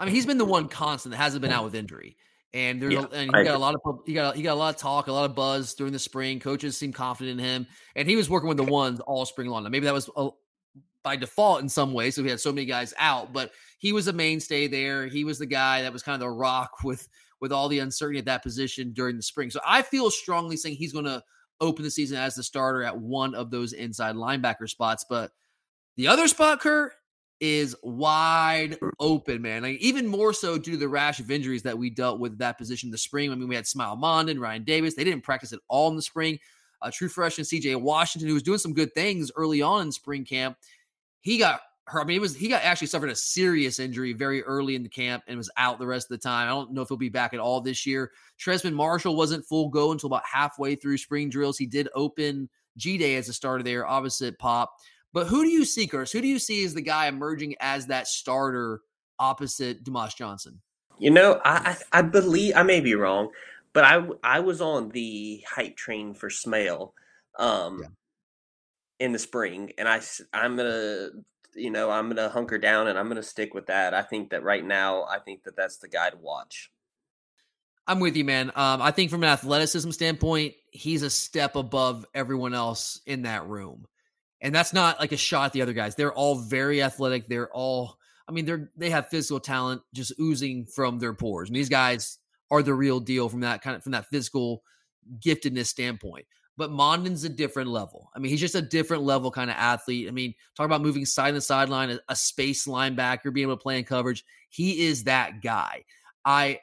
I 0.00 0.04
mean, 0.04 0.14
he's 0.14 0.26
been 0.26 0.38
the 0.38 0.44
one 0.44 0.68
constant 0.68 1.12
that 1.12 1.18
hasn't 1.18 1.42
been 1.42 1.50
out 1.52 1.64
with 1.64 1.74
injury. 1.74 2.16
And 2.52 2.80
there's 2.80 2.94
Yeah, 2.94 3.04
a, 3.04 3.08
and 3.10 3.34
I 3.34 3.38
he 3.38 3.44
got 3.44 3.54
a 3.54 3.58
lot 3.58 3.74
of 3.74 4.00
he 4.06 4.14
got 4.14 4.34
he 4.36 4.42
got 4.42 4.54
a 4.54 4.58
lot 4.58 4.74
of 4.74 4.80
talk, 4.80 5.08
a 5.08 5.12
lot 5.12 5.28
of 5.28 5.34
buzz 5.34 5.74
during 5.74 5.92
the 5.92 5.98
spring. 5.98 6.40
Coaches 6.40 6.76
seem 6.76 6.92
confident 6.92 7.38
in 7.40 7.44
him, 7.44 7.66
and 7.94 8.08
he 8.08 8.16
was 8.16 8.30
working 8.30 8.48
with 8.48 8.56
the 8.56 8.64
ones 8.64 9.00
all 9.00 9.26
spring 9.26 9.48
long. 9.48 9.64
Now, 9.64 9.68
maybe 9.68 9.84
that 9.84 9.94
was 9.94 10.08
uh, 10.16 10.30
by 11.02 11.16
default 11.16 11.60
in 11.62 11.68
some 11.68 11.92
ways, 11.92 12.14
so 12.14 12.22
we 12.22 12.30
had 12.30 12.40
so 12.40 12.52
many 12.52 12.64
guys 12.64 12.94
out, 12.98 13.32
but 13.32 13.52
he 13.78 13.92
was 13.92 14.08
a 14.08 14.12
mainstay 14.12 14.68
there. 14.68 15.06
He 15.06 15.24
was 15.24 15.38
the 15.38 15.46
guy 15.46 15.82
that 15.82 15.92
was 15.92 16.02
kind 16.02 16.14
of 16.14 16.20
the 16.20 16.30
rock 16.30 16.82
with 16.82 17.06
with 17.40 17.52
all 17.52 17.68
the 17.68 17.78
uncertainty 17.78 18.18
at 18.18 18.24
that 18.26 18.42
position 18.42 18.92
during 18.92 19.16
the 19.16 19.22
spring. 19.22 19.50
So 19.50 19.60
I 19.66 19.82
feel 19.82 20.10
strongly 20.10 20.56
saying 20.56 20.76
he's 20.76 20.92
going 20.92 21.04
to 21.04 21.22
open 21.60 21.84
the 21.84 21.90
season 21.90 22.18
as 22.18 22.34
the 22.34 22.42
starter 22.42 22.82
at 22.82 22.98
one 22.98 23.34
of 23.34 23.50
those 23.50 23.72
inside 23.72 24.14
linebacker 24.14 24.68
spots. 24.68 25.04
But 25.08 25.32
the 25.96 26.08
other 26.08 26.28
spot, 26.28 26.60
Kurt, 26.60 26.92
is 27.40 27.76
wide 27.82 28.78
open, 28.98 29.42
man. 29.42 29.62
Like 29.62 29.78
even 29.78 30.06
more 30.06 30.32
so 30.32 30.56
due 30.58 30.72
to 30.72 30.76
the 30.76 30.88
rash 30.88 31.20
of 31.20 31.30
injuries 31.30 31.62
that 31.62 31.76
we 31.76 31.90
dealt 31.90 32.18
with 32.18 32.38
that 32.38 32.58
position 32.58 32.88
in 32.88 32.92
the 32.92 32.98
spring. 32.98 33.30
I 33.30 33.34
mean, 33.34 33.48
we 33.48 33.54
had 33.54 33.64
Smael 33.64 34.00
Mondon, 34.00 34.40
Ryan 34.40 34.64
Davis. 34.64 34.94
They 34.94 35.04
didn't 35.04 35.24
practice 35.24 35.52
at 35.52 35.60
all 35.68 35.90
in 35.90 35.96
the 35.96 36.02
spring. 36.02 36.38
Uh, 36.82 36.90
true 36.92 37.08
freshman 37.08 37.44
CJ 37.44 37.80
Washington, 37.80 38.28
who 38.28 38.34
was 38.34 38.42
doing 38.42 38.58
some 38.58 38.74
good 38.74 38.92
things 38.94 39.30
early 39.36 39.62
on 39.62 39.82
in 39.82 39.92
spring 39.92 40.24
camp, 40.24 40.58
he 41.20 41.38
got 41.38 41.60
hurt. 41.86 42.02
I 42.02 42.04
mean, 42.04 42.16
it 42.16 42.20
was 42.20 42.36
he 42.36 42.48
got 42.48 42.62
actually 42.62 42.88
suffered 42.88 43.10
a 43.10 43.16
serious 43.16 43.78
injury 43.78 44.12
very 44.12 44.42
early 44.42 44.74
in 44.74 44.82
the 44.82 44.88
camp 44.88 45.24
and 45.26 45.36
was 45.36 45.50
out 45.56 45.78
the 45.78 45.86
rest 45.86 46.06
of 46.10 46.18
the 46.18 46.22
time. 46.22 46.48
I 46.48 46.50
don't 46.50 46.72
know 46.72 46.82
if 46.82 46.88
he'll 46.88 46.96
be 46.96 47.08
back 47.08 47.34
at 47.34 47.40
all 47.40 47.60
this 47.60 47.86
year. 47.86 48.12
Trezmen 48.38 48.72
Marshall 48.72 49.16
wasn't 49.16 49.44
full 49.44 49.68
go 49.68 49.92
until 49.92 50.08
about 50.08 50.24
halfway 50.30 50.74
through 50.74 50.98
spring 50.98 51.28
drills. 51.28 51.58
He 51.58 51.66
did 51.66 51.88
open 51.94 52.48
G 52.76 52.98
Day 52.98 53.16
as 53.16 53.28
a 53.28 53.32
starter 53.32 53.62
there, 53.62 53.86
opposite 53.86 54.38
Pop. 54.38 54.74
But 55.12 55.28
who 55.28 55.44
do 55.44 55.48
you 55.48 55.64
see, 55.64 55.86
Curtis? 55.86 56.12
Who 56.12 56.20
do 56.20 56.28
you 56.28 56.38
see 56.38 56.64
as 56.64 56.74
the 56.74 56.82
guy 56.82 57.06
emerging 57.06 57.54
as 57.60 57.86
that 57.86 58.06
starter 58.06 58.82
opposite 59.18 59.82
Dumas 59.82 60.14
Johnson? 60.14 60.60
You 60.98 61.10
know, 61.10 61.40
I, 61.44 61.76
I, 61.92 62.02
believe 62.02 62.54
I 62.56 62.62
may 62.62 62.80
be 62.80 62.94
wrong, 62.94 63.30
but 63.72 63.84
I 63.84 64.06
I 64.22 64.40
was 64.40 64.60
on 64.60 64.90
the 64.90 65.42
hype 65.48 65.76
train 65.76 66.14
for 66.14 66.30
Smael 66.30 66.92
um, 67.38 67.80
yeah. 67.82 67.88
in 69.06 69.12
the 69.12 69.18
spring, 69.18 69.72
and 69.76 69.88
I 69.88 70.00
I'm 70.32 70.56
gonna 70.56 71.10
you 71.56 71.70
know 71.70 71.90
I'm 71.90 72.08
gonna 72.08 72.28
hunker 72.28 72.58
down 72.58 72.88
and 72.88 72.98
I'm 72.98 73.08
gonna 73.08 73.22
stick 73.22 73.54
with 73.54 73.66
that. 73.66 73.94
I 73.94 74.02
think 74.02 74.30
that 74.30 74.42
right 74.42 74.64
now 74.64 75.04
I 75.04 75.18
think 75.18 75.44
that 75.44 75.56
that's 75.56 75.78
the 75.78 75.88
guy 75.88 76.10
to 76.10 76.16
watch. 76.16 76.70
I'm 77.86 78.00
with 78.00 78.16
you, 78.16 78.24
man. 78.24 78.50
Um, 78.56 78.82
I 78.82 78.90
think 78.90 79.10
from 79.10 79.22
an 79.22 79.28
athleticism 79.28 79.90
standpoint, 79.90 80.54
he's 80.70 81.02
a 81.02 81.10
step 81.10 81.54
above 81.54 82.04
everyone 82.14 82.52
else 82.52 83.00
in 83.06 83.22
that 83.22 83.46
room. 83.46 83.86
And 84.40 84.54
that's 84.54 84.72
not 84.72 84.98
like 84.98 85.12
a 85.12 85.16
shot 85.16 85.46
at 85.46 85.52
the 85.52 85.62
other 85.62 85.72
guys. 85.72 85.94
They're 85.94 86.12
all 86.12 86.34
very 86.34 86.82
athletic. 86.82 87.26
They're 87.26 87.50
all, 87.52 87.96
I 88.28 88.32
mean, 88.32 88.44
they're 88.44 88.70
they 88.76 88.90
have 88.90 89.08
physical 89.08 89.40
talent 89.40 89.82
just 89.94 90.12
oozing 90.20 90.66
from 90.66 90.98
their 90.98 91.14
pores. 91.14 91.48
And 91.48 91.56
these 91.56 91.68
guys 91.68 92.18
are 92.50 92.62
the 92.62 92.74
real 92.74 93.00
deal 93.00 93.28
from 93.28 93.40
that 93.40 93.62
kind 93.62 93.76
of 93.76 93.82
from 93.82 93.92
that 93.92 94.06
physical 94.10 94.62
giftedness 95.20 95.66
standpoint. 95.66 96.26
But 96.56 96.70
Mondon's 96.70 97.24
a 97.24 97.28
different 97.28 97.68
level. 97.70 98.10
I 98.14 98.18
mean, 98.18 98.30
he's 98.30 98.40
just 98.40 98.54
a 98.54 98.62
different 98.62 99.02
level 99.02 99.30
kind 99.30 99.50
of 99.50 99.56
athlete. 99.56 100.08
I 100.08 100.10
mean, 100.10 100.34
talk 100.56 100.64
about 100.64 100.80
moving 100.80 101.04
side 101.04 101.34
to 101.34 101.40
sideline, 101.40 101.90
a, 101.90 102.00
a 102.08 102.16
space 102.16 102.66
linebacker, 102.66 103.32
being 103.32 103.46
able 103.46 103.56
to 103.56 103.62
play 103.62 103.78
in 103.78 103.84
coverage. 103.84 104.24
He 104.48 104.86
is 104.86 105.04
that 105.04 105.42
guy. 105.42 105.84
I 106.24 106.60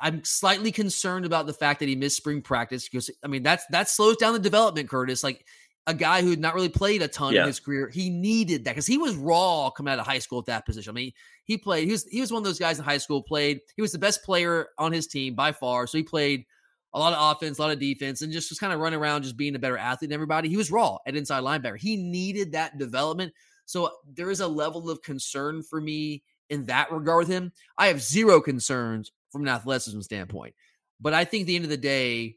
I'm 0.00 0.22
slightly 0.24 0.70
concerned 0.70 1.24
about 1.24 1.46
the 1.46 1.52
fact 1.52 1.80
that 1.80 1.88
he 1.88 1.96
missed 1.96 2.16
spring 2.16 2.42
practice 2.42 2.88
because 2.88 3.10
I 3.24 3.26
mean 3.26 3.42
that's 3.42 3.64
that 3.70 3.88
slows 3.88 4.16
down 4.16 4.34
the 4.34 4.38
development, 4.38 4.88
Curtis. 4.88 5.24
Like 5.24 5.44
a 5.86 5.94
guy 5.94 6.20
who 6.22 6.30
had 6.30 6.38
not 6.38 6.54
really 6.54 6.68
played 6.68 7.00
a 7.00 7.08
ton 7.08 7.32
yeah. 7.32 7.40
in 7.40 7.46
his 7.46 7.60
career. 7.60 7.88
He 7.88 8.10
needed 8.10 8.64
that 8.64 8.72
because 8.72 8.86
he 8.86 8.98
was 8.98 9.16
raw 9.16 9.70
coming 9.70 9.92
out 9.92 9.98
of 9.98 10.06
high 10.06 10.18
school 10.18 10.38
at 10.38 10.46
that 10.46 10.66
position. 10.66 10.90
I 10.90 10.94
mean, 10.94 11.12
he 11.44 11.56
played. 11.56 11.86
He 11.86 11.92
was 11.92 12.04
he 12.04 12.20
was 12.20 12.30
one 12.30 12.40
of 12.40 12.44
those 12.44 12.58
guys 12.58 12.78
in 12.78 12.84
high 12.84 12.98
school. 12.98 13.22
Played. 13.22 13.60
He 13.74 13.82
was 13.82 13.92
the 13.92 13.98
best 13.98 14.22
player 14.22 14.68
on 14.78 14.92
his 14.92 15.06
team 15.06 15.34
by 15.34 15.52
far. 15.52 15.86
So 15.86 15.98
he 15.98 16.04
played 16.04 16.44
a 16.94 16.98
lot 16.98 17.12
of 17.12 17.36
offense, 17.36 17.58
a 17.58 17.62
lot 17.62 17.70
of 17.70 17.78
defense, 17.78 18.22
and 18.22 18.32
just 18.32 18.50
was 18.50 18.58
kind 18.58 18.72
of 18.72 18.80
running 18.80 18.98
around, 18.98 19.22
just 19.22 19.36
being 19.36 19.54
a 19.54 19.58
better 19.58 19.76
athlete 19.76 20.10
than 20.10 20.14
everybody. 20.14 20.48
He 20.48 20.56
was 20.56 20.70
raw 20.70 20.98
at 21.06 21.16
inside 21.16 21.42
linebacker. 21.42 21.78
He 21.78 21.96
needed 21.96 22.52
that 22.52 22.78
development. 22.78 23.32
So 23.66 23.90
there 24.14 24.30
is 24.30 24.40
a 24.40 24.48
level 24.48 24.88
of 24.88 25.02
concern 25.02 25.62
for 25.62 25.80
me 25.80 26.22
in 26.48 26.64
that 26.64 26.90
regard 26.90 27.18
with 27.18 27.28
him. 27.28 27.52
I 27.76 27.88
have 27.88 28.00
zero 28.00 28.40
concerns 28.40 29.12
from 29.30 29.42
an 29.42 29.48
athleticism 29.48 30.00
standpoint, 30.00 30.54
but 31.00 31.12
I 31.12 31.24
think 31.24 31.46
the 31.46 31.56
end 31.56 31.64
of 31.66 31.70
the 31.70 31.76
day, 31.76 32.36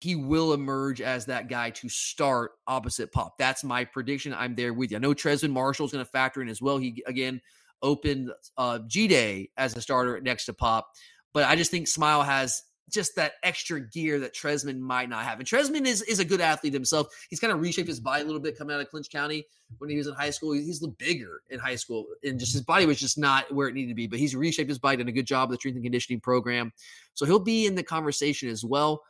he 0.00 0.14
will 0.14 0.52
emerge 0.52 1.00
as 1.00 1.26
that 1.26 1.48
guy 1.48 1.70
to 1.70 1.88
start 1.88 2.52
opposite 2.68 3.10
Pop. 3.12 3.38
That's 3.38 3.64
my 3.64 3.84
prediction. 3.84 4.32
I'm 4.34 4.54
there 4.54 4.72
with 4.72 4.92
you. 4.92 4.98
I 4.98 5.00
know 5.00 5.14
Trezmen 5.14 5.50
Marshall 5.50 5.86
is 5.86 5.92
going 5.92 6.04
to 6.04 6.10
factor 6.10 6.42
in 6.42 6.48
as 6.48 6.62
well. 6.62 6.78
He 6.78 7.02
again 7.06 7.40
opened 7.82 8.30
uh, 8.56 8.80
G 8.86 9.08
Day 9.08 9.50
as 9.56 9.76
a 9.76 9.80
starter 9.80 10.20
next 10.20 10.44
to 10.44 10.52
Pop, 10.52 10.92
but 11.34 11.44
I 11.44 11.56
just 11.56 11.70
think 11.72 11.88
Smael 11.88 12.24
has 12.24 12.62
just 12.90 13.16
that 13.16 13.32
extra 13.42 13.80
gear 13.80 14.20
that 14.20 14.34
Trezmen 14.34 14.78
might 14.78 15.08
not 15.08 15.24
have. 15.24 15.38
And 15.38 15.48
Trezmen 15.48 15.86
is 15.86 16.02
is 16.02 16.18
a 16.18 16.24
good 16.24 16.40
athlete 16.40 16.72
himself. 16.72 17.08
He's 17.28 17.40
kind 17.40 17.52
of 17.52 17.60
reshaped 17.60 17.88
his 17.88 18.00
body 18.00 18.22
a 18.22 18.24
little 18.24 18.40
bit 18.40 18.56
coming 18.56 18.74
out 18.74 18.80
of 18.80 18.88
Clinch 18.88 19.10
County 19.10 19.46
when 19.78 19.90
he 19.90 19.96
was 19.96 20.06
in 20.06 20.14
high 20.14 20.30
school. 20.30 20.52
He's 20.52 20.84
bigger 20.86 21.42
in 21.50 21.58
high 21.58 21.76
school, 21.76 22.06
and 22.22 22.38
just 22.38 22.52
his 22.52 22.62
body 22.62 22.86
was 22.86 22.98
just 22.98 23.18
not 23.18 23.52
where 23.52 23.68
it 23.68 23.74
needed 23.74 23.88
to 23.88 23.94
be. 23.94 24.06
But 24.06 24.18
he's 24.18 24.36
reshaped 24.36 24.68
his 24.68 24.78
body, 24.78 24.98
done 24.98 25.08
a 25.08 25.12
good 25.12 25.26
job 25.26 25.48
with 25.48 25.58
the 25.58 25.60
strength 25.60 25.76
and 25.76 25.84
conditioning 25.84 26.20
program, 26.20 26.72
so 27.14 27.26
he'll 27.26 27.38
be 27.38 27.66
in 27.66 27.74
the 27.74 27.82
conversation 27.82 28.48
as 28.48 28.64
well. 28.64 29.02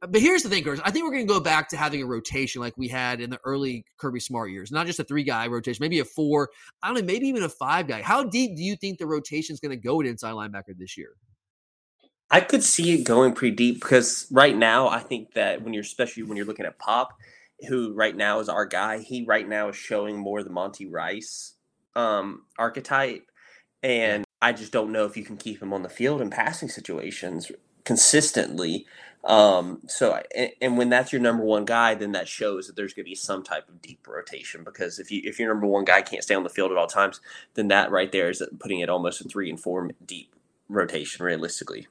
But 0.00 0.20
here's 0.20 0.42
the 0.42 0.48
thing, 0.48 0.64
Chris. 0.64 0.80
I 0.84 0.90
think 0.90 1.04
we're 1.04 1.12
going 1.12 1.26
to 1.26 1.32
go 1.32 1.38
back 1.38 1.68
to 1.68 1.76
having 1.76 2.02
a 2.02 2.06
rotation 2.06 2.60
like 2.60 2.76
we 2.76 2.88
had 2.88 3.20
in 3.20 3.30
the 3.30 3.38
early 3.44 3.84
Kirby 3.98 4.18
Smart 4.18 4.50
years, 4.50 4.72
not 4.72 4.86
just 4.86 4.98
a 4.98 5.04
three 5.04 5.22
guy 5.22 5.46
rotation, 5.46 5.82
maybe 5.82 6.00
a 6.00 6.04
four, 6.04 6.50
I 6.82 6.88
don't 6.88 6.98
know, 6.98 7.04
maybe 7.04 7.28
even 7.28 7.44
a 7.44 7.48
five 7.48 7.86
guy. 7.86 8.02
How 8.02 8.24
deep 8.24 8.56
do 8.56 8.64
you 8.64 8.74
think 8.74 8.98
the 8.98 9.06
rotation 9.06 9.54
is 9.54 9.60
going 9.60 9.70
to 9.70 9.76
go 9.76 10.00
at 10.00 10.06
inside 10.08 10.32
linebacker 10.32 10.76
this 10.76 10.96
year? 10.96 11.10
I 12.30 12.40
could 12.40 12.62
see 12.62 12.94
it 12.94 13.04
going 13.04 13.34
pretty 13.34 13.54
deep 13.54 13.76
because 13.76 14.26
right 14.30 14.56
now, 14.56 14.88
I 14.88 14.98
think 14.98 15.34
that 15.34 15.62
when 15.62 15.72
you're, 15.72 15.82
especially 15.82 16.24
when 16.24 16.36
you're 16.36 16.46
looking 16.46 16.66
at 16.66 16.78
Pop, 16.78 17.18
who 17.68 17.92
right 17.94 18.16
now 18.16 18.40
is 18.40 18.48
our 18.48 18.66
guy, 18.66 18.98
he 18.98 19.24
right 19.24 19.48
now 19.48 19.68
is 19.68 19.76
showing 19.76 20.18
more 20.18 20.42
the 20.42 20.50
Monty 20.50 20.86
Rice 20.86 21.54
um, 21.94 22.42
archetype. 22.58 23.30
And 23.82 24.24
I 24.42 24.52
just 24.52 24.72
don't 24.72 24.92
know 24.92 25.04
if 25.04 25.16
you 25.16 25.24
can 25.24 25.36
keep 25.36 25.62
him 25.62 25.72
on 25.72 25.82
the 25.82 25.88
field 25.88 26.20
in 26.20 26.30
passing 26.30 26.68
situations 26.68 27.50
consistently. 27.84 28.86
Um, 29.24 29.82
so, 29.86 30.20
and, 30.34 30.50
and, 30.60 30.78
when 30.78 30.88
that's 30.88 31.12
your 31.12 31.20
number 31.20 31.42
one 31.42 31.64
guy, 31.64 31.94
then 31.94 32.12
that 32.12 32.28
shows 32.28 32.66
that 32.66 32.76
there's 32.76 32.92
going 32.92 33.04
to 33.04 33.10
be 33.10 33.16
some 33.16 33.42
type 33.42 33.68
of 33.68 33.82
deep 33.82 34.06
rotation. 34.06 34.62
Because 34.62 35.00
if 35.00 35.10
you 35.10 35.20
if 35.24 35.40
your 35.40 35.48
number 35.48 35.66
one 35.66 35.84
guy 35.84 36.02
can't 36.02 36.22
stay 36.22 36.34
on 36.34 36.44
the 36.44 36.48
field 36.48 36.70
at 36.70 36.76
all 36.76 36.86
times, 36.86 37.20
then 37.54 37.66
that 37.68 37.90
right 37.90 38.12
there 38.12 38.30
is 38.30 38.40
putting 38.60 38.78
it 38.80 38.88
almost 38.88 39.20
a 39.20 39.24
three 39.24 39.50
and 39.50 39.58
four 39.58 39.90
deep 40.04 40.32
rotation 40.68 41.24
realistically. 41.24 41.88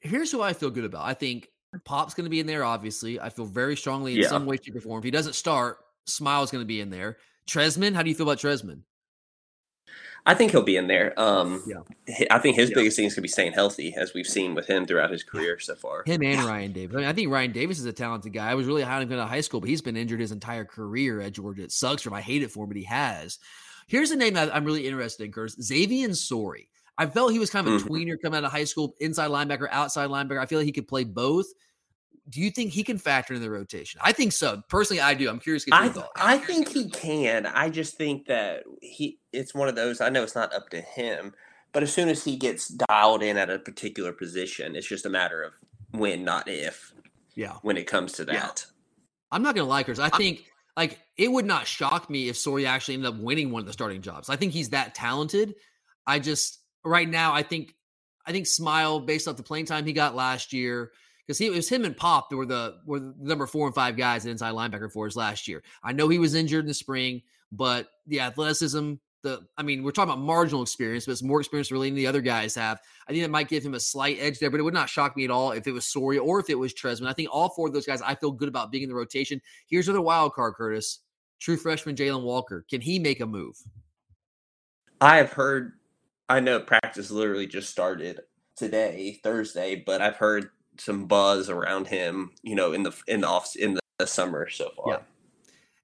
Here's 0.00 0.32
who 0.32 0.42
I 0.42 0.52
feel 0.52 0.70
good 0.70 0.84
about. 0.84 1.04
I 1.04 1.14
think 1.14 1.48
Pop's 1.84 2.14
going 2.14 2.24
to 2.24 2.30
be 2.30 2.40
in 2.40 2.46
there. 2.46 2.64
Obviously, 2.64 3.20
I 3.20 3.28
feel 3.28 3.44
very 3.44 3.76
strongly 3.76 4.14
in 4.14 4.20
yeah. 4.20 4.28
some 4.28 4.46
way, 4.46 4.56
shape, 4.56 4.76
or 4.76 4.80
form. 4.80 4.98
If 4.98 5.04
he 5.04 5.10
doesn't 5.10 5.34
start, 5.34 5.78
Smael's 6.06 6.50
going 6.50 6.62
to 6.62 6.66
be 6.66 6.80
in 6.80 6.90
there. 6.90 7.18
Trezmen, 7.46 7.94
how 7.94 8.02
do 8.02 8.08
you 8.08 8.14
feel 8.14 8.28
about 8.28 8.38
Trezmen? 8.38 8.82
I 10.26 10.34
think 10.34 10.52
he'll 10.52 10.62
be 10.62 10.76
in 10.76 10.86
there. 10.86 11.18
Um, 11.18 11.62
yeah. 11.66 12.26
I 12.30 12.38
think 12.38 12.56
his 12.56 12.70
yeah. 12.70 12.74
biggest 12.74 12.96
thing 12.96 13.06
is 13.06 13.14
going 13.14 13.22
to 13.22 13.22
be 13.22 13.28
staying 13.28 13.52
healthy, 13.52 13.94
as 13.96 14.12
we've 14.12 14.26
seen 14.26 14.54
with 14.54 14.66
him 14.66 14.84
throughout 14.84 15.10
his 15.10 15.22
career 15.22 15.58
so 15.58 15.74
far. 15.74 16.02
Him 16.04 16.22
and 16.22 16.40
Rian 16.40 16.74
Davis. 16.74 16.94
I, 16.96 17.00
mean, 17.00 17.08
I 17.08 17.12
think 17.12 17.28
Rian 17.28 17.52
Davis 17.52 17.78
is 17.78 17.86
a 17.86 17.92
talented 17.92 18.32
guy. 18.32 18.50
I 18.50 18.54
was 18.54 18.66
really 18.66 18.82
high 18.82 18.96
on 18.96 19.02
him 19.02 19.12
in 19.12 19.18
high 19.18 19.40
school, 19.40 19.60
but 19.60 19.70
he's 19.70 19.80
been 19.80 19.96
injured 19.96 20.20
his 20.20 20.32
entire 20.32 20.64
career 20.64 21.20
at 21.20 21.32
Georgia. 21.32 21.62
It 21.62 21.72
sucks 21.72 22.02
for 22.02 22.10
him. 22.10 22.14
I 22.14 22.20
hate 22.20 22.42
it 22.42 22.50
for 22.50 22.64
him, 22.64 22.68
but 22.68 22.76
he 22.76 22.84
has. 22.84 23.38
Here's 23.86 24.10
a 24.10 24.16
name 24.16 24.34
that 24.34 24.54
I'm 24.54 24.64
really 24.64 24.86
interested 24.86 25.24
in, 25.24 25.32
Curtis. 25.32 25.56
Xavian 25.60 26.14
Sorey. 26.14 26.68
I 26.98 27.06
felt 27.06 27.32
he 27.32 27.38
was 27.38 27.50
kind 27.50 27.66
of 27.66 27.74
a 27.74 27.76
mm-hmm. 27.78 27.92
tweener 27.92 28.20
coming 28.20 28.38
out 28.38 28.44
of 28.44 28.52
high 28.52 28.64
school, 28.64 28.94
inside 29.00 29.30
linebacker, 29.30 29.68
outside 29.70 30.10
linebacker. 30.10 30.40
I 30.40 30.46
feel 30.46 30.58
like 30.58 30.66
he 30.66 30.72
could 30.72 30.88
play 30.88 31.04
both 31.04 31.46
do 32.30 32.40
you 32.40 32.50
think 32.50 32.72
he 32.72 32.84
can 32.84 32.96
factor 32.96 33.34
in 33.34 33.42
the 33.42 33.50
rotation? 33.50 34.00
I 34.02 34.12
think 34.12 34.32
so. 34.32 34.62
Personally, 34.68 35.00
I 35.00 35.14
do. 35.14 35.28
I'm 35.28 35.40
curious. 35.40 35.64
I, 35.72 35.92
I 36.16 36.38
think 36.38 36.68
he 36.68 36.88
can. 36.88 37.44
I 37.44 37.68
just 37.68 37.96
think 37.96 38.26
that 38.26 38.62
he. 38.80 39.18
It's 39.32 39.52
one 39.52 39.68
of 39.68 39.74
those. 39.74 40.00
I 40.00 40.10
know 40.10 40.22
it's 40.22 40.36
not 40.36 40.54
up 40.54 40.70
to 40.70 40.80
him, 40.80 41.34
but 41.72 41.82
as 41.82 41.92
soon 41.92 42.08
as 42.08 42.24
he 42.24 42.36
gets 42.36 42.68
dialed 42.68 43.22
in 43.22 43.36
at 43.36 43.50
a 43.50 43.58
particular 43.58 44.12
position, 44.12 44.76
it's 44.76 44.86
just 44.86 45.06
a 45.06 45.10
matter 45.10 45.42
of 45.42 45.52
when, 45.90 46.24
not 46.24 46.48
if. 46.48 46.94
Yeah. 47.34 47.54
When 47.62 47.76
it 47.76 47.86
comes 47.86 48.12
to 48.12 48.24
that, 48.26 48.34
yeah. 48.34 48.72
I'm 49.32 49.42
not 49.42 49.54
gonna 49.54 49.68
like 49.68 49.86
her. 49.86 49.94
I 50.00 50.10
think 50.10 50.44
like 50.76 51.00
it 51.16 51.30
would 51.30 51.46
not 51.46 51.66
shock 51.66 52.08
me 52.08 52.28
if 52.28 52.36
Sorey 52.36 52.66
actually 52.66 52.94
ended 52.94 53.12
up 53.12 53.20
winning 53.20 53.50
one 53.50 53.60
of 53.60 53.66
the 53.66 53.72
starting 53.72 54.02
jobs. 54.02 54.28
I 54.28 54.36
think 54.36 54.52
he's 54.52 54.70
that 54.70 54.94
talented. 54.94 55.54
I 56.06 56.18
just 56.18 56.59
right 56.84 57.08
now, 57.08 57.32
I 57.32 57.42
think 57.42 57.74
I 58.26 58.32
think 58.32 58.46
Smael, 58.46 59.04
based 59.04 59.28
off 59.28 59.36
the 59.36 59.42
playing 59.42 59.66
time 59.66 59.84
he 59.84 59.92
got 59.92 60.14
last 60.14 60.52
year 60.52 60.92
because 61.26 61.38
he 61.38 61.46
it 61.46 61.52
was 61.52 61.68
him 61.68 61.84
and 61.84 61.96
Pop 61.96 62.28
that 62.30 62.36
were 62.36 62.46
the 62.46 62.76
were 62.84 63.00
the 63.00 63.14
number 63.18 63.46
four 63.46 63.66
and 63.66 63.74
five 63.74 63.96
guys 63.96 64.26
at 64.26 64.32
inside 64.32 64.54
linebacker 64.54 64.90
for 64.90 65.06
us 65.06 65.16
last 65.16 65.48
year. 65.48 65.62
I 65.82 65.92
know 65.92 66.08
he 66.08 66.18
was 66.18 66.34
injured 66.34 66.64
in 66.64 66.68
the 66.68 66.74
spring, 66.74 67.22
but 67.52 67.88
the 68.06 68.20
athleticism, 68.20 68.94
the 69.22 69.40
I 69.56 69.62
mean, 69.62 69.82
we're 69.82 69.92
talking 69.92 70.12
about 70.12 70.22
marginal 70.22 70.62
experience, 70.62 71.06
but 71.06 71.12
it's 71.12 71.22
more 71.22 71.40
experience 71.40 71.70
really 71.70 71.88
than 71.88 71.96
the 71.96 72.06
other 72.06 72.20
guys 72.20 72.54
have. 72.56 72.80
I 73.08 73.12
think 73.12 73.24
it 73.24 73.30
might 73.30 73.48
give 73.48 73.64
him 73.64 73.74
a 73.74 73.80
slight 73.80 74.18
edge 74.20 74.38
there, 74.38 74.50
but 74.50 74.60
it 74.60 74.64
would 74.64 74.74
not 74.74 74.88
shock 74.88 75.16
me 75.16 75.24
at 75.24 75.30
all 75.30 75.52
if 75.52 75.66
it 75.66 75.72
was 75.72 75.86
Sorey 75.86 76.18
or 76.18 76.40
if 76.40 76.50
it 76.50 76.58
was 76.58 76.74
Trezmen. 76.74 77.08
I 77.08 77.12
think 77.12 77.28
all 77.32 77.48
four 77.48 77.68
of 77.68 77.72
those 77.72 77.86
guys 77.86 78.02
I 78.02 78.14
feel 78.14 78.32
good 78.32 78.48
about 78.48 78.70
being 78.70 78.82
in 78.84 78.88
the 78.88 78.94
rotation. 78.94 79.40
Here's 79.68 79.88
another 79.88 80.02
wild 80.02 80.34
card, 80.34 80.54
Curtis. 80.54 81.00
True 81.38 81.56
freshman 81.56 81.96
Jalon 81.96 82.22
Walker. 82.22 82.66
Can 82.68 82.80
he 82.80 82.98
make 82.98 83.20
a 83.20 83.26
move? 83.26 83.56
I 85.00 85.16
have 85.16 85.32
heard 85.32 85.72
I 86.30 86.38
know 86.38 86.60
practice 86.60 87.10
literally 87.10 87.48
just 87.48 87.70
started 87.70 88.20
today, 88.54 89.18
Thursday, 89.24 89.82
but 89.84 90.00
I've 90.00 90.16
heard 90.16 90.50
some 90.78 91.06
buzz 91.06 91.50
around 91.50 91.88
him, 91.88 92.30
you 92.42 92.54
know, 92.54 92.72
in 92.72 92.84
the 92.84 92.92
in 93.08 93.22
the 93.22 93.26
off 93.26 93.56
in 93.56 93.76
the 93.98 94.06
summer 94.06 94.48
so 94.48 94.70
far. 94.76 94.92
Yeah. 94.92 94.98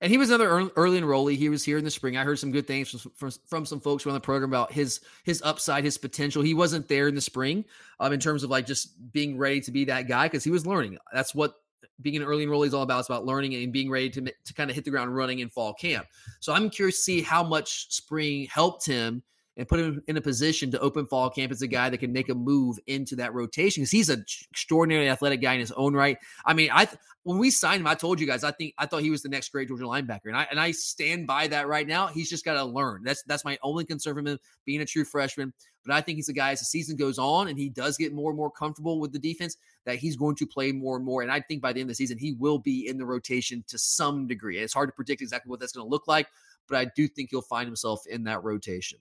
And 0.00 0.12
he 0.12 0.18
was 0.18 0.30
another 0.30 0.70
early 0.76 1.00
enrollee. 1.00 1.36
He 1.36 1.48
was 1.48 1.64
here 1.64 1.78
in 1.78 1.84
the 1.84 1.90
spring. 1.90 2.16
I 2.16 2.22
heard 2.22 2.38
some 2.38 2.52
good 2.52 2.66
things 2.66 2.90
from, 2.90 3.10
from, 3.16 3.30
from 3.46 3.66
some 3.66 3.80
folks 3.80 4.06
on 4.06 4.12
the 4.12 4.20
program 4.20 4.48
about 4.48 4.70
his 4.70 5.00
his 5.24 5.42
upside, 5.42 5.82
his 5.82 5.98
potential. 5.98 6.42
He 6.42 6.54
wasn't 6.54 6.86
there 6.86 7.08
in 7.08 7.16
the 7.16 7.20
spring 7.20 7.64
um, 7.98 8.12
in 8.12 8.20
terms 8.20 8.44
of 8.44 8.50
like 8.50 8.66
just 8.66 9.12
being 9.12 9.36
ready 9.36 9.60
to 9.62 9.72
be 9.72 9.84
that 9.86 10.06
guy 10.06 10.26
because 10.26 10.44
he 10.44 10.50
was 10.50 10.64
learning. 10.64 10.96
That's 11.12 11.34
what 11.34 11.54
being 12.02 12.16
an 12.16 12.22
early 12.22 12.46
enrollee 12.46 12.68
is 12.68 12.74
all 12.74 12.82
about. 12.82 13.00
It's 13.00 13.08
about 13.08 13.26
learning 13.26 13.54
and 13.56 13.72
being 13.72 13.90
ready 13.90 14.10
to 14.10 14.20
to 14.20 14.54
kind 14.54 14.70
of 14.70 14.76
hit 14.76 14.84
the 14.84 14.92
ground 14.92 15.16
running 15.16 15.40
in 15.40 15.48
fall 15.48 15.74
camp. 15.74 16.06
So 16.38 16.52
I'm 16.52 16.70
curious 16.70 16.98
to 16.98 17.02
see 17.02 17.22
how 17.22 17.42
much 17.42 17.92
spring 17.92 18.46
helped 18.46 18.86
him 18.86 19.24
and 19.56 19.68
put 19.68 19.80
him 19.80 20.02
in 20.06 20.16
a 20.16 20.20
position 20.20 20.70
to 20.70 20.80
open 20.80 21.06
fall 21.06 21.30
camp 21.30 21.50
as 21.50 21.62
a 21.62 21.66
guy 21.66 21.88
that 21.88 21.98
can 21.98 22.12
make 22.12 22.28
a 22.28 22.34
move 22.34 22.78
into 22.86 23.16
that 23.16 23.32
rotation 23.32 23.82
because 23.82 23.90
he's 23.90 24.08
an 24.08 24.24
extraordinarily 24.50 25.08
athletic 25.08 25.40
guy 25.40 25.54
in 25.54 25.60
his 25.60 25.72
own 25.72 25.94
right. 25.94 26.18
I 26.44 26.54
mean, 26.54 26.70
I 26.72 26.88
when 27.22 27.38
we 27.38 27.50
signed 27.50 27.80
him, 27.80 27.86
I 27.86 27.94
told 27.94 28.20
you 28.20 28.26
guys 28.26 28.44
I 28.44 28.52
think 28.52 28.74
I 28.78 28.86
thought 28.86 29.02
he 29.02 29.10
was 29.10 29.22
the 29.22 29.28
next 29.28 29.48
great 29.50 29.68
Georgia 29.68 29.84
linebacker, 29.84 30.26
and 30.26 30.36
I 30.36 30.46
and 30.50 30.60
I 30.60 30.70
stand 30.72 31.26
by 31.26 31.46
that 31.48 31.68
right 31.68 31.86
now. 31.86 32.06
He's 32.08 32.30
just 32.30 32.44
got 32.44 32.54
to 32.54 32.64
learn. 32.64 33.02
That's 33.04 33.22
that's 33.24 33.44
my 33.44 33.58
only 33.62 33.84
concern 33.84 34.14
from 34.14 34.26
him 34.26 34.38
being 34.64 34.80
a 34.80 34.86
true 34.86 35.04
freshman. 35.04 35.52
But 35.84 35.94
I 35.94 36.00
think 36.00 36.16
he's 36.16 36.28
a 36.28 36.32
guy 36.32 36.50
as 36.50 36.58
the 36.58 36.64
season 36.64 36.96
goes 36.96 37.16
on 37.16 37.46
and 37.46 37.56
he 37.56 37.68
does 37.68 37.96
get 37.96 38.12
more 38.12 38.30
and 38.30 38.36
more 38.36 38.50
comfortable 38.50 38.98
with 38.98 39.12
the 39.12 39.20
defense 39.20 39.56
that 39.84 39.96
he's 39.96 40.16
going 40.16 40.34
to 40.36 40.46
play 40.46 40.72
more 40.72 40.96
and 40.96 41.04
more. 41.04 41.22
And 41.22 41.30
I 41.30 41.40
think 41.40 41.62
by 41.62 41.72
the 41.72 41.80
end 41.80 41.86
of 41.86 41.92
the 41.92 41.94
season 41.94 42.18
he 42.18 42.32
will 42.32 42.58
be 42.58 42.88
in 42.88 42.98
the 42.98 43.06
rotation 43.06 43.62
to 43.68 43.78
some 43.78 44.26
degree. 44.26 44.58
It's 44.58 44.74
hard 44.74 44.88
to 44.88 44.92
predict 44.92 45.22
exactly 45.22 45.48
what 45.48 45.60
that's 45.60 45.72
going 45.72 45.86
to 45.86 45.90
look 45.90 46.08
like, 46.08 46.26
but 46.68 46.76
I 46.76 46.86
do 46.96 47.06
think 47.06 47.30
he'll 47.30 47.40
find 47.40 47.66
himself 47.66 48.04
in 48.08 48.24
that 48.24 48.42
rotation. 48.42 48.98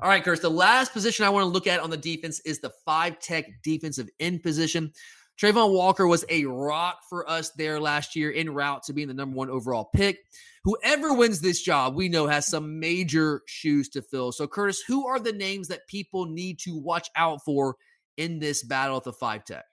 All 0.00 0.08
right, 0.08 0.22
Curtis. 0.22 0.40
The 0.40 0.50
last 0.50 0.92
position 0.92 1.24
I 1.24 1.30
want 1.30 1.44
to 1.44 1.48
look 1.48 1.66
at 1.66 1.80
on 1.80 1.90
the 1.90 1.96
defense 1.96 2.40
is 2.40 2.60
the 2.60 2.72
five 2.84 3.18
tech 3.20 3.46
defensive 3.62 4.08
end 4.20 4.42
position. 4.42 4.92
Travon 5.40 5.72
Walker 5.72 6.06
was 6.06 6.24
a 6.28 6.44
rock 6.44 7.00
for 7.08 7.28
us 7.28 7.50
there 7.50 7.80
last 7.80 8.14
year 8.14 8.32
en 8.32 8.52
route 8.52 8.82
to 8.84 8.92
being 8.92 9.08
the 9.08 9.14
number 9.14 9.36
one 9.36 9.50
overall 9.50 9.90
pick. 9.94 10.18
Whoever 10.64 11.14
wins 11.14 11.40
this 11.40 11.60
job, 11.60 11.96
we 11.96 12.08
know 12.08 12.28
has 12.28 12.46
some 12.46 12.78
major 12.78 13.42
shoes 13.46 13.88
to 13.90 14.02
fill. 14.02 14.30
So, 14.30 14.46
Curtis, 14.46 14.82
who 14.86 15.06
are 15.08 15.18
the 15.18 15.32
names 15.32 15.68
that 15.68 15.86
people 15.88 16.26
need 16.26 16.60
to 16.60 16.76
watch 16.76 17.08
out 17.16 17.44
for 17.44 17.76
in 18.16 18.38
this 18.38 18.62
battle 18.62 18.98
at 18.98 19.04
the 19.04 19.12
five 19.12 19.44
tech? 19.44 19.64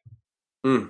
Mm. 0.66 0.90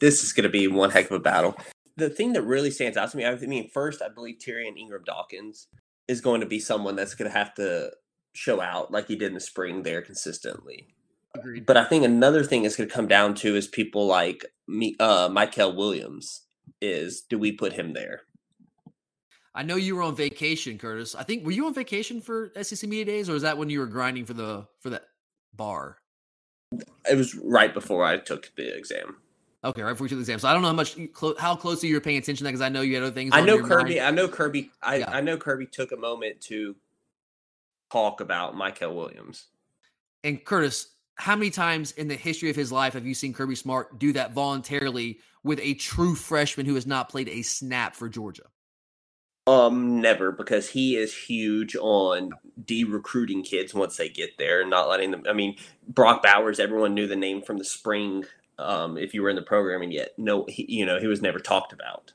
This 0.00 0.22
is 0.22 0.32
going 0.32 0.44
to 0.44 0.50
be 0.50 0.68
one 0.68 0.90
heck 0.90 1.06
of 1.06 1.12
a 1.12 1.20
battle. 1.20 1.56
The 1.96 2.08
thing 2.08 2.32
that 2.34 2.42
really 2.42 2.70
stands 2.70 2.96
out 2.96 3.10
to 3.10 3.16
me, 3.16 3.26
I 3.26 3.34
mean, 3.34 3.68
first, 3.70 4.00
I 4.00 4.08
believe 4.08 4.36
Tyrion 4.38 4.78
Ingram 4.78 5.02
Dawkins 5.04 5.66
is 6.06 6.20
going 6.20 6.40
to 6.40 6.46
be 6.46 6.60
someone 6.60 6.96
that's 6.96 7.14
going 7.14 7.30
to 7.30 7.36
have 7.36 7.54
to 7.54 7.90
show 8.32 8.60
out 8.60 8.92
like 8.92 9.08
he 9.08 9.16
did 9.16 9.28
in 9.28 9.34
the 9.34 9.40
spring 9.40 9.82
there 9.82 10.02
consistently. 10.02 10.88
Agreed. 11.34 11.66
But 11.66 11.76
I 11.76 11.84
think 11.84 12.04
another 12.04 12.42
thing 12.42 12.64
is 12.64 12.76
going 12.76 12.88
to 12.88 12.94
come 12.94 13.06
down 13.06 13.34
to 13.36 13.54
is 13.54 13.66
people 13.66 14.06
like 14.06 14.44
me, 14.66 14.96
uh, 14.98 15.28
Mykel 15.28 15.76
Williams. 15.76 16.42
Is 16.80 17.22
do 17.22 17.38
we 17.38 17.52
put 17.52 17.72
him 17.72 17.92
there? 17.92 18.22
I 19.54 19.62
know 19.64 19.76
you 19.76 19.96
were 19.96 20.02
on 20.02 20.14
vacation, 20.14 20.78
Curtis. 20.78 21.14
I 21.14 21.24
think 21.24 21.44
were 21.44 21.50
you 21.50 21.66
on 21.66 21.74
vacation 21.74 22.20
for 22.20 22.50
SEC 22.62 22.88
Media 22.88 23.04
Days, 23.04 23.28
or 23.28 23.34
is 23.34 23.42
that 23.42 23.58
when 23.58 23.68
you 23.68 23.80
were 23.80 23.86
grinding 23.86 24.24
for 24.24 24.34
the 24.34 24.66
for 24.80 24.90
that 24.90 25.02
bar? 25.54 25.98
It 27.10 27.16
was 27.16 27.34
right 27.34 27.74
before 27.74 28.04
I 28.04 28.18
took 28.18 28.50
the 28.56 28.76
exam. 28.76 29.16
Okay, 29.62 29.82
right 29.82 29.90
before 29.90 30.06
you 30.06 30.10
took 30.10 30.18
the 30.18 30.22
exam. 30.22 30.38
So 30.38 30.48
I 30.48 30.52
don't 30.52 30.62
know 30.62 30.68
how 30.68 30.74
much 30.74 30.96
how 31.38 31.56
closely 31.56 31.88
you're 31.88 32.00
paying 32.00 32.18
attention 32.18 32.38
to 32.38 32.44
that 32.44 32.50
because 32.50 32.62
I 32.62 32.68
know 32.68 32.80
you 32.80 32.94
had 32.94 33.02
other 33.02 33.12
things. 33.12 33.32
I 33.34 33.40
know 33.40 33.60
Kirby. 33.60 33.96
Mind. 33.96 34.06
I 34.06 34.10
know 34.12 34.28
Kirby. 34.28 34.70
I, 34.82 34.96
yeah. 34.96 35.10
I 35.10 35.20
know 35.20 35.36
Kirby 35.36 35.66
took 35.66 35.92
a 35.92 35.96
moment 35.96 36.40
to 36.42 36.76
talk 37.90 38.20
about 38.20 38.54
Mykel 38.54 38.94
Williams. 38.94 39.46
And 40.24 40.44
Curtis, 40.44 40.88
how 41.14 41.36
many 41.36 41.50
times 41.50 41.92
in 41.92 42.08
the 42.08 42.16
history 42.16 42.50
of 42.50 42.56
his 42.56 42.72
life 42.72 42.94
have 42.94 43.06
you 43.06 43.14
seen 43.14 43.32
Kirby 43.32 43.54
Smart 43.54 43.98
do 43.98 44.12
that 44.14 44.32
voluntarily 44.32 45.18
with 45.42 45.60
a 45.60 45.74
true 45.74 46.14
freshman 46.14 46.66
who 46.66 46.74
has 46.74 46.86
not 46.86 47.08
played 47.08 47.28
a 47.28 47.42
snap 47.42 47.94
for 47.94 48.08
Georgia? 48.08 48.44
Um, 49.46 50.00
never 50.00 50.30
because 50.30 50.68
he 50.68 50.96
is 50.96 51.16
huge 51.16 51.74
on 51.74 52.30
de-recruiting 52.64 53.42
kids 53.42 53.74
once 53.74 53.96
they 53.96 54.08
get 54.08 54.38
there 54.38 54.60
and 54.60 54.70
not 54.70 54.88
letting 54.88 55.10
them. 55.10 55.24
I 55.28 55.32
mean, 55.32 55.56
Brock 55.88 56.22
Bowers, 56.22 56.60
everyone 56.60 56.94
knew 56.94 57.06
the 57.06 57.16
name 57.16 57.42
from 57.42 57.58
the 57.58 57.64
spring. 57.64 58.24
Um, 58.58 58.98
if 58.98 59.14
you 59.14 59.22
were 59.22 59.30
in 59.30 59.36
the 59.36 59.42
program, 59.42 59.82
and 59.82 59.92
yet 59.92 60.12
no, 60.18 60.44
he, 60.46 60.66
you 60.68 60.84
know, 60.84 61.00
he 61.00 61.06
was 61.06 61.22
never 61.22 61.38
talked 61.38 61.72
about. 61.72 62.12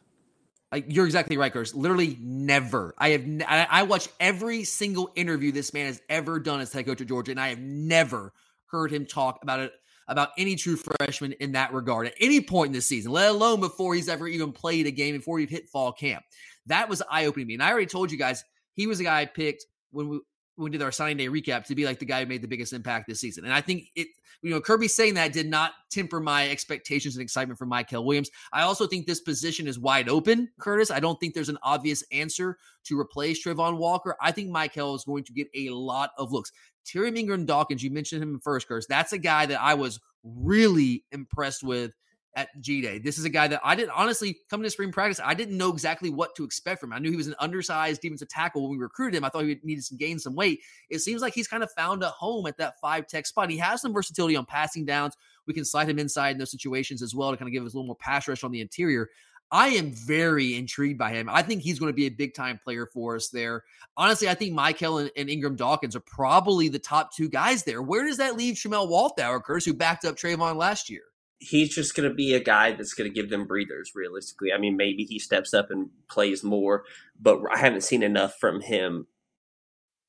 You're 0.88 1.06
exactly 1.06 1.38
right, 1.38 1.52
Curtis. 1.52 1.74
Literally 1.76 2.18
never. 2.22 2.94
I 2.98 3.10
have. 3.10 3.26
I, 3.48 3.84
watch 3.84 4.10
every 4.20 4.64
single 4.64 5.12
interview 5.16 5.52
this 5.52 5.74
man 5.74 5.88
has 5.88 6.02
ever 6.10 6.40
done 6.40 6.60
as 6.60 6.74
head 6.74 6.86
coach 6.86 7.02
of 7.02 7.08
Georgia, 7.08 7.32
and 7.32 7.40
I 7.40 7.50
have 7.50 7.60
never 7.60 8.34
heard 8.68 8.92
him 8.92 9.06
talk 9.06 9.40
about 9.44 9.60
it 9.60 9.72
about 10.08 10.30
any 10.38 10.56
true 10.56 10.76
freshman 10.76 11.34
in 11.34 11.54
that 11.54 11.74
regard 11.74 12.08
at 12.08 12.14
any 12.20 12.42
point 12.42 12.68
in 12.68 12.74
the 12.74 12.82
season, 12.82 13.12
let 13.12 13.30
alone 13.30 13.60
before 13.60 13.96
he's 13.96 14.10
ever 14.10 14.28
even 14.28 14.52
played 14.52 14.86
a 14.86 14.92
game, 14.92 15.16
before 15.16 15.40
he 15.40 15.46
hit 15.46 15.68
fall 15.70 15.92
camp. 15.92 16.24
That 16.68 16.90
was 16.90 17.02
eye 17.10 17.26
opening 17.26 17.46
to 17.46 17.48
me. 17.48 17.54
And 17.56 17.64
I 17.64 17.72
already 17.72 17.88
told 17.88 18.12
you 18.12 18.18
guys 18.18 18.44
he 18.74 18.88
was 18.88 19.00
a 19.00 19.04
guy 19.04 19.22
I 19.22 19.26
picked 19.26 19.66
when 19.92 20.10
we 20.10 20.20
we 20.58 20.70
did 20.70 20.82
our 20.82 20.92
signing 20.92 21.18
day 21.18 21.28
recap 21.28 21.66
to 21.66 21.76
be 21.76 21.86
like 21.86 22.00
the 22.00 22.06
guy 22.06 22.22
who 22.22 22.26
made 22.28 22.42
the 22.42 22.48
biggest 22.48 22.74
impact 22.74 23.08
this 23.08 23.20
season. 23.20 23.46
And 23.46 23.54
I 23.54 23.62
think 23.62 23.86
it, 23.96 24.08
you 24.42 24.50
know, 24.50 24.62
Kirby 24.62 24.88
saying 24.88 25.16
that 25.16 25.34
did 25.34 25.50
not 25.50 25.74
temper 25.92 26.20
my 26.20 26.50
expectations 26.50 27.16
and 27.16 27.24
excitement 27.24 27.58
for 27.58 27.66
Mykel 27.66 28.04
Williams. 28.04 28.30
I 28.54 28.62
also 28.62 28.88
think 28.88 29.06
this 29.06 29.22
position 29.22 29.68
is 29.68 29.80
wide 29.80 30.10
open, 30.10 30.50
Curtis. 30.60 30.92
I 30.92 31.00
don't 31.00 31.20
think 31.20 31.34
there's 31.34 31.50
an 31.50 31.58
obvious 31.64 32.04
answer 32.12 32.58
to 32.86 33.00
replace 33.00 33.44
Travon 33.44 33.78
Walker. 33.78 34.16
I 34.22 34.32
think 34.32 34.50
Mykel 34.50 34.96
is 34.96 35.04
going 35.04 35.24
to 35.26 35.34
get 35.34 35.48
a 35.56 35.70
lot 35.70 36.12
of 36.18 36.32
looks. 36.32 36.52
Terry 36.86 37.10
Ingram 37.10 37.46
Dawkins, 37.46 37.84
you 37.84 37.90
mentioned 37.90 38.22
him 38.22 38.40
first, 38.44 38.68
Curtis. 38.68 38.86
That's 38.88 39.14
a 39.14 39.18
guy 39.18 39.46
that 39.48 39.62
I 39.62 39.74
was 39.74 40.00
really 40.24 41.04
impressed 41.12 41.64
with 41.64 41.92
at 42.36 42.50
G 42.62 42.82
Day. 42.82 43.00
This 43.00 43.18
is 43.18 43.26
a 43.26 43.30
guy 43.30 43.48
that 43.48 43.62
I 43.64 43.76
didn't 43.76 43.92
honestly 43.92 44.38
come 44.50 44.62
to 44.62 44.70
spring 44.70 44.92
practice. 44.92 45.20
I 45.24 45.34
didn't 45.34 45.58
know 45.58 45.72
exactly 45.72 46.10
what 46.10 46.36
to 46.36 46.44
expect 46.44 46.82
from 46.82 46.92
him. 46.92 46.98
I 46.98 47.00
knew 47.00 47.12
he 47.12 47.18
was 47.18 47.28
an 47.28 47.36
undersized 47.40 48.02
defensive 48.02 48.30
tackle 48.30 48.64
when 48.64 48.72
we 48.72 48.78
recruited 48.78 49.18
him. 49.18 49.24
I 49.24 49.30
thought 49.30 49.46
he 49.46 49.60
needed 49.64 49.86
to 49.86 49.96
gain 49.96 50.20
some 50.20 50.36
weight. 50.36 50.62
It 50.90 51.00
seems 51.00 51.22
like 51.22 51.34
he's 51.34 51.48
kind 51.48 51.64
of 51.64 51.72
found 51.72 52.04
a 52.04 52.10
home 52.10 52.46
at 52.48 52.58
that 52.58 52.80
five 52.82 53.08
tech 53.08 53.26
spot. 53.26 53.50
He 53.50 53.58
has 53.58 53.82
some 53.82 53.94
versatility 53.94 54.36
on 54.36 54.46
passing 54.46 54.86
downs. 54.86 55.16
We 55.48 55.54
can 55.54 55.66
slide 55.66 55.90
him 55.90 56.00
inside 56.00 56.32
in 56.32 56.38
those 56.38 56.52
situations 56.52 57.02
as 57.02 57.16
well 57.16 57.32
to 57.32 57.38
kind 57.38 57.48
of 57.48 57.54
give 57.54 57.66
us 57.66 57.74
a 57.74 57.78
little 57.78 57.88
more 57.88 57.96
pass 57.96 58.28
rush 58.28 58.44
on 58.44 58.52
the 58.52 58.62
interior. 58.62 59.10
I 59.52 59.70
am 59.70 59.92
very 59.94 60.56
intrigued 60.56 60.98
by 60.98 61.12
him. 61.12 61.30
I 61.30 61.42
think 61.42 61.62
he's 61.62 61.80
going 61.80 61.92
to 61.92 61.96
be 61.96 62.08
a 62.08 62.10
big 62.10 62.34
time 62.34 62.60
player 62.64 62.88
for 62.92 63.16
us 63.16 63.30
there. 63.30 63.64
Honestly, 63.96 64.28
I 64.28 64.34
think 64.34 64.58
Mykel 64.58 65.02
and, 65.02 65.12
and, 65.16 65.30
Ingram 65.30 65.56
Dawkins 65.56 65.96
are 65.96 66.02
probably 66.02 66.68
the 66.68 66.80
top 66.80 67.16
two 67.16 67.30
guys 67.30 67.64
there. 67.64 67.82
Where 67.82 68.06
does 68.06 68.18
that 68.18 68.36
leave 68.36 68.56
Tramel 68.56 68.90
Walthour, 68.90 69.44
Curtis, 69.44 69.66
who 69.66 69.74
backed 69.74 70.04
up 70.04 70.16
Travon 70.16 70.56
last 70.56 70.90
year? 70.90 71.04
He's 71.40 71.74
just 71.74 71.96
going 71.96 72.10
to 72.10 72.16
be 72.16 72.34
a 72.34 72.40
guy 72.40 72.72
that's 72.72 72.94
going 72.94 73.10
to 73.10 73.14
give 73.14 73.30
them 73.30 73.46
breathers, 73.46 73.92
realistically. 73.94 74.52
I 74.54 74.58
mean, 74.58 74.78
maybe 74.78 75.04
he 75.04 75.20
steps 75.20 75.54
up 75.54 75.70
and 75.70 75.90
plays 76.10 76.44
more, 76.44 76.84
but 77.20 77.40
I 77.54 77.58
haven't 77.58 77.84
seen 77.84 78.04
enough 78.04 78.36
from 78.40 78.62
him 78.62 79.08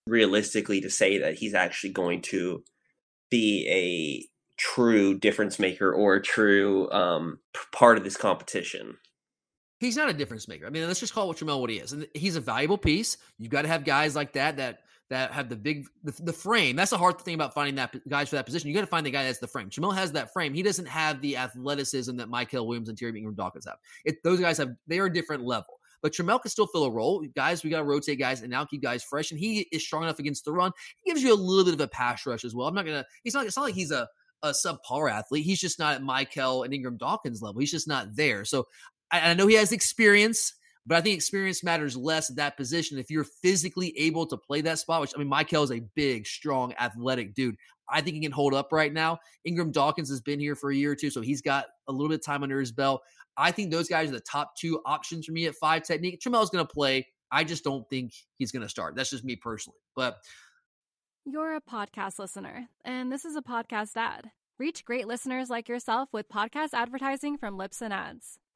realistically 0.06 0.80
to 0.80 0.90
say 0.90 1.18
that 1.18 1.34
he's 1.34 1.54
actually 1.54 1.90
going 1.90 2.22
to 2.22 2.62
be 3.30 3.66
a 3.68 4.28
true 4.56 5.18
difference 5.18 5.58
maker 5.58 5.92
or 5.92 6.14
a 6.14 6.22
true 6.22 6.90
um, 6.92 7.40
part 7.72 7.98
of 7.98 8.04
this 8.04 8.16
competition 8.16 8.96
he's 9.80 9.96
not 9.96 10.08
a 10.08 10.12
difference 10.12 10.48
maker. 10.48 10.66
I 10.66 10.70
mean, 10.70 10.86
let's 10.86 11.00
just 11.00 11.14
call 11.14 11.30
it 11.30 11.36
Tramel 11.36 11.60
what 11.60 11.70
he 11.70 11.76
is. 11.76 11.92
And 11.92 12.06
he's 12.14 12.36
a 12.36 12.40
valuable 12.40 12.78
piece. 12.78 13.16
You've 13.38 13.50
got 13.50 13.62
to 13.62 13.68
have 13.68 13.84
guys 13.84 14.16
like 14.16 14.32
that 14.32 14.56
that 14.56 14.80
that 15.08 15.32
have 15.32 15.48
the 15.48 15.56
big 15.56 15.86
the, 16.02 16.12
the, 16.22 16.32
frame. 16.32 16.76
That's 16.76 16.90
the 16.90 16.98
hard 16.98 17.20
thing 17.20 17.34
about 17.34 17.54
finding 17.54 17.76
that 17.76 17.94
guys 18.08 18.28
for 18.28 18.36
that 18.36 18.46
position. 18.46 18.68
You 18.68 18.74
got 18.74 18.80
to 18.80 18.86
find 18.86 19.06
the 19.06 19.10
guy 19.10 19.24
that's 19.24 19.38
the 19.38 19.46
frame. 19.46 19.70
Tramel 19.70 19.94
has 19.94 20.12
that 20.12 20.32
frame. 20.32 20.52
He 20.52 20.62
doesn't 20.62 20.86
have 20.86 21.20
the 21.20 21.36
athleticism 21.36 22.16
that 22.16 22.28
Mykel 22.28 22.66
Williams 22.66 22.88
and 22.88 22.98
Terry 22.98 23.16
Ingram 23.16 23.34
Dawkins 23.34 23.66
have. 23.66 23.78
It, 24.04 24.22
those 24.24 24.40
guys 24.40 24.58
have 24.58 24.74
they 24.86 24.98
are 24.98 25.06
a 25.06 25.12
different 25.12 25.44
level. 25.44 25.80
But 26.02 26.12
Tramel 26.12 26.40
can 26.40 26.50
still 26.50 26.66
fill 26.66 26.84
a 26.84 26.90
role. 26.90 27.24
Guys, 27.34 27.64
we 27.64 27.70
got 27.70 27.78
to 27.78 27.84
rotate 27.84 28.18
guys 28.18 28.42
and 28.42 28.50
now 28.50 28.64
keep 28.64 28.82
guys 28.82 29.02
fresh. 29.02 29.30
And 29.30 29.40
he 29.40 29.60
is 29.72 29.84
strong 29.84 30.02
enough 30.02 30.18
against 30.18 30.44
the 30.44 30.52
run. 30.52 30.72
He 31.02 31.10
gives 31.10 31.22
you 31.22 31.32
a 31.32 31.34
little 31.34 31.64
bit 31.64 31.74
of 31.74 31.80
a 31.80 31.88
pass 31.88 32.26
rush 32.26 32.44
as 32.44 32.54
well. 32.54 32.68
I'm 32.68 32.74
not 32.74 32.84
gonna. 32.84 33.04
He's 33.24 33.34
not. 33.34 33.46
It's 33.46 33.56
not 33.56 33.62
like 33.62 33.74
he's 33.74 33.92
a 33.92 34.08
a 34.42 34.50
subpar 34.50 35.10
athlete. 35.10 35.44
He's 35.44 35.60
just 35.60 35.78
not 35.78 35.94
at 35.94 36.02
Mykel 36.02 36.64
and 36.64 36.74
Ingram 36.74 36.96
Dawkins 36.96 37.42
level. 37.42 37.60
He's 37.60 37.70
just 37.70 37.88
not 37.88 38.14
there. 38.14 38.44
So 38.44 38.66
I, 39.10 39.30
I 39.30 39.34
know 39.34 39.46
he 39.46 39.54
has 39.54 39.72
experience, 39.72 40.54
but 40.86 40.96
I 40.96 41.00
think 41.00 41.16
experience 41.16 41.64
matters 41.64 41.96
less 41.96 42.30
at 42.30 42.36
that 42.36 42.56
position. 42.56 42.98
If 42.98 43.10
you're 43.10 43.24
physically 43.24 43.96
able 43.98 44.26
to 44.26 44.36
play 44.36 44.60
that 44.62 44.78
spot, 44.78 45.00
which 45.00 45.12
I 45.14 45.18
mean, 45.18 45.30
Mykel 45.30 45.64
is 45.64 45.72
a 45.72 45.80
big, 45.94 46.26
strong, 46.26 46.72
athletic 46.78 47.34
dude. 47.34 47.56
I 47.88 48.00
think 48.00 48.14
he 48.14 48.22
can 48.22 48.32
hold 48.32 48.54
up 48.54 48.72
right 48.72 48.92
now. 48.92 49.18
Ingram 49.44 49.72
Dawkins 49.72 50.10
has 50.10 50.20
been 50.20 50.40
here 50.40 50.54
for 50.54 50.70
a 50.70 50.76
year 50.76 50.92
or 50.92 50.96
two, 50.96 51.10
so 51.10 51.20
he's 51.20 51.42
got 51.42 51.66
a 51.88 51.92
little 51.92 52.08
bit 52.08 52.20
of 52.20 52.24
time 52.24 52.42
under 52.42 52.58
his 52.58 52.72
belt. 52.72 53.02
I 53.36 53.50
think 53.50 53.70
those 53.70 53.88
guys 53.88 54.08
are 54.08 54.14
the 54.14 54.20
top 54.20 54.56
two 54.56 54.80
options 54.86 55.26
for 55.26 55.32
me 55.32 55.46
at 55.46 55.54
five 55.54 55.82
technique. 55.82 56.20
Tramel's 56.20 56.50
going 56.50 56.66
to 56.66 56.72
play. 56.72 57.06
I 57.30 57.44
just 57.44 57.64
don't 57.64 57.88
think 57.90 58.12
he's 58.38 58.52
going 58.52 58.62
to 58.62 58.68
start. 58.68 58.96
That's 58.96 59.10
just 59.10 59.24
me 59.24 59.36
personally. 59.36 59.78
But 59.94 60.16
you're 61.24 61.56
a 61.56 61.60
podcast 61.60 62.18
listener, 62.18 62.68
and 62.84 63.10
this 63.10 63.24
is 63.24 63.36
a 63.36 63.42
podcast 63.42 63.96
ad. 63.96 64.30
Reach 64.58 64.84
great 64.84 65.06
listeners 65.06 65.50
like 65.50 65.68
yourself 65.68 66.08
with 66.12 66.28
podcast 66.28 66.70
advertising 66.72 67.36
from 67.36 67.58
Libsyn 67.58 67.90
Ads. 67.90 68.38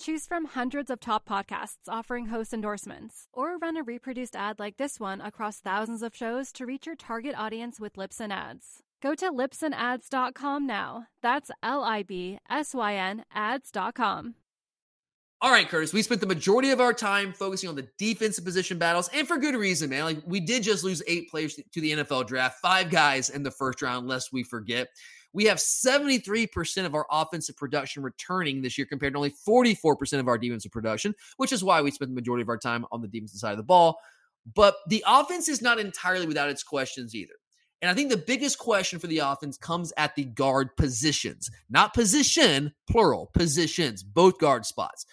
Choose 0.00 0.26
from 0.26 0.44
hundreds 0.44 0.90
of 0.90 1.00
top 1.00 1.28
podcasts 1.28 1.88
offering 1.88 2.26
host 2.26 2.54
endorsements, 2.54 3.26
or 3.32 3.58
run 3.58 3.76
a 3.76 3.82
reproduced 3.82 4.36
ad 4.36 4.60
like 4.60 4.76
this 4.76 5.00
one 5.00 5.20
across 5.20 5.58
thousands 5.58 6.04
of 6.04 6.14
shows 6.14 6.52
to 6.52 6.64
reach 6.64 6.86
your 6.86 6.94
target 6.94 7.34
audience 7.36 7.80
with 7.80 7.94
Libsyn 7.94 8.32
Ads. 8.32 8.84
Go 9.02 9.16
to 9.16 9.32
libsynads.com 9.32 10.66
now. 10.66 11.06
That's 11.20 11.50
L 11.64 11.82
I 11.82 12.04
B 12.04 12.38
S 12.48 12.74
Y 12.74 12.94
N 12.94 13.24
ads.com. 13.34 14.34
All 15.40 15.52
right, 15.52 15.68
Curtis, 15.68 15.92
we 15.92 16.02
spent 16.02 16.20
the 16.20 16.26
majority 16.26 16.70
of 16.70 16.80
our 16.80 16.92
time 16.92 17.32
focusing 17.32 17.68
on 17.68 17.76
the 17.76 17.88
defensive 17.96 18.44
position 18.44 18.76
battles, 18.78 19.08
and 19.14 19.26
for 19.26 19.36
good 19.36 19.54
reason, 19.54 19.90
man. 19.90 20.04
Like, 20.04 20.18
we 20.26 20.40
did 20.40 20.64
just 20.64 20.82
lose 20.82 21.00
eight 21.06 21.30
players 21.30 21.54
to 21.54 21.80
the 21.80 21.92
NFL 21.92 22.26
draft, 22.26 22.58
five 22.60 22.90
guys 22.90 23.30
in 23.30 23.44
the 23.44 23.50
first 23.52 23.80
round, 23.82 24.08
lest 24.08 24.32
we 24.32 24.42
forget. 24.42 24.88
We 25.38 25.44
have 25.44 25.58
73% 25.58 26.84
of 26.84 26.96
our 26.96 27.06
offensive 27.12 27.56
production 27.56 28.02
returning 28.02 28.60
this 28.60 28.76
year 28.76 28.88
compared 28.88 29.12
to 29.12 29.18
only 29.18 29.30
44% 29.30 30.18
of 30.18 30.26
our 30.26 30.36
defensive 30.36 30.72
production, 30.72 31.14
which 31.36 31.52
is 31.52 31.62
why 31.62 31.80
we 31.80 31.92
spent 31.92 32.10
the 32.10 32.14
majority 32.16 32.42
of 32.42 32.48
our 32.48 32.58
time 32.58 32.84
on 32.90 33.02
the 33.02 33.06
defensive 33.06 33.38
side 33.38 33.52
of 33.52 33.56
the 33.56 33.62
ball. 33.62 34.00
But 34.52 34.74
the 34.88 35.04
offense 35.06 35.48
is 35.48 35.62
not 35.62 35.78
entirely 35.78 36.26
without 36.26 36.48
its 36.50 36.64
questions 36.64 37.14
either. 37.14 37.34
And 37.80 37.88
I 37.88 37.94
think 37.94 38.10
the 38.10 38.16
biggest 38.16 38.58
question 38.58 38.98
for 38.98 39.06
the 39.06 39.18
offense 39.18 39.56
comes 39.56 39.92
at 39.96 40.16
the 40.16 40.24
guard 40.24 40.76
positions, 40.76 41.52
not 41.70 41.94
position, 41.94 42.72
plural, 42.90 43.30
positions, 43.32 44.02
both 44.02 44.40
guard 44.40 44.66
spots. 44.66 45.06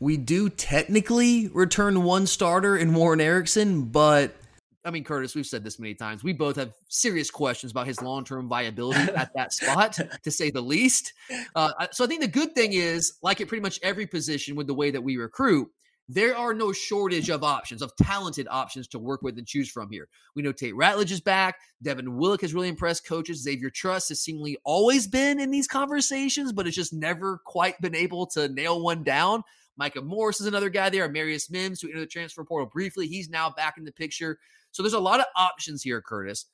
We 0.00 0.18
do 0.18 0.50
technically 0.50 1.48
return 1.48 2.02
one 2.02 2.26
starter 2.26 2.76
in 2.76 2.92
Warren 2.92 3.22
Ericson, 3.22 3.84
but 3.84 4.36
I 4.84 4.90
mean, 4.90 5.04
Curtis, 5.04 5.34
we've 5.34 5.46
said 5.46 5.62
this 5.62 5.78
many 5.78 5.94
times. 5.94 6.24
We 6.24 6.32
both 6.32 6.56
have 6.56 6.72
serious 6.88 7.30
questions 7.30 7.70
about 7.72 7.86
his 7.86 8.02
long 8.02 8.24
term 8.24 8.48
viability 8.48 9.12
at 9.12 9.32
that 9.34 9.52
spot, 9.52 9.98
to 10.22 10.30
say 10.30 10.50
the 10.50 10.60
least. 10.60 11.12
Uh, 11.54 11.72
so 11.92 12.04
I 12.04 12.08
think 12.08 12.20
the 12.20 12.28
good 12.28 12.54
thing 12.54 12.72
is, 12.72 13.14
like 13.22 13.40
at 13.40 13.48
pretty 13.48 13.62
much 13.62 13.78
every 13.82 14.06
position 14.06 14.56
with 14.56 14.66
the 14.66 14.74
way 14.74 14.90
that 14.90 15.02
we 15.02 15.16
recruit, 15.16 15.68
there 16.08 16.36
are 16.36 16.52
no 16.52 16.72
shortage 16.72 17.30
of 17.30 17.44
options, 17.44 17.80
of 17.80 17.94
talented 17.96 18.48
options 18.50 18.88
to 18.88 18.98
work 18.98 19.22
with 19.22 19.38
and 19.38 19.46
choose 19.46 19.70
from 19.70 19.88
here. 19.90 20.08
We 20.34 20.42
know 20.42 20.52
Tate 20.52 20.74
Ratledge 20.74 21.12
is 21.12 21.20
back. 21.20 21.56
Devin 21.82 22.16
Willock 22.16 22.40
has 22.40 22.52
really 22.52 22.68
impressed 22.68 23.06
coaches. 23.06 23.42
Xavier 23.42 23.70
Truss 23.70 24.08
has 24.08 24.20
seemingly 24.20 24.58
always 24.64 25.06
been 25.06 25.38
in 25.38 25.50
these 25.50 25.68
conversations, 25.68 26.52
but 26.52 26.66
it's 26.66 26.76
just 26.76 26.92
never 26.92 27.40
quite 27.46 27.80
been 27.80 27.94
able 27.94 28.26
to 28.26 28.48
nail 28.48 28.82
one 28.82 29.04
down. 29.04 29.42
Micah 29.76 30.02
Morris 30.02 30.40
is 30.40 30.46
another 30.46 30.68
guy 30.68 30.90
there. 30.90 31.08
Marius 31.08 31.50
Mims, 31.50 31.80
who 31.80 31.88
entered 31.88 32.02
the 32.02 32.06
transfer 32.06 32.44
portal 32.44 32.68
briefly, 32.72 33.06
he's 33.06 33.28
now 33.28 33.50
back 33.50 33.74
in 33.78 33.84
the 33.84 33.92
picture. 33.92 34.38
So 34.70 34.82
there's 34.82 34.92
a 34.92 35.00
lot 35.00 35.20
of 35.20 35.26
options 35.36 35.82
here, 35.82 36.02
Curtis. 36.02 36.46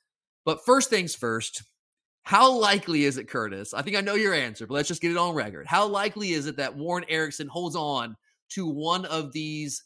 But 0.45 0.65
first 0.65 0.89
things 0.89 1.15
first, 1.15 1.63
how 2.23 2.51
likely 2.51 3.05
is 3.05 3.17
it, 3.17 3.27
Curtis? 3.27 3.73
I 3.73 3.81
think 3.81 3.97
I 3.97 4.01
know 4.01 4.15
your 4.15 4.33
answer, 4.33 4.67
but 4.67 4.73
let's 4.75 4.87
just 4.87 5.01
get 5.01 5.11
it 5.11 5.17
on 5.17 5.33
record. 5.33 5.67
How 5.67 5.87
likely 5.87 6.31
is 6.31 6.47
it 6.47 6.57
that 6.57 6.75
Warren 6.75 7.05
Ericson 7.09 7.47
holds 7.47 7.75
on 7.75 8.15
to 8.49 8.67
one 8.67 9.05
of 9.05 9.31
these 9.31 9.83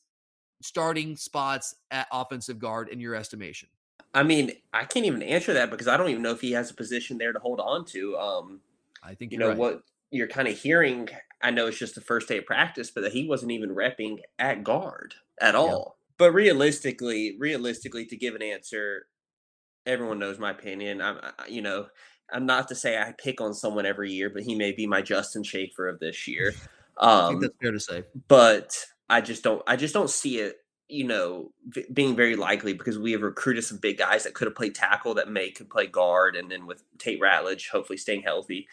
starting 0.62 1.16
spots 1.16 1.76
at 1.92 2.08
offensive 2.12 2.60
guard 2.60 2.90
in 2.90 3.00
your 3.00 3.16
estimation? 3.16 3.70
I 4.14 4.24
mean, 4.24 4.52
I 4.74 4.86
can't 4.86 5.06
even 5.06 5.24
answer 5.24 5.54
that 5.54 5.72
because 5.72 5.88
I 5.88 5.98
don't 5.98 6.10
even 6.10 6.22
know 6.22 6.32
if 6.32 6.42
he 6.42 6.52
has 6.52 6.70
a 6.70 6.74
position 6.74 7.18
there 7.18 7.34
to 7.34 7.40
hold 7.40 7.60
on 7.60 7.86
to. 7.86 8.18
Um, 8.18 8.62
I 9.04 9.16
think 9.16 9.32
you 9.32 9.38
know 9.38 9.50
right. 9.50 9.58
what 9.58 9.84
you're 10.12 10.28
kind 10.28 10.48
of 10.48 10.58
hearing. 10.58 11.10
I 11.44 11.52
know 11.52 11.68
it's 11.68 11.78
just 11.78 11.96
the 11.96 12.02
first 12.02 12.28
day 12.28 12.38
of 12.40 12.46
practice, 12.46 12.90
but 12.90 13.02
that 13.02 13.12
he 13.14 13.28
wasn't 13.28 13.52
even 13.52 13.76
repping 13.76 14.20
at 14.40 14.64
guard 14.64 15.14
at 15.40 15.54
all. 15.56 15.98
Yeah. 16.00 16.06
But 16.18 16.32
realistically, 16.34 17.36
realistically, 17.40 18.06
to 18.08 18.16
give 18.18 18.34
an 18.36 18.42
answer, 18.42 19.08
everyone 19.86 20.20
knows 20.20 20.40
my 20.40 20.52
opinion. 20.52 21.02
I'm, 21.02 21.20
you 21.50 21.62
know, 21.62 21.88
I'm 22.32 22.46
not 22.46 22.70
to 22.70 22.76
say 22.76 22.98
I 22.98 23.14
pick 23.18 23.42
on 23.42 23.54
someone 23.54 23.86
every 23.86 24.12
year, 24.12 24.30
but 24.30 24.44
he 24.44 24.56
may 24.56 24.72
be 24.72 24.88
my 24.88 25.02
Justin 25.02 25.44
Shaffer 25.44 25.88
of 25.90 26.00
this 26.00 26.28
year. 26.28 26.54
Um, 26.98 27.10
I 27.10 27.28
think 27.28 27.36
Um, 27.36 27.42
that's 27.42 27.54
fair 27.62 27.72
to 27.72 27.80
say. 27.80 28.04
but 28.28 28.86
I 29.10 29.20
just 29.22 29.44
don't. 29.44 29.62
I 29.68 29.76
just 29.76 29.94
don't 29.94 30.10
see 30.10 30.40
it. 30.40 30.58
You 30.90 31.06
know, 31.08 31.52
v- 31.68 31.86
being 31.92 32.16
very 32.16 32.36
likely 32.36 32.74
because 32.74 33.00
we 33.00 33.14
have 33.14 33.22
recruited 33.22 33.64
some 33.64 33.80
big 33.80 33.98
guys 33.98 34.24
that 34.24 34.36
could 34.36 34.48
have 34.48 34.56
played 34.56 34.76
tackle 34.76 35.16
that 35.16 35.30
may 35.30 35.50
could 35.50 35.70
play 35.70 35.88
guard, 35.88 36.36
and 36.36 36.52
then 36.52 36.68
with 36.68 36.84
Tate 37.00 37.20
Ratledge 37.20 37.70
hopefully 37.70 37.98
staying 37.98 38.22
healthy, 38.22 38.68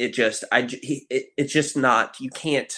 it 0.00 0.14
just 0.14 0.44
I 0.50 0.62
he, 0.62 1.06
it, 1.10 1.26
it's 1.36 1.52
just 1.52 1.76
not. 1.76 2.18
You 2.20 2.30
can't. 2.30 2.72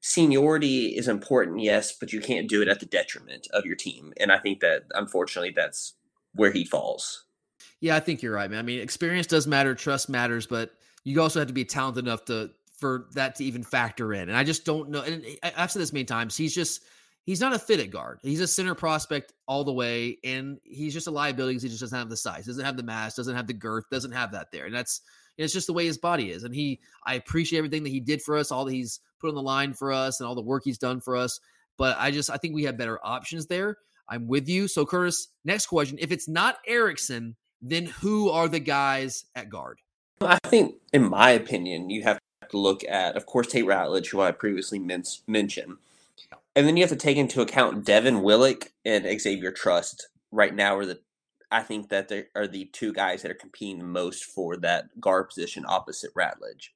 Seniority 0.00 0.96
is 0.96 1.08
important, 1.08 1.60
yes, 1.60 1.92
but 1.98 2.12
you 2.12 2.20
can't 2.20 2.48
do 2.48 2.62
it 2.62 2.68
at 2.68 2.78
the 2.78 2.86
detriment 2.86 3.48
of 3.52 3.64
your 3.64 3.74
team, 3.74 4.12
and 4.18 4.30
I 4.30 4.38
think 4.38 4.60
that 4.60 4.82
unfortunately 4.94 5.52
that's 5.54 5.94
where 6.32 6.52
he 6.52 6.64
falls. 6.64 7.24
Yeah, 7.80 7.96
I 7.96 8.00
think 8.00 8.22
you're 8.22 8.34
right, 8.34 8.50
man. 8.50 8.58
I 8.58 8.62
mean, 8.62 8.80
experience 8.80 9.26
does 9.26 9.46
matter, 9.46 9.74
trust 9.74 10.08
matters, 10.08 10.46
but 10.46 10.70
you 11.04 11.20
also 11.20 11.40
have 11.40 11.48
to 11.48 11.54
be 11.54 11.64
talented 11.64 12.04
enough 12.04 12.24
to 12.26 12.50
for 12.78 13.06
that 13.14 13.36
to 13.36 13.44
even 13.44 13.62
factor 13.62 14.12
in. 14.12 14.28
And 14.28 14.36
I 14.36 14.44
just 14.44 14.64
don't 14.64 14.90
know. 14.90 15.02
And 15.02 15.24
I've 15.56 15.70
said 15.70 15.80
this 15.80 15.92
many 15.92 16.04
times. 16.04 16.36
He's 16.36 16.54
just 16.54 16.82
he's 17.24 17.40
not 17.40 17.54
a 17.54 17.58
fit 17.58 17.80
at 17.80 17.90
guard. 17.90 18.20
He's 18.22 18.40
a 18.40 18.46
center 18.46 18.74
prospect 18.74 19.32
all 19.46 19.64
the 19.64 19.72
way, 19.72 20.18
and 20.24 20.58
he's 20.64 20.94
just 20.94 21.06
a 21.06 21.10
liability 21.10 21.54
because 21.54 21.62
he 21.64 21.68
just 21.68 21.80
doesn't 21.80 21.98
have 21.98 22.10
the 22.10 22.16
size, 22.16 22.46
doesn't 22.46 22.64
have 22.64 22.76
the 22.76 22.82
mass, 22.82 23.14
doesn't 23.14 23.36
have 23.36 23.46
the 23.46 23.54
girth, 23.54 23.84
doesn't 23.90 24.12
have 24.12 24.32
that 24.32 24.50
there. 24.52 24.66
And 24.66 24.74
that's 24.74 25.00
it's 25.38 25.52
just 25.52 25.66
the 25.66 25.72
way 25.72 25.86
his 25.86 25.98
body 25.98 26.30
is. 26.30 26.44
And 26.44 26.54
he, 26.54 26.80
I 27.06 27.14
appreciate 27.14 27.58
everything 27.58 27.82
that 27.82 27.90
he 27.90 28.00
did 28.00 28.22
for 28.22 28.36
us, 28.36 28.50
all 28.50 28.64
that 28.64 28.72
he's 28.72 29.00
put 29.20 29.28
on 29.28 29.34
the 29.34 29.42
line 29.42 29.74
for 29.74 29.92
us, 29.92 30.20
and 30.20 30.28
all 30.28 30.34
the 30.34 30.42
work 30.42 30.62
he's 30.64 30.78
done 30.78 31.00
for 31.00 31.16
us. 31.16 31.40
But 31.76 31.96
I 31.98 32.10
just 32.10 32.30
I 32.30 32.36
think 32.36 32.54
we 32.54 32.64
have 32.64 32.78
better 32.78 32.98
options 33.04 33.46
there. 33.46 33.78
I'm 34.08 34.26
with 34.26 34.48
you. 34.48 34.68
So 34.68 34.86
Curtis, 34.86 35.28
next 35.44 35.66
question: 35.66 35.98
If 36.00 36.12
it's 36.12 36.28
not 36.28 36.58
Ericson, 36.66 37.36
then 37.60 37.86
who 37.86 38.30
are 38.30 38.48
the 38.48 38.60
guys 38.60 39.24
at 39.34 39.50
guard? 39.50 39.80
I 40.20 40.38
think, 40.46 40.76
in 40.92 41.08
my 41.08 41.30
opinion, 41.30 41.90
you 41.90 42.02
have 42.04 42.18
to 42.50 42.56
look 42.56 42.82
at, 42.84 43.16
of 43.16 43.26
course, 43.26 43.48
Tate 43.48 43.66
Ratledge, 43.66 44.10
who 44.10 44.20
I 44.20 44.32
previously 44.32 44.78
men- 44.78 45.04
mentioned, 45.26 45.76
and 46.54 46.66
then 46.66 46.76
you 46.76 46.82
have 46.82 46.90
to 46.90 46.96
take 46.96 47.18
into 47.18 47.42
account 47.42 47.84
Devin 47.84 48.22
Willock 48.22 48.72
and 48.84 49.20
Xavier 49.20 49.50
Truss. 49.50 49.96
Right 50.32 50.54
now, 50.54 50.76
are 50.76 50.86
the 50.86 51.00
I 51.50 51.62
think 51.62 51.88
that 51.90 52.08
they 52.08 52.26
are 52.34 52.46
the 52.46 52.66
two 52.66 52.92
guys 52.92 53.22
that 53.22 53.30
are 53.30 53.34
competing 53.34 53.78
the 53.78 53.84
most 53.84 54.24
for 54.24 54.56
that 54.58 55.00
guard 55.00 55.28
position 55.28 55.64
opposite 55.66 56.12
Ratledge. 56.14 56.70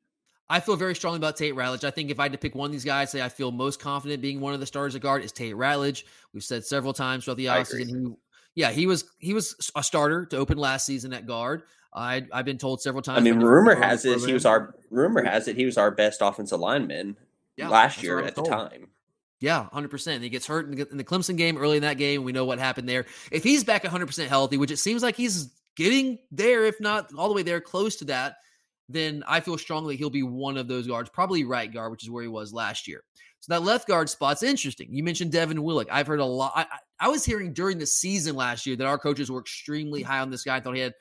I 0.48 0.58
feel 0.58 0.76
very 0.76 0.94
strongly 0.96 1.18
about 1.18 1.36
Tate 1.36 1.54
Ratledge. 1.54 1.84
I 1.84 1.90
think 1.90 2.10
if 2.10 2.18
I 2.18 2.24
had 2.24 2.32
to 2.32 2.38
pick 2.38 2.54
one 2.56 2.66
of 2.66 2.72
these 2.72 2.84
guys, 2.84 3.10
say 3.10 3.22
I 3.22 3.28
feel 3.28 3.52
most 3.52 3.78
confident 3.78 4.20
being 4.20 4.40
one 4.40 4.52
of 4.52 4.60
the 4.60 4.66
stars 4.66 4.96
at 4.96 5.02
guard 5.02 5.22
is 5.22 5.32
Tate 5.32 5.54
Ratledge. 5.54 6.04
We've 6.32 6.42
said 6.42 6.64
several 6.64 6.92
times 6.92 7.24
throughout 7.24 7.36
the 7.36 7.46
offseason. 7.46 7.88
He, 7.88 8.14
yeah, 8.56 8.70
he 8.70 8.86
was 8.86 9.04
he 9.18 9.32
was 9.32 9.70
a 9.76 9.82
starter 9.82 10.26
to 10.26 10.36
open 10.36 10.58
last 10.58 10.86
season 10.86 11.12
at 11.12 11.26
guard. 11.26 11.62
I 11.94 12.26
I've 12.32 12.44
been 12.44 12.58
told 12.58 12.80
several 12.80 13.02
times. 13.02 13.18
I 13.18 13.22
mean, 13.22 13.38
rumor 13.38 13.74
grow 13.74 13.74
on 13.74 13.80
the 13.80 13.86
has 13.86 14.04
it 14.04 14.20
he 14.20 14.32
was 14.32 14.44
our 14.44 14.74
rumor 14.90 15.24
has 15.24 15.46
it 15.46 15.56
he 15.56 15.66
was 15.66 15.78
our 15.78 15.90
best 15.92 16.20
offensive 16.20 16.58
lineman 16.58 17.16
Yeah, 17.56 17.68
last 17.68 18.02
year 18.02 18.20
at 18.20 18.34
the 18.34 18.42
time. 18.42 18.88
Yeah, 19.40 19.68
100%. 19.72 20.20
He 20.20 20.28
gets 20.28 20.46
hurt 20.46 20.66
in 20.66 20.96
the, 20.96 21.04
Clemson 21.04 21.36
game 21.36 21.56
early 21.56 21.76
in 21.76 21.82
that 21.82 21.96
game. 21.96 22.24
We 22.24 22.32
know 22.32 22.44
what 22.44 22.58
happened 22.58 22.88
there. 22.88 23.06
If 23.32 23.42
he's 23.42 23.64
back 23.64 23.84
100% 23.84 24.26
healthy, 24.26 24.58
which 24.58 24.70
it 24.70 24.76
seems 24.76 25.02
like 25.02 25.16
he's 25.16 25.50
getting 25.76 26.18
there, 26.30 26.66
if 26.66 26.78
not 26.80 27.10
all 27.16 27.28
the 27.28 27.34
way 27.34 27.42
there, 27.42 27.60
close 27.60 27.96
to 27.96 28.04
that, 28.06 28.36
then 28.88 29.24
I 29.26 29.40
feel 29.40 29.56
strongly 29.56 29.96
he'll 29.96 30.10
be 30.10 30.22
one 30.22 30.58
of 30.58 30.68
those 30.68 30.86
guards, 30.86 31.08
probably 31.08 31.44
right 31.44 31.72
guard, 31.72 31.90
which 31.90 32.02
is 32.02 32.10
where 32.10 32.22
he 32.22 32.28
was 32.28 32.52
last 32.52 32.86
year. 32.86 33.02
So 33.38 33.54
that 33.54 33.62
left 33.62 33.88
guard 33.88 34.10
spot's 34.10 34.42
interesting. 34.42 34.88
You 34.90 35.02
mentioned 35.02 35.32
Devin 35.32 35.62
Willock. 35.62 35.88
I've 35.90 36.06
heard 36.06 36.20
a 36.20 36.24
lot. 36.24 36.52
I, 36.54 36.62
I- 36.62 36.78
I 37.00 37.08
was 37.08 37.24
hearing 37.24 37.54
during 37.54 37.78
the 37.78 37.86
season 37.86 38.36
last 38.36 38.66
year 38.66 38.76
that 38.76 38.86
our 38.86 38.98
coaches 38.98 39.30
were 39.30 39.40
extremely 39.40 40.02
mm. 40.02 40.04
high 40.04 40.20
on 40.20 40.30
this 40.30 40.44
guy. 40.44 40.56
I 40.56 40.60
thought 40.60 40.74
he 40.74 40.82
had 40.82 40.94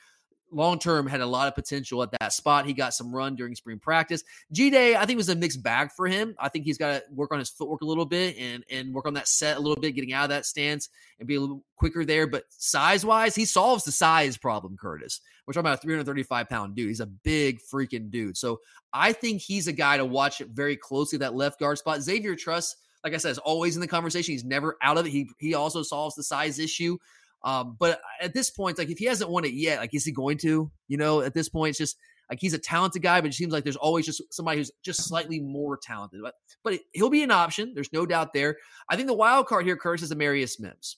long 0.52 0.80
term 0.80 1.08
had 1.08 1.22
a 1.22 1.26
lot 1.26 1.48
of 1.48 1.56
potential 1.56 2.02
at 2.04 2.12
that 2.20 2.34
spot. 2.34 2.66
He 2.66 2.74
got 2.74 2.94
some 2.94 3.14
run 3.14 3.36
during 3.36 3.56
spring 3.56 3.80
practice. 3.80 4.24
G 4.52 4.70
Day, 4.70 4.96
I 4.96 5.06
think 5.06 5.18
was 5.18 5.30
a 5.30 5.36
mixed 5.36 5.62
bag 5.64 5.92
for 5.92 6.08
him. 6.08 6.36
I 6.40 6.50
think 6.50 6.66
he's 6.66 6.78
got 6.78 6.92
to 6.94 7.04
work 7.14 7.32
on 7.32 7.40
his 7.40 7.50
footwork 7.50 7.82
a 7.82 7.86
little 7.86 8.06
bit 8.06 8.38
and 8.38 8.64
and 8.70 8.94
work 8.94 9.06
on 9.06 9.14
that 9.16 9.28
set 9.28 9.58
a 9.58 9.60
little 9.60 9.80
bit, 9.80 9.92
getting 9.92 10.14
out 10.14 10.24
of 10.24 10.30
that 10.30 10.46
stance 10.46 10.90
and 11.20 11.28
be 11.28 11.36
a 11.36 11.42
little 11.42 11.64
quicker 11.76 12.06
there. 12.06 12.28
But 12.28 12.46
size 12.50 13.06
wise, 13.06 13.36
he 13.36 13.46
solves 13.46 13.84
the 13.84 13.92
size 13.92 14.38
problem. 14.38 14.78
Curtis, 14.78 15.22
we're 15.46 15.54
talking 15.54 15.68
about 15.68 15.80
a 15.80 15.82
335 15.82 16.50
pound 16.50 16.76
dude. 16.76 16.90
He's 16.90 17.00
a 17.00 17.06
big 17.06 17.60
freaking 17.62 18.10
dude. 18.10 18.38
So 18.38 18.60
I 18.94 19.14
think 19.14 19.42
he's 19.42 19.68
a 19.68 19.74
guy 19.74 19.98
to 19.98 20.06
watch 20.06 20.40
very 20.40 20.76
closely. 20.76 21.20
That 21.20 21.36
left 21.36 21.60
guard 21.60 21.78
spot, 21.78 22.02
Xavier 22.02 22.36
Truss. 22.36 22.76
Like 23.04 23.14
I 23.14 23.18
said, 23.18 23.32
is 23.32 23.38
always 23.38 23.76
in 23.76 23.82
the 23.82 23.88
conversation. 23.88 24.34
He's 24.34 24.44
never 24.44 24.78
out 24.82 24.98
of 24.98 25.06
it. 25.06 25.12
He 25.12 25.30
he 25.40 25.54
also 25.54 25.84
solves 25.84 26.16
the 26.16 26.24
size 26.24 26.60
issue. 26.60 26.98
Um, 27.44 27.78
but 27.80 28.02
at 28.22 28.34
this 28.34 28.50
point, 28.50 28.78
like 28.78 28.90
if 28.90 28.98
he 28.98 29.06
hasn't 29.06 29.30
won 29.30 29.46
it 29.46 29.54
yet, 29.54 29.80
like 29.80 29.94
is 29.94 30.06
he 30.06 30.12
going 30.12 30.38
to? 30.40 30.70
You 30.88 30.98
know, 30.98 31.22
at 31.22 31.34
this 31.34 31.50
point, 31.50 31.70
it's 31.70 31.78
just 31.80 31.98
Like 32.30 32.40
he's 32.40 32.54
a 32.54 32.60
talented 32.60 33.02
guy, 33.02 33.22
but 33.22 33.30
it 33.32 33.34
seems 33.34 33.52
like 33.54 33.64
there's 33.64 33.76
always 33.76 34.06
just 34.06 34.22
somebody 34.32 34.58
who's 34.60 34.72
just 34.84 35.04
slightly 35.04 35.40
more 35.40 35.78
talented. 35.78 36.22
But 36.22 36.36
but 36.64 36.80
he'll 36.94 37.10
be 37.10 37.24
an 37.24 37.32
option. 37.32 37.74
There's 37.74 37.94
no 37.94 38.06
doubt 38.06 38.34
there. 38.34 38.58
I 38.90 38.96
think 38.96 39.08
the 39.08 39.14
wild 39.16 39.48
card 39.48 39.66
here, 39.66 39.78
Curtis, 39.78 40.04
is 40.04 40.12
Amarius 40.14 40.60
Mims. 40.60 40.98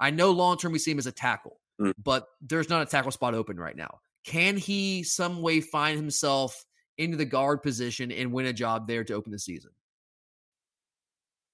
I 0.00 0.10
know 0.10 0.30
long 0.32 0.58
term 0.58 0.72
we 0.72 0.78
see 0.78 0.90
him 0.90 0.98
as 0.98 1.06
a 1.06 1.12
tackle, 1.12 1.58
Mm. 1.80 1.94
but 2.02 2.26
there's 2.42 2.68
not 2.68 2.82
a 2.82 2.86
tackle 2.90 3.12
spot 3.12 3.34
open 3.34 3.56
right 3.56 3.76
now. 3.76 4.00
Can 4.24 4.56
he 4.58 5.02
some 5.04 5.40
way 5.40 5.60
find 5.60 5.96
himself 5.96 6.64
into 6.98 7.16
the 7.16 7.24
guard 7.24 7.62
position 7.62 8.12
and 8.12 8.30
win 8.32 8.46
a 8.46 8.52
job 8.52 8.86
there 8.86 9.04
to 9.04 9.14
open 9.14 9.32
the 9.32 9.38
season? 9.38 9.70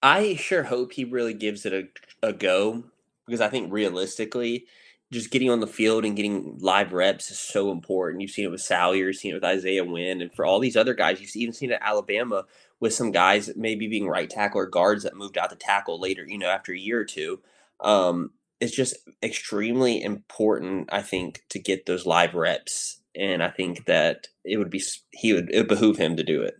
I 0.03 0.35
sure 0.37 0.65
hope 0.65 0.93
he 0.93 1.05
really 1.05 1.35
gives 1.35 1.67
it 1.67 1.73
a, 1.73 1.89
a 2.27 2.33
go 2.33 2.85
because 3.29 3.41
I 3.41 3.49
think 3.49 3.73
realistically, 3.73 4.67
just 5.13 5.31
getting 5.31 5.51
on 5.51 5.61
the 5.61 5.67
field 5.67 6.05
and 6.05 6.17
getting 6.17 6.59
live 6.61 6.93
reps 6.93 7.31
is 7.31 7.39
so 7.39 7.71
important. 7.71 8.21
You've 8.21 8.31
seen 8.31 8.47
it 8.47 8.51
with 8.51 8.61
Salyer, 8.61 9.07
you've 9.07 9.17
seen 9.17 9.33
it 9.33 9.35
with 9.35 9.45
Isaiah 9.45 9.85
Wynn, 9.85 10.21
and 10.21 10.35
for 10.35 10.45
all 10.45 10.59
these 10.59 10.77
other 10.77 10.95
guys, 10.95 11.21
you've 11.21 11.35
even 11.37 11.55
seen 11.55 11.71
it 11.71 11.75
at 11.75 11.83
Alabama 11.83 12.45
with 12.81 12.95
some 12.95 13.11
guys 13.11 13.51
maybe 13.57 13.89
being 13.89 14.07
right 14.07 14.29
tackle 14.29 14.61
or 14.61 14.67
guards 14.67 15.03
that 15.05 15.17
moved 15.17 15.39
out 15.39 15.51
to 15.51 15.57
tackle 15.57 16.01
later, 16.01 16.25
you 16.27 16.39
know, 16.39 16.49
after 16.49 16.73
a 16.73 16.79
year 16.79 17.01
or 17.01 17.05
two. 17.05 17.41
Um, 17.81 18.33
it's 18.61 18.75
just 18.75 18.97
extremely 19.23 20.03
important, 20.03 20.89
I 20.93 21.03
think, 21.03 21.43
to 21.51 21.59
get 21.59 21.87
those 21.87 22.07
live 22.07 22.35
reps. 22.35 23.01
And 23.15 23.43
I 23.43 23.51
think 23.51 23.87
that 23.87 24.29
it 24.45 24.59
would 24.59 24.71
be 24.71 24.83
he 25.13 25.33
would 25.33 25.51
it 25.51 25.59
would 25.59 25.69
behoove 25.69 25.97
him 25.97 26.17
to 26.17 26.23
do 26.23 26.43
it. 26.43 26.55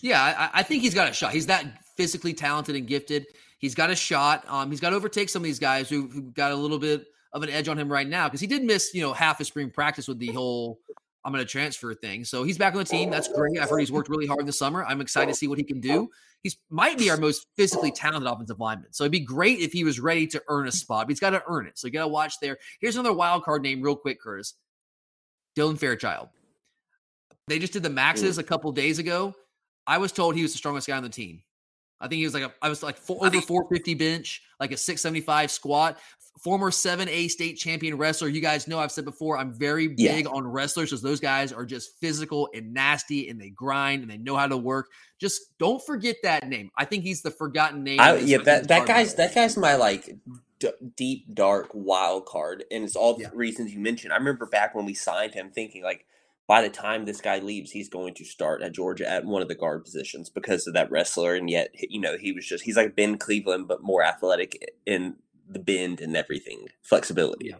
Yeah, 0.00 0.22
I, 0.22 0.60
I 0.60 0.62
think 0.62 0.82
he's 0.82 0.94
got 0.94 1.10
a 1.10 1.12
shot. 1.12 1.32
He's 1.32 1.46
that 1.46 1.64
physically 1.96 2.34
talented 2.34 2.76
and 2.76 2.86
gifted. 2.86 3.26
He's 3.58 3.74
got 3.74 3.90
a 3.90 3.96
shot. 3.96 4.44
Um, 4.48 4.70
he's 4.70 4.80
got 4.80 4.90
to 4.90 4.96
overtake 4.96 5.28
some 5.28 5.42
of 5.42 5.44
these 5.44 5.58
guys 5.58 5.88
who, 5.88 6.08
who 6.08 6.22
got 6.30 6.52
a 6.52 6.56
little 6.56 6.78
bit 6.78 7.06
of 7.32 7.42
an 7.42 7.50
edge 7.50 7.68
on 7.68 7.78
him 7.78 7.90
right 7.90 8.06
now 8.06 8.28
because 8.28 8.40
he 8.40 8.46
did 8.46 8.62
miss, 8.62 8.94
you 8.94 9.02
know, 9.02 9.12
half 9.12 9.38
his 9.38 9.48
spring 9.48 9.70
practice 9.70 10.08
with 10.08 10.18
the 10.18 10.28
whole 10.28 10.78
I'm 11.24 11.32
going 11.32 11.44
to 11.44 11.50
transfer 11.50 11.92
thing. 11.94 12.24
So 12.24 12.44
he's 12.44 12.56
back 12.56 12.72
on 12.72 12.78
the 12.78 12.84
team. 12.84 13.10
That's 13.10 13.28
great. 13.28 13.58
I've 13.58 13.68
heard 13.68 13.80
he's 13.80 13.92
worked 13.92 14.08
really 14.08 14.26
hard 14.26 14.40
in 14.40 14.46
the 14.46 14.52
summer. 14.52 14.84
I'm 14.84 15.00
excited 15.00 15.32
to 15.32 15.34
see 15.34 15.48
what 15.48 15.58
he 15.58 15.64
can 15.64 15.80
do. 15.80 16.08
He's 16.42 16.56
might 16.70 16.96
be 16.96 17.10
our 17.10 17.16
most 17.16 17.46
physically 17.56 17.90
talented 17.90 18.30
offensive 18.30 18.60
lineman. 18.60 18.92
So 18.92 19.04
it'd 19.04 19.12
be 19.12 19.20
great 19.20 19.58
if 19.58 19.72
he 19.72 19.82
was 19.82 19.98
ready 19.98 20.26
to 20.28 20.42
earn 20.48 20.68
a 20.68 20.72
spot, 20.72 21.06
but 21.06 21.10
he's 21.10 21.20
got 21.20 21.30
to 21.30 21.42
earn 21.48 21.66
it. 21.66 21.78
So 21.78 21.86
you 21.86 21.92
got 21.92 22.02
to 22.02 22.08
watch 22.08 22.38
there. 22.40 22.56
Here's 22.80 22.96
another 22.96 23.12
wild 23.12 23.42
card 23.42 23.62
name, 23.62 23.82
real 23.82 23.96
quick, 23.96 24.20
Curtis. 24.20 24.54
Dylan 25.56 25.78
Fairchild. 25.78 26.28
They 27.48 27.58
just 27.58 27.72
did 27.72 27.82
the 27.82 27.90
maxes 27.90 28.38
a 28.38 28.42
couple 28.42 28.70
days 28.72 28.98
ago. 28.98 29.34
I 29.86 29.98
was 29.98 30.12
told 30.12 30.36
he 30.36 30.42
was 30.42 30.52
the 30.52 30.58
strongest 30.58 30.86
guy 30.86 30.96
on 30.96 31.02
the 31.02 31.08
team. 31.08 31.42
I 32.00 32.08
think 32.08 32.18
he 32.18 32.24
was 32.24 32.34
like 32.34 32.44
a, 32.44 32.52
I 32.62 32.68
was 32.68 32.82
like 32.82 32.96
four, 32.96 33.26
over 33.26 33.40
450 33.40 33.94
bench, 33.94 34.42
like 34.60 34.72
a 34.72 34.76
675 34.76 35.50
squat. 35.50 35.98
Former 36.44 36.70
7A 36.70 37.28
state 37.30 37.56
champion 37.56 37.96
wrestler. 37.98 38.28
You 38.28 38.40
guys 38.40 38.68
know 38.68 38.78
I've 38.78 38.92
said 38.92 39.04
before, 39.04 39.36
I'm 39.36 39.52
very 39.52 39.92
Yeah. 39.98 40.14
big 40.14 40.28
on 40.28 40.46
wrestlers 40.46 40.90
because 40.90 41.02
those 41.02 41.18
guys 41.18 41.52
are 41.52 41.66
just 41.66 41.98
physical 42.00 42.48
and 42.54 42.72
nasty 42.72 43.28
and 43.28 43.40
they 43.40 43.50
grind 43.50 44.02
and 44.02 44.10
they 44.10 44.18
know 44.18 44.36
how 44.36 44.46
to 44.46 44.56
work. 44.56 44.86
Just 45.18 45.58
don't 45.58 45.84
forget 45.84 46.14
that 46.22 46.48
name. 46.48 46.70
I 46.78 46.84
think 46.84 47.02
he's 47.02 47.22
the 47.22 47.32
forgotten 47.32 47.82
name. 47.82 47.98
I, 47.98 48.18
yeah, 48.18 48.38
that 48.44 48.68
that 48.68 48.86
guy's 48.86 49.14
that 49.14 49.34
guy's 49.34 49.56
my 49.56 49.74
like 49.74 50.14
d- 50.60 50.70
deep 50.96 51.34
dark 51.34 51.70
wild 51.74 52.26
card, 52.26 52.62
and 52.70 52.84
it's 52.84 52.94
all 52.94 53.14
the 53.14 53.22
Yeah. 53.22 53.30
reasons 53.34 53.74
you 53.74 53.80
mentioned. 53.80 54.12
I 54.12 54.16
remember 54.16 54.46
back 54.46 54.76
when 54.76 54.84
we 54.86 54.94
signed 54.94 55.34
him, 55.34 55.50
thinking 55.50 55.82
like, 55.82 56.06
by 56.48 56.62
the 56.62 56.70
time 56.70 57.04
this 57.04 57.20
guy 57.20 57.38
leaves, 57.38 57.70
he's 57.70 57.90
going 57.90 58.14
to 58.14 58.24
start 58.24 58.62
at 58.62 58.72
Georgia 58.72 59.08
at 59.08 59.26
one 59.26 59.42
of 59.42 59.48
the 59.48 59.54
guard 59.54 59.84
positions 59.84 60.30
because 60.30 60.66
of 60.66 60.74
that 60.74 60.90
wrestler, 60.90 61.34
and 61.34 61.48
yet 61.48 61.70
you 61.74 62.00
know 62.00 62.16
he 62.16 62.32
was 62.32 62.46
just 62.46 62.64
he's 62.64 62.76
like 62.76 62.96
Ben 62.96 63.18
Cleveland, 63.18 63.68
but 63.68 63.82
more 63.82 64.02
athletic 64.02 64.74
in 64.86 65.16
the 65.48 65.58
bend 65.60 66.00
and 66.00 66.16
everything, 66.16 66.66
flexibility. 66.82 67.50
Yeah. 67.50 67.58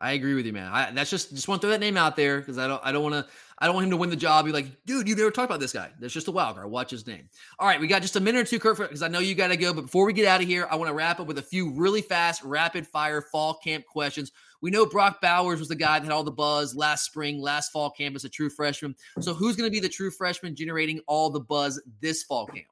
I 0.00 0.12
agree 0.12 0.34
with 0.34 0.46
you, 0.46 0.52
man. 0.52 0.68
I, 0.72 0.90
that's 0.90 1.10
just 1.10 1.30
just 1.30 1.46
want 1.46 1.60
to 1.60 1.66
throw 1.66 1.70
that 1.70 1.78
name 1.78 1.96
out 1.96 2.16
there 2.16 2.40
because 2.40 2.58
I 2.58 2.66
don't 2.66 2.80
I 2.84 2.90
don't 2.90 3.04
want 3.04 3.14
to 3.14 3.26
I 3.60 3.66
don't 3.66 3.74
want 3.76 3.84
him 3.84 3.90
to 3.90 3.96
win 3.96 4.10
the 4.10 4.16
job. 4.16 4.44
Be 4.44 4.50
like, 4.50 4.66
dude, 4.84 5.08
you 5.08 5.14
never 5.14 5.30
talked 5.30 5.48
about 5.48 5.60
this 5.60 5.72
guy. 5.72 5.90
That's 6.00 6.12
just 6.12 6.26
a 6.26 6.32
wild 6.32 6.56
card. 6.56 6.68
Watch 6.68 6.90
his 6.90 7.06
name. 7.06 7.28
All 7.60 7.68
right, 7.68 7.80
we 7.80 7.86
got 7.86 8.02
just 8.02 8.16
a 8.16 8.20
minute 8.20 8.40
or 8.40 8.44
two, 8.44 8.58
Kurt, 8.58 8.78
because 8.78 9.02
I 9.02 9.06
know 9.06 9.20
you 9.20 9.36
got 9.36 9.48
to 9.48 9.56
go. 9.56 9.72
But 9.72 9.82
before 9.82 10.04
we 10.04 10.12
get 10.12 10.26
out 10.26 10.40
of 10.40 10.48
here, 10.48 10.66
I 10.68 10.74
want 10.74 10.88
to 10.88 10.94
wrap 10.94 11.20
up 11.20 11.28
with 11.28 11.38
a 11.38 11.42
few 11.42 11.70
really 11.70 12.02
fast, 12.02 12.42
rapid 12.42 12.88
fire 12.88 13.22
fall 13.22 13.54
camp 13.62 13.86
questions. 13.86 14.32
We 14.62 14.70
know 14.70 14.86
Brock 14.86 15.20
Bowers 15.20 15.58
was 15.58 15.68
the 15.68 15.74
guy 15.74 15.98
that 15.98 16.04
had 16.04 16.12
all 16.12 16.22
the 16.22 16.30
buzz 16.30 16.74
last 16.74 17.04
spring, 17.04 17.40
last 17.40 17.72
fall 17.72 17.90
camp 17.90 18.14
as 18.14 18.24
a 18.24 18.28
true 18.28 18.48
freshman. 18.48 18.94
So 19.20 19.34
who's 19.34 19.56
going 19.56 19.68
to 19.68 19.72
be 19.72 19.80
the 19.80 19.88
true 19.88 20.10
freshman 20.10 20.54
generating 20.54 21.00
all 21.08 21.30
the 21.30 21.40
buzz 21.40 21.82
this 22.00 22.22
fall 22.22 22.46
camp? 22.46 22.66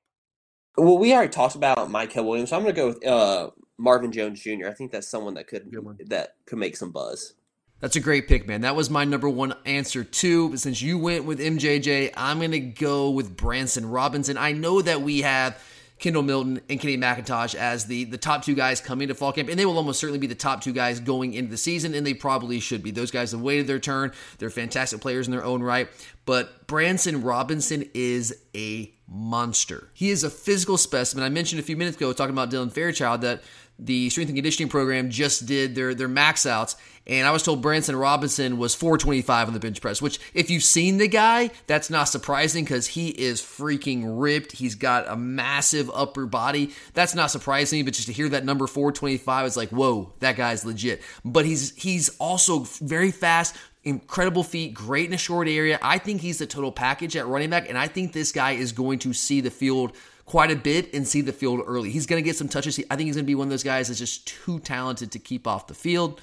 Well, 0.76 0.98
we 0.98 1.12
already 1.12 1.32
talked 1.32 1.56
about 1.56 1.90
Mykel 1.90 2.24
Williams, 2.24 2.50
so 2.50 2.56
I'm 2.56 2.62
going 2.62 2.74
to 2.74 2.80
go 2.80 2.86
with 2.88 3.06
uh, 3.06 3.50
Marvin 3.76 4.12
Jones 4.12 4.40
Jr. 4.40 4.68
I 4.68 4.72
think 4.72 4.92
that's 4.92 5.08
someone 5.08 5.34
that 5.34 5.48
could 5.48 5.68
that 6.06 6.36
could 6.46 6.58
make 6.58 6.76
some 6.76 6.92
buzz. 6.92 7.34
That's 7.80 7.96
a 7.96 8.00
great 8.00 8.28
pick, 8.28 8.46
man. 8.46 8.60
That 8.60 8.76
was 8.76 8.88
my 8.88 9.04
number 9.04 9.28
one 9.28 9.54
answer 9.64 10.04
too. 10.04 10.50
But 10.50 10.60
since 10.60 10.80
you 10.80 10.96
went 10.98 11.24
with 11.24 11.40
MJJ, 11.40 12.12
I'm 12.16 12.38
going 12.38 12.52
to 12.52 12.60
go 12.60 13.10
with 13.10 13.36
Branson 13.36 13.88
Robinson. 13.90 14.36
I 14.36 14.52
know 14.52 14.80
that 14.82 15.00
we 15.02 15.22
have 15.22 15.60
Kendall 16.00 16.22
Milton 16.22 16.60
and 16.68 16.80
Kenny 16.80 16.96
McIntosh 16.96 17.54
as 17.54 17.84
the 17.84 18.04
the 18.04 18.18
top 18.18 18.42
two 18.42 18.54
guys 18.54 18.80
coming 18.80 19.08
to 19.08 19.14
fall 19.14 19.32
camp, 19.32 19.48
and 19.48 19.58
they 19.58 19.66
will 19.66 19.76
almost 19.76 20.00
certainly 20.00 20.18
be 20.18 20.26
the 20.26 20.34
top 20.34 20.62
two 20.62 20.72
guys 20.72 20.98
going 20.98 21.34
into 21.34 21.50
the 21.50 21.56
season, 21.56 21.94
and 21.94 22.06
they 22.06 22.14
probably 22.14 22.58
should 22.58 22.82
be. 22.82 22.90
Those 22.90 23.10
guys 23.10 23.32
have 23.32 23.40
waited 23.40 23.66
their 23.66 23.78
turn. 23.78 24.12
They're 24.38 24.50
fantastic 24.50 25.00
players 25.00 25.28
in 25.28 25.32
their 25.32 25.44
own 25.44 25.62
right. 25.62 25.88
But 26.24 26.66
Branson 26.66 27.22
Robinson 27.22 27.88
is 27.94 28.34
a 28.54 28.92
monster. 29.06 29.88
He 29.92 30.10
is 30.10 30.24
a 30.24 30.30
physical 30.30 30.78
specimen. 30.78 31.24
I 31.24 31.28
mentioned 31.28 31.60
a 31.60 31.64
few 31.64 31.76
minutes 31.76 31.96
ago 31.96 32.12
talking 32.12 32.34
about 32.34 32.50
Dylan 32.50 32.72
Fairchild 32.72 33.20
that 33.22 33.42
the 33.84 34.10
strength 34.10 34.28
and 34.28 34.36
conditioning 34.36 34.68
program 34.68 35.10
just 35.10 35.46
did 35.46 35.74
their 35.74 35.94
their 35.94 36.08
max 36.08 36.46
outs, 36.46 36.76
and 37.06 37.26
I 37.26 37.30
was 37.30 37.42
told 37.42 37.62
Branson 37.62 37.96
Robinson 37.96 38.58
was 38.58 38.74
425 38.74 39.48
on 39.48 39.54
the 39.54 39.60
bench 39.60 39.80
press. 39.80 40.02
Which, 40.02 40.20
if 40.34 40.50
you've 40.50 40.62
seen 40.62 40.98
the 40.98 41.08
guy, 41.08 41.50
that's 41.66 41.90
not 41.90 42.04
surprising 42.04 42.64
because 42.64 42.86
he 42.86 43.08
is 43.08 43.40
freaking 43.40 44.20
ripped. 44.20 44.52
He's 44.52 44.74
got 44.74 45.08
a 45.08 45.16
massive 45.16 45.90
upper 45.92 46.26
body. 46.26 46.72
That's 46.94 47.14
not 47.14 47.30
surprising, 47.30 47.84
but 47.84 47.94
just 47.94 48.06
to 48.08 48.12
hear 48.12 48.28
that 48.28 48.44
number 48.44 48.66
425 48.66 49.46
is 49.46 49.56
like, 49.56 49.70
whoa, 49.70 50.12
that 50.20 50.36
guy's 50.36 50.64
legit. 50.64 51.02
But 51.24 51.46
he's 51.46 51.74
he's 51.74 52.10
also 52.18 52.60
very 52.80 53.10
fast. 53.10 53.56
Incredible 53.82 54.44
feet, 54.44 54.74
great 54.74 55.06
in 55.06 55.14
a 55.14 55.18
short 55.18 55.48
area. 55.48 55.78
I 55.80 55.96
think 55.96 56.20
he's 56.20 56.38
the 56.38 56.46
total 56.46 56.70
package 56.70 57.16
at 57.16 57.26
running 57.26 57.48
back, 57.48 57.66
and 57.68 57.78
I 57.78 57.88
think 57.88 58.12
this 58.12 58.30
guy 58.30 58.52
is 58.52 58.72
going 58.72 58.98
to 59.00 59.14
see 59.14 59.40
the 59.40 59.50
field 59.50 59.96
quite 60.30 60.52
a 60.52 60.56
bit 60.56 60.94
and 60.94 61.08
see 61.08 61.22
the 61.22 61.32
field 61.32 61.60
early. 61.66 61.90
He's 61.90 62.06
going 62.06 62.22
to 62.22 62.24
get 62.24 62.36
some 62.36 62.48
touches. 62.48 62.78
I 62.88 62.94
think 62.94 63.08
he's 63.08 63.16
going 63.16 63.24
to 63.24 63.30
be 63.30 63.34
one 63.34 63.48
of 63.48 63.50
those 63.50 63.64
guys 63.64 63.88
that's 63.88 63.98
just 63.98 64.28
too 64.28 64.60
talented 64.60 65.10
to 65.10 65.18
keep 65.18 65.44
off 65.44 65.66
the 65.66 65.74
field. 65.74 66.20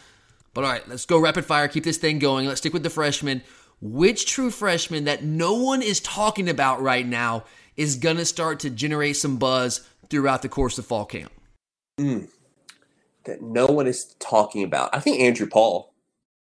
But 0.54 0.64
all 0.64 0.72
right, 0.72 0.88
let's 0.88 1.06
go 1.06 1.20
rapid 1.20 1.44
fire. 1.44 1.68
Keep 1.68 1.84
this 1.84 1.98
thing 1.98 2.18
going. 2.18 2.48
Let's 2.48 2.62
stick 2.62 2.72
with 2.72 2.84
the 2.84 2.90
freshman. 2.90 3.42
Which 3.82 4.26
true 4.26 4.50
freshman 4.50 5.04
that 5.04 5.26
no 5.26 5.56
one 5.56 5.82
is 5.82 6.00
talking 6.00 6.48
about 6.48 6.82
right 6.82 7.06
now 7.06 7.44
is 7.76 7.98
going 7.98 8.16
to 8.16 8.24
start 8.24 8.62
to 8.62 8.70
generate 8.70 9.18
some 9.18 9.36
buzz 9.36 9.86
throughout 10.10 10.42
the 10.42 10.48
course 10.48 10.78
of 10.78 10.86
fall 10.86 11.04
camp? 11.04 11.34
Hmm. 12.00 12.28
That 13.26 13.42
no 13.42 13.66
one 13.66 13.88
is 13.88 14.16
talking 14.20 14.64
about. 14.64 14.90
I 14.94 15.02
think 15.02 15.20
Andrew 15.20 15.48
Paul. 15.48 15.94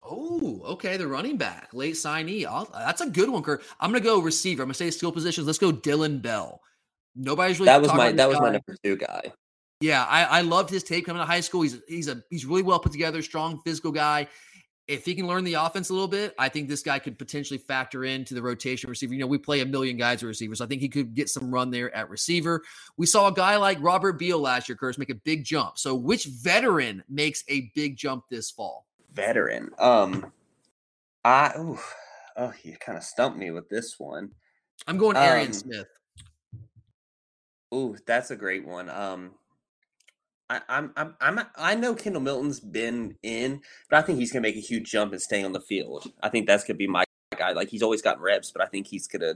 Oh, 0.02 0.62
okay. 0.64 0.96
The 0.96 1.06
running 1.06 1.36
back, 1.36 1.68
late 1.74 1.96
signee. 1.96 2.46
I'll, 2.46 2.70
that's 2.72 3.02
a 3.02 3.10
good 3.10 3.28
one, 3.28 3.42
Kurt. 3.42 3.62
I'm 3.78 3.90
going 3.90 4.02
to 4.02 4.08
go 4.08 4.18
receiver. 4.18 4.62
I'm 4.62 4.68
going 4.68 4.72
to 4.72 4.78
say 4.78 4.90
skill 4.90 5.12
positions. 5.12 5.46
Let's 5.46 5.58
go 5.58 5.72
Dillon 5.72 6.20
Bell. 6.20 6.62
Nobody's 7.16 7.58
really 7.58 7.66
That 7.66 7.80
was 7.80 7.92
my 7.92 8.12
that 8.12 8.28
was 8.28 8.40
my 8.40 8.50
number 8.50 8.76
two 8.82 8.96
guy. 8.96 9.32
Yeah, 9.80 10.04
I, 10.04 10.24
I 10.24 10.40
loved 10.42 10.68
his 10.68 10.82
tape 10.82 11.06
coming 11.06 11.20
to 11.20 11.26
high 11.26 11.40
school. 11.40 11.62
He's 11.62 11.80
he's 11.88 12.08
a 12.08 12.22
he's 12.30 12.44
really 12.44 12.62
well 12.62 12.78
put 12.78 12.92
together, 12.92 13.22
strong 13.22 13.60
physical 13.64 13.92
guy. 13.92 14.28
If 14.88 15.04
he 15.04 15.14
can 15.14 15.28
learn 15.28 15.44
the 15.44 15.54
offense 15.54 15.90
a 15.90 15.92
little 15.92 16.08
bit, 16.08 16.34
I 16.36 16.48
think 16.48 16.68
this 16.68 16.82
guy 16.82 16.98
could 16.98 17.16
potentially 17.16 17.58
factor 17.58 18.04
into 18.04 18.34
the 18.34 18.42
rotation 18.42 18.90
receiver. 18.90 19.14
You 19.14 19.20
know, 19.20 19.26
we 19.28 19.38
play 19.38 19.60
a 19.60 19.66
million 19.66 19.96
guys 19.96 20.22
at 20.22 20.26
receiver, 20.26 20.56
so 20.56 20.64
I 20.64 20.68
think 20.68 20.80
he 20.80 20.88
could 20.88 21.14
get 21.14 21.28
some 21.28 21.50
run 21.54 21.70
there 21.70 21.94
at 21.94 22.10
receiver. 22.10 22.62
We 22.96 23.06
saw 23.06 23.28
a 23.28 23.32
guy 23.32 23.56
like 23.56 23.78
Robert 23.80 24.14
Beal 24.14 24.40
last 24.40 24.68
year, 24.68 24.76
Curtis, 24.76 24.98
make 24.98 25.10
a 25.10 25.14
big 25.14 25.44
jump. 25.44 25.78
So, 25.78 25.94
which 25.94 26.24
veteran 26.24 27.04
makes 27.08 27.44
a 27.48 27.70
big 27.76 27.96
jump 27.96 28.24
this 28.30 28.50
fall? 28.50 28.86
Veteran. 29.12 29.70
Um, 29.78 30.32
I 31.24 31.52
ooh, 31.56 31.78
oh 32.36 32.52
you 32.62 32.76
kind 32.76 32.98
of 32.98 33.04
stumped 33.04 33.38
me 33.38 33.50
with 33.52 33.68
this 33.68 33.94
one. 33.98 34.30
I'm 34.86 34.98
going 34.98 35.16
Arian 35.16 35.48
Um, 35.48 35.52
Smith. 35.52 35.86
Ooh, 37.72 37.96
that's 38.06 38.30
a 38.30 38.36
great 38.36 38.66
one. 38.66 38.90
Um, 38.90 39.32
I, 40.48 40.60
I'm, 40.68 40.92
I'm, 40.96 41.14
I'm, 41.20 41.40
I 41.56 41.74
know 41.76 41.94
Kendall 41.94 42.22
Milton's 42.22 42.58
been 42.58 43.16
in, 43.22 43.60
but 43.88 43.98
I 43.98 44.02
think 44.02 44.18
he's 44.18 44.32
gonna 44.32 44.42
make 44.42 44.56
a 44.56 44.60
huge 44.60 44.90
jump 44.90 45.12
and 45.12 45.22
staying 45.22 45.44
on 45.44 45.52
the 45.52 45.60
field. 45.60 46.12
I 46.22 46.28
think 46.28 46.46
that's 46.46 46.64
gonna 46.64 46.76
be 46.76 46.88
my 46.88 47.04
guy. 47.36 47.52
Like 47.52 47.68
he's 47.68 47.82
always 47.82 48.02
gotten 48.02 48.22
reps, 48.22 48.50
but 48.50 48.62
I 48.62 48.66
think 48.66 48.88
he's 48.88 49.06
gonna 49.06 49.34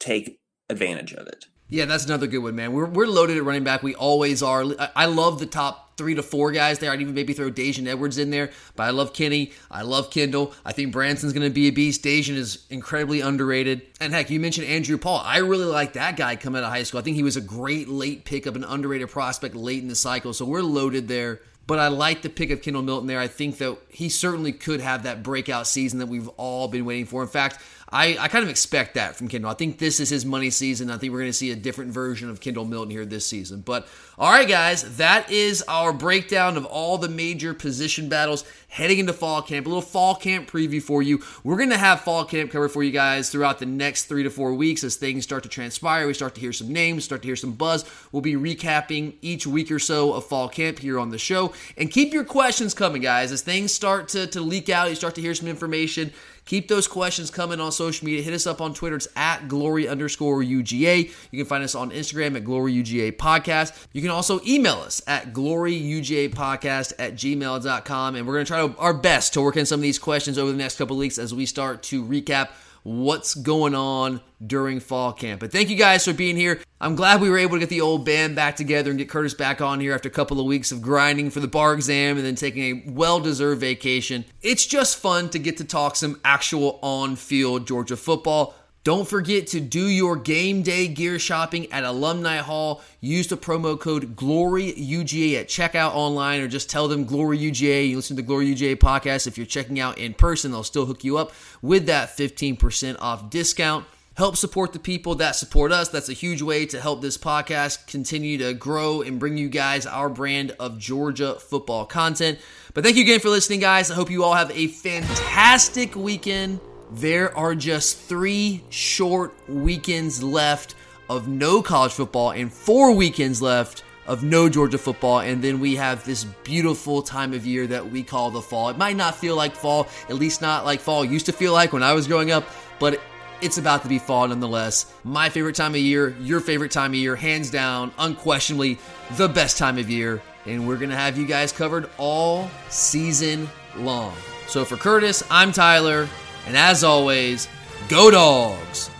take 0.00 0.40
advantage 0.68 1.12
of 1.12 1.28
it. 1.28 1.46
Yeah, 1.68 1.86
that's 1.86 2.04
another 2.04 2.28
good 2.28 2.38
one, 2.38 2.54
man. 2.54 2.72
We're, 2.72 2.86
we're 2.86 3.08
loaded 3.08 3.36
at 3.36 3.42
running 3.42 3.64
back. 3.64 3.82
We 3.82 3.94
always 3.96 4.40
are. 4.40 4.64
I, 4.94 5.06
love 5.06 5.40
the 5.40 5.46
top 5.46 5.96
three 5.96 6.14
to 6.14 6.22
four 6.22 6.52
guys 6.52 6.78
there. 6.78 6.92
I'd 6.92 7.00
even 7.00 7.14
maybe 7.14 7.32
throw 7.32 7.50
Daijun 7.50 7.88
Edwards 7.88 8.18
in 8.18 8.30
there, 8.30 8.50
but 8.76 8.84
I 8.84 8.90
love 8.90 9.12
Kenny. 9.12 9.50
I 9.68 9.82
love 9.82 10.12
Kendall. 10.12 10.54
I 10.64 10.70
think 10.70 10.92
Branson's 10.92 11.32
going 11.32 11.48
to 11.48 11.52
be 11.52 11.66
a 11.66 11.70
beast. 11.70 12.04
Daijun 12.04 12.36
is 12.36 12.64
incredibly 12.70 13.20
underrated. 13.20 13.82
And 14.00 14.12
heck, 14.12 14.30
you 14.30 14.38
mentioned 14.38 14.68
Andrew 14.68 14.96
Paul. 14.96 15.20
I 15.24 15.38
really 15.38 15.64
like 15.64 15.94
that 15.94 16.16
guy 16.16 16.36
coming 16.36 16.62
out 16.62 16.66
of 16.66 16.72
high 16.72 16.84
school. 16.84 17.00
I 17.00 17.02
think 17.02 17.16
he 17.16 17.24
was 17.24 17.36
a 17.36 17.40
great 17.40 17.88
late 17.88 18.24
pickup, 18.24 18.54
an 18.54 18.62
underrated 18.62 19.08
prospect 19.08 19.56
late 19.56 19.82
in 19.82 19.88
the 19.88 19.96
cycle. 19.96 20.32
So 20.32 20.44
we're 20.44 20.62
loaded 20.62 21.08
there 21.08 21.40
but 21.66 21.80
I 21.80 21.88
like 21.88 22.22
the 22.22 22.28
pick 22.28 22.50
of 22.50 22.62
Kendall 22.62 22.82
Milton 22.82 23.08
there. 23.08 23.18
I 23.18 23.26
think 23.26 23.58
that 23.58 23.76
he 23.88 24.08
certainly 24.08 24.52
could 24.52 24.80
have 24.80 25.02
that 25.02 25.22
breakout 25.22 25.66
season 25.66 25.98
that 25.98 26.06
we've 26.06 26.28
all 26.36 26.68
been 26.68 26.84
waiting 26.84 27.06
for. 27.06 27.22
In 27.22 27.28
fact, 27.28 27.58
I, 27.92 28.16
I 28.18 28.28
kind 28.28 28.42
of 28.42 28.50
expect 28.50 28.94
that 28.94 29.14
from 29.14 29.28
Kendall. 29.28 29.50
I 29.50 29.54
think 29.54 29.78
this 29.78 30.00
is 30.00 30.08
his 30.08 30.26
money 30.26 30.50
season. 30.50 30.90
I 30.90 30.98
think 30.98 31.12
we're 31.12 31.20
going 31.20 31.30
to 31.30 31.32
see 31.32 31.52
a 31.52 31.56
different 31.56 31.92
version 31.92 32.28
of 32.28 32.40
Kendall 32.40 32.64
Milton 32.64 32.90
here 32.90 33.06
this 33.06 33.24
season. 33.24 33.60
But 33.60 33.86
all 34.18 34.30
right, 34.30 34.48
guys, 34.48 34.96
that 34.96 35.30
is 35.30 35.62
our 35.68 35.92
breakdown 35.92 36.56
of 36.56 36.64
all 36.64 36.98
the 36.98 37.08
major 37.08 37.54
position 37.54 38.08
battles 38.08 38.44
heading 38.68 38.98
into 38.98 39.12
fall 39.12 39.40
camp. 39.40 39.66
A 39.66 39.68
little 39.68 39.82
fall 39.82 40.16
camp 40.16 40.50
preview 40.50 40.82
for 40.82 41.00
you. 41.00 41.22
We're 41.44 41.56
going 41.56 41.70
to 41.70 41.78
have 41.78 42.00
fall 42.00 42.24
camp 42.24 42.50
covered 42.50 42.70
for 42.70 42.82
you 42.82 42.90
guys 42.90 43.30
throughout 43.30 43.60
the 43.60 43.66
next 43.66 44.04
three 44.04 44.24
to 44.24 44.30
four 44.30 44.52
weeks 44.54 44.82
as 44.82 44.96
things 44.96 45.22
start 45.22 45.44
to 45.44 45.48
transpire. 45.48 46.06
We 46.06 46.14
start 46.14 46.34
to 46.34 46.40
hear 46.40 46.52
some 46.52 46.72
names, 46.72 47.04
start 47.04 47.22
to 47.22 47.28
hear 47.28 47.36
some 47.36 47.52
buzz. 47.52 47.84
We'll 48.10 48.22
be 48.22 48.34
recapping 48.34 49.14
each 49.22 49.46
week 49.46 49.70
or 49.70 49.78
so 49.78 50.12
of 50.12 50.26
fall 50.26 50.48
camp 50.48 50.80
here 50.80 50.98
on 50.98 51.10
the 51.10 51.18
show. 51.18 51.52
And 51.76 51.90
keep 51.90 52.12
your 52.12 52.24
questions 52.24 52.74
coming, 52.74 53.02
guys, 53.02 53.30
as 53.30 53.42
things 53.42 53.72
start 53.72 54.08
to, 54.08 54.26
to 54.26 54.40
leak 54.40 54.68
out. 54.68 54.88
You 54.88 54.96
start 54.96 55.14
to 55.14 55.20
hear 55.20 55.34
some 55.34 55.48
information. 55.48 56.12
Keep 56.46 56.68
those 56.68 56.86
questions 56.86 57.30
coming 57.30 57.60
on 57.60 57.72
social 57.72 58.06
media. 58.06 58.22
Hit 58.22 58.32
us 58.32 58.46
up 58.46 58.60
on 58.60 58.72
Twitter. 58.72 58.96
It's 58.96 59.08
at 59.16 59.48
glory 59.48 59.88
underscore 59.88 60.42
UGA. 60.42 61.10
You 61.30 61.38
can 61.38 61.46
find 61.46 61.62
us 61.62 61.74
on 61.74 61.90
Instagram 61.90 62.36
at 62.36 62.44
glory 62.44 62.72
UGA 62.72 63.16
podcast. 63.16 63.86
You 63.92 64.00
can 64.00 64.12
also 64.12 64.40
email 64.46 64.76
us 64.76 65.02
at 65.08 65.32
glory 65.32 65.74
UGA 65.74 66.30
podcast 66.30 66.92
at 67.00 67.14
gmail.com. 67.14 68.14
And 68.14 68.26
we're 68.26 68.34
going 68.34 68.46
to 68.46 68.48
try 68.48 68.74
our 68.78 68.94
best 68.94 69.34
to 69.34 69.42
work 69.42 69.56
in 69.56 69.66
some 69.66 69.80
of 69.80 69.82
these 69.82 69.98
questions 69.98 70.38
over 70.38 70.52
the 70.52 70.56
next 70.56 70.78
couple 70.78 70.96
weeks 70.96 71.18
as 71.18 71.34
we 71.34 71.46
start 71.46 71.82
to 71.84 72.04
recap 72.04 72.50
what's 72.86 73.34
going 73.34 73.74
on 73.74 74.20
during 74.46 74.78
fall 74.78 75.12
camp. 75.12 75.40
But 75.40 75.50
thank 75.50 75.70
you 75.70 75.76
guys 75.76 76.04
for 76.04 76.12
being 76.12 76.36
here. 76.36 76.60
I'm 76.80 76.94
glad 76.94 77.20
we 77.20 77.28
were 77.28 77.38
able 77.38 77.56
to 77.56 77.58
get 77.58 77.68
the 77.68 77.80
old 77.80 78.04
band 78.04 78.36
back 78.36 78.54
together 78.54 78.90
and 78.90 78.98
get 78.98 79.08
Curtis 79.08 79.34
back 79.34 79.60
on 79.60 79.80
here 79.80 79.92
after 79.92 80.08
a 80.08 80.12
couple 80.12 80.38
of 80.38 80.46
weeks 80.46 80.70
of 80.70 80.82
grinding 80.82 81.30
for 81.30 81.40
the 81.40 81.48
bar 81.48 81.74
exam 81.74 82.16
and 82.16 82.24
then 82.24 82.36
taking 82.36 82.62
a 82.62 82.90
well 82.92 83.18
deserved 83.18 83.60
vacation. 83.60 84.24
It's 84.40 84.64
just 84.64 84.98
fun 84.98 85.30
to 85.30 85.40
get 85.40 85.56
to 85.56 85.64
talk 85.64 85.96
some 85.96 86.20
actual 86.24 86.78
on 86.80 87.16
field 87.16 87.66
Georgia 87.66 87.96
football. 87.96 88.54
Don't 88.86 89.08
forget 89.08 89.48
to 89.48 89.58
do 89.58 89.88
your 89.88 90.14
game 90.14 90.62
day 90.62 90.86
gear 90.86 91.18
shopping 91.18 91.72
at 91.72 91.82
Alumni 91.82 92.36
Hall. 92.36 92.84
Use 93.00 93.26
the 93.26 93.36
promo 93.36 93.76
code 93.76 94.14
GLORYUGA 94.14 95.40
at 95.40 95.48
checkout 95.48 95.92
online 95.92 96.40
or 96.40 96.46
just 96.46 96.70
tell 96.70 96.86
them 96.86 97.04
Glory 97.04 97.36
UGA. 97.36 97.88
You 97.88 97.96
listen 97.96 98.14
to 98.14 98.22
the 98.22 98.26
Glory 98.28 98.46
UGA 98.54 98.76
podcast. 98.76 99.26
If 99.26 99.36
you're 99.36 99.44
checking 99.44 99.80
out 99.80 99.98
in 99.98 100.14
person, 100.14 100.52
they'll 100.52 100.62
still 100.62 100.86
hook 100.86 101.02
you 101.02 101.18
up 101.18 101.32
with 101.62 101.86
that 101.86 102.16
15% 102.16 102.96
off 103.00 103.28
discount. 103.28 103.86
Help 104.14 104.36
support 104.36 104.72
the 104.72 104.78
people 104.78 105.16
that 105.16 105.34
support 105.34 105.72
us. 105.72 105.88
That's 105.88 106.08
a 106.08 106.12
huge 106.12 106.40
way 106.40 106.64
to 106.66 106.80
help 106.80 107.02
this 107.02 107.18
podcast 107.18 107.88
continue 107.88 108.38
to 108.38 108.54
grow 108.54 109.02
and 109.02 109.18
bring 109.18 109.36
you 109.36 109.48
guys 109.48 109.84
our 109.84 110.08
brand 110.08 110.52
of 110.60 110.78
Georgia 110.78 111.40
football 111.40 111.86
content. 111.86 112.38
But 112.72 112.84
thank 112.84 112.94
you 112.94 113.02
again 113.02 113.18
for 113.18 113.30
listening, 113.30 113.58
guys. 113.58 113.90
I 113.90 113.96
hope 113.96 114.12
you 114.12 114.22
all 114.22 114.34
have 114.34 114.52
a 114.52 114.68
fantastic 114.68 115.96
weekend. 115.96 116.60
There 116.90 117.36
are 117.36 117.54
just 117.54 117.98
three 117.98 118.62
short 118.70 119.34
weekends 119.48 120.22
left 120.22 120.74
of 121.08 121.28
no 121.28 121.62
college 121.62 121.92
football 121.92 122.30
and 122.30 122.52
four 122.52 122.92
weekends 122.92 123.42
left 123.42 123.82
of 124.06 124.22
no 124.22 124.48
Georgia 124.48 124.78
football. 124.78 125.20
And 125.20 125.42
then 125.42 125.58
we 125.58 125.74
have 125.76 126.04
this 126.04 126.24
beautiful 126.44 127.02
time 127.02 127.32
of 127.32 127.44
year 127.44 127.66
that 127.66 127.90
we 127.90 128.02
call 128.02 128.30
the 128.30 128.40
fall. 128.40 128.68
It 128.68 128.78
might 128.78 128.96
not 128.96 129.16
feel 129.16 129.34
like 129.34 129.54
fall, 129.54 129.88
at 130.08 130.14
least 130.14 130.40
not 130.40 130.64
like 130.64 130.80
fall 130.80 131.04
used 131.04 131.26
to 131.26 131.32
feel 131.32 131.52
like 131.52 131.72
when 131.72 131.82
I 131.82 131.92
was 131.92 132.06
growing 132.06 132.30
up, 132.30 132.44
but 132.78 133.00
it's 133.40 133.58
about 133.58 133.82
to 133.82 133.88
be 133.88 133.98
fall 133.98 134.28
nonetheless. 134.28 134.94
My 135.04 135.28
favorite 135.28 135.56
time 135.56 135.72
of 135.72 135.80
year, 135.80 136.16
your 136.20 136.40
favorite 136.40 136.70
time 136.70 136.92
of 136.92 136.96
year, 136.96 137.16
hands 137.16 137.50
down, 137.50 137.92
unquestionably 137.98 138.78
the 139.12 139.28
best 139.28 139.58
time 139.58 139.76
of 139.76 139.90
year. 139.90 140.22
And 140.46 140.66
we're 140.66 140.76
going 140.76 140.90
to 140.90 140.96
have 140.96 141.18
you 141.18 141.26
guys 141.26 141.50
covered 141.50 141.90
all 141.98 142.48
season 142.68 143.48
long. 143.76 144.14
So 144.46 144.64
for 144.64 144.76
Curtis, 144.76 145.24
I'm 145.28 145.50
Tyler. 145.50 146.08
And 146.46 146.56
as 146.56 146.84
always, 146.84 147.48
go 147.88 148.10
dogs! 148.10 148.90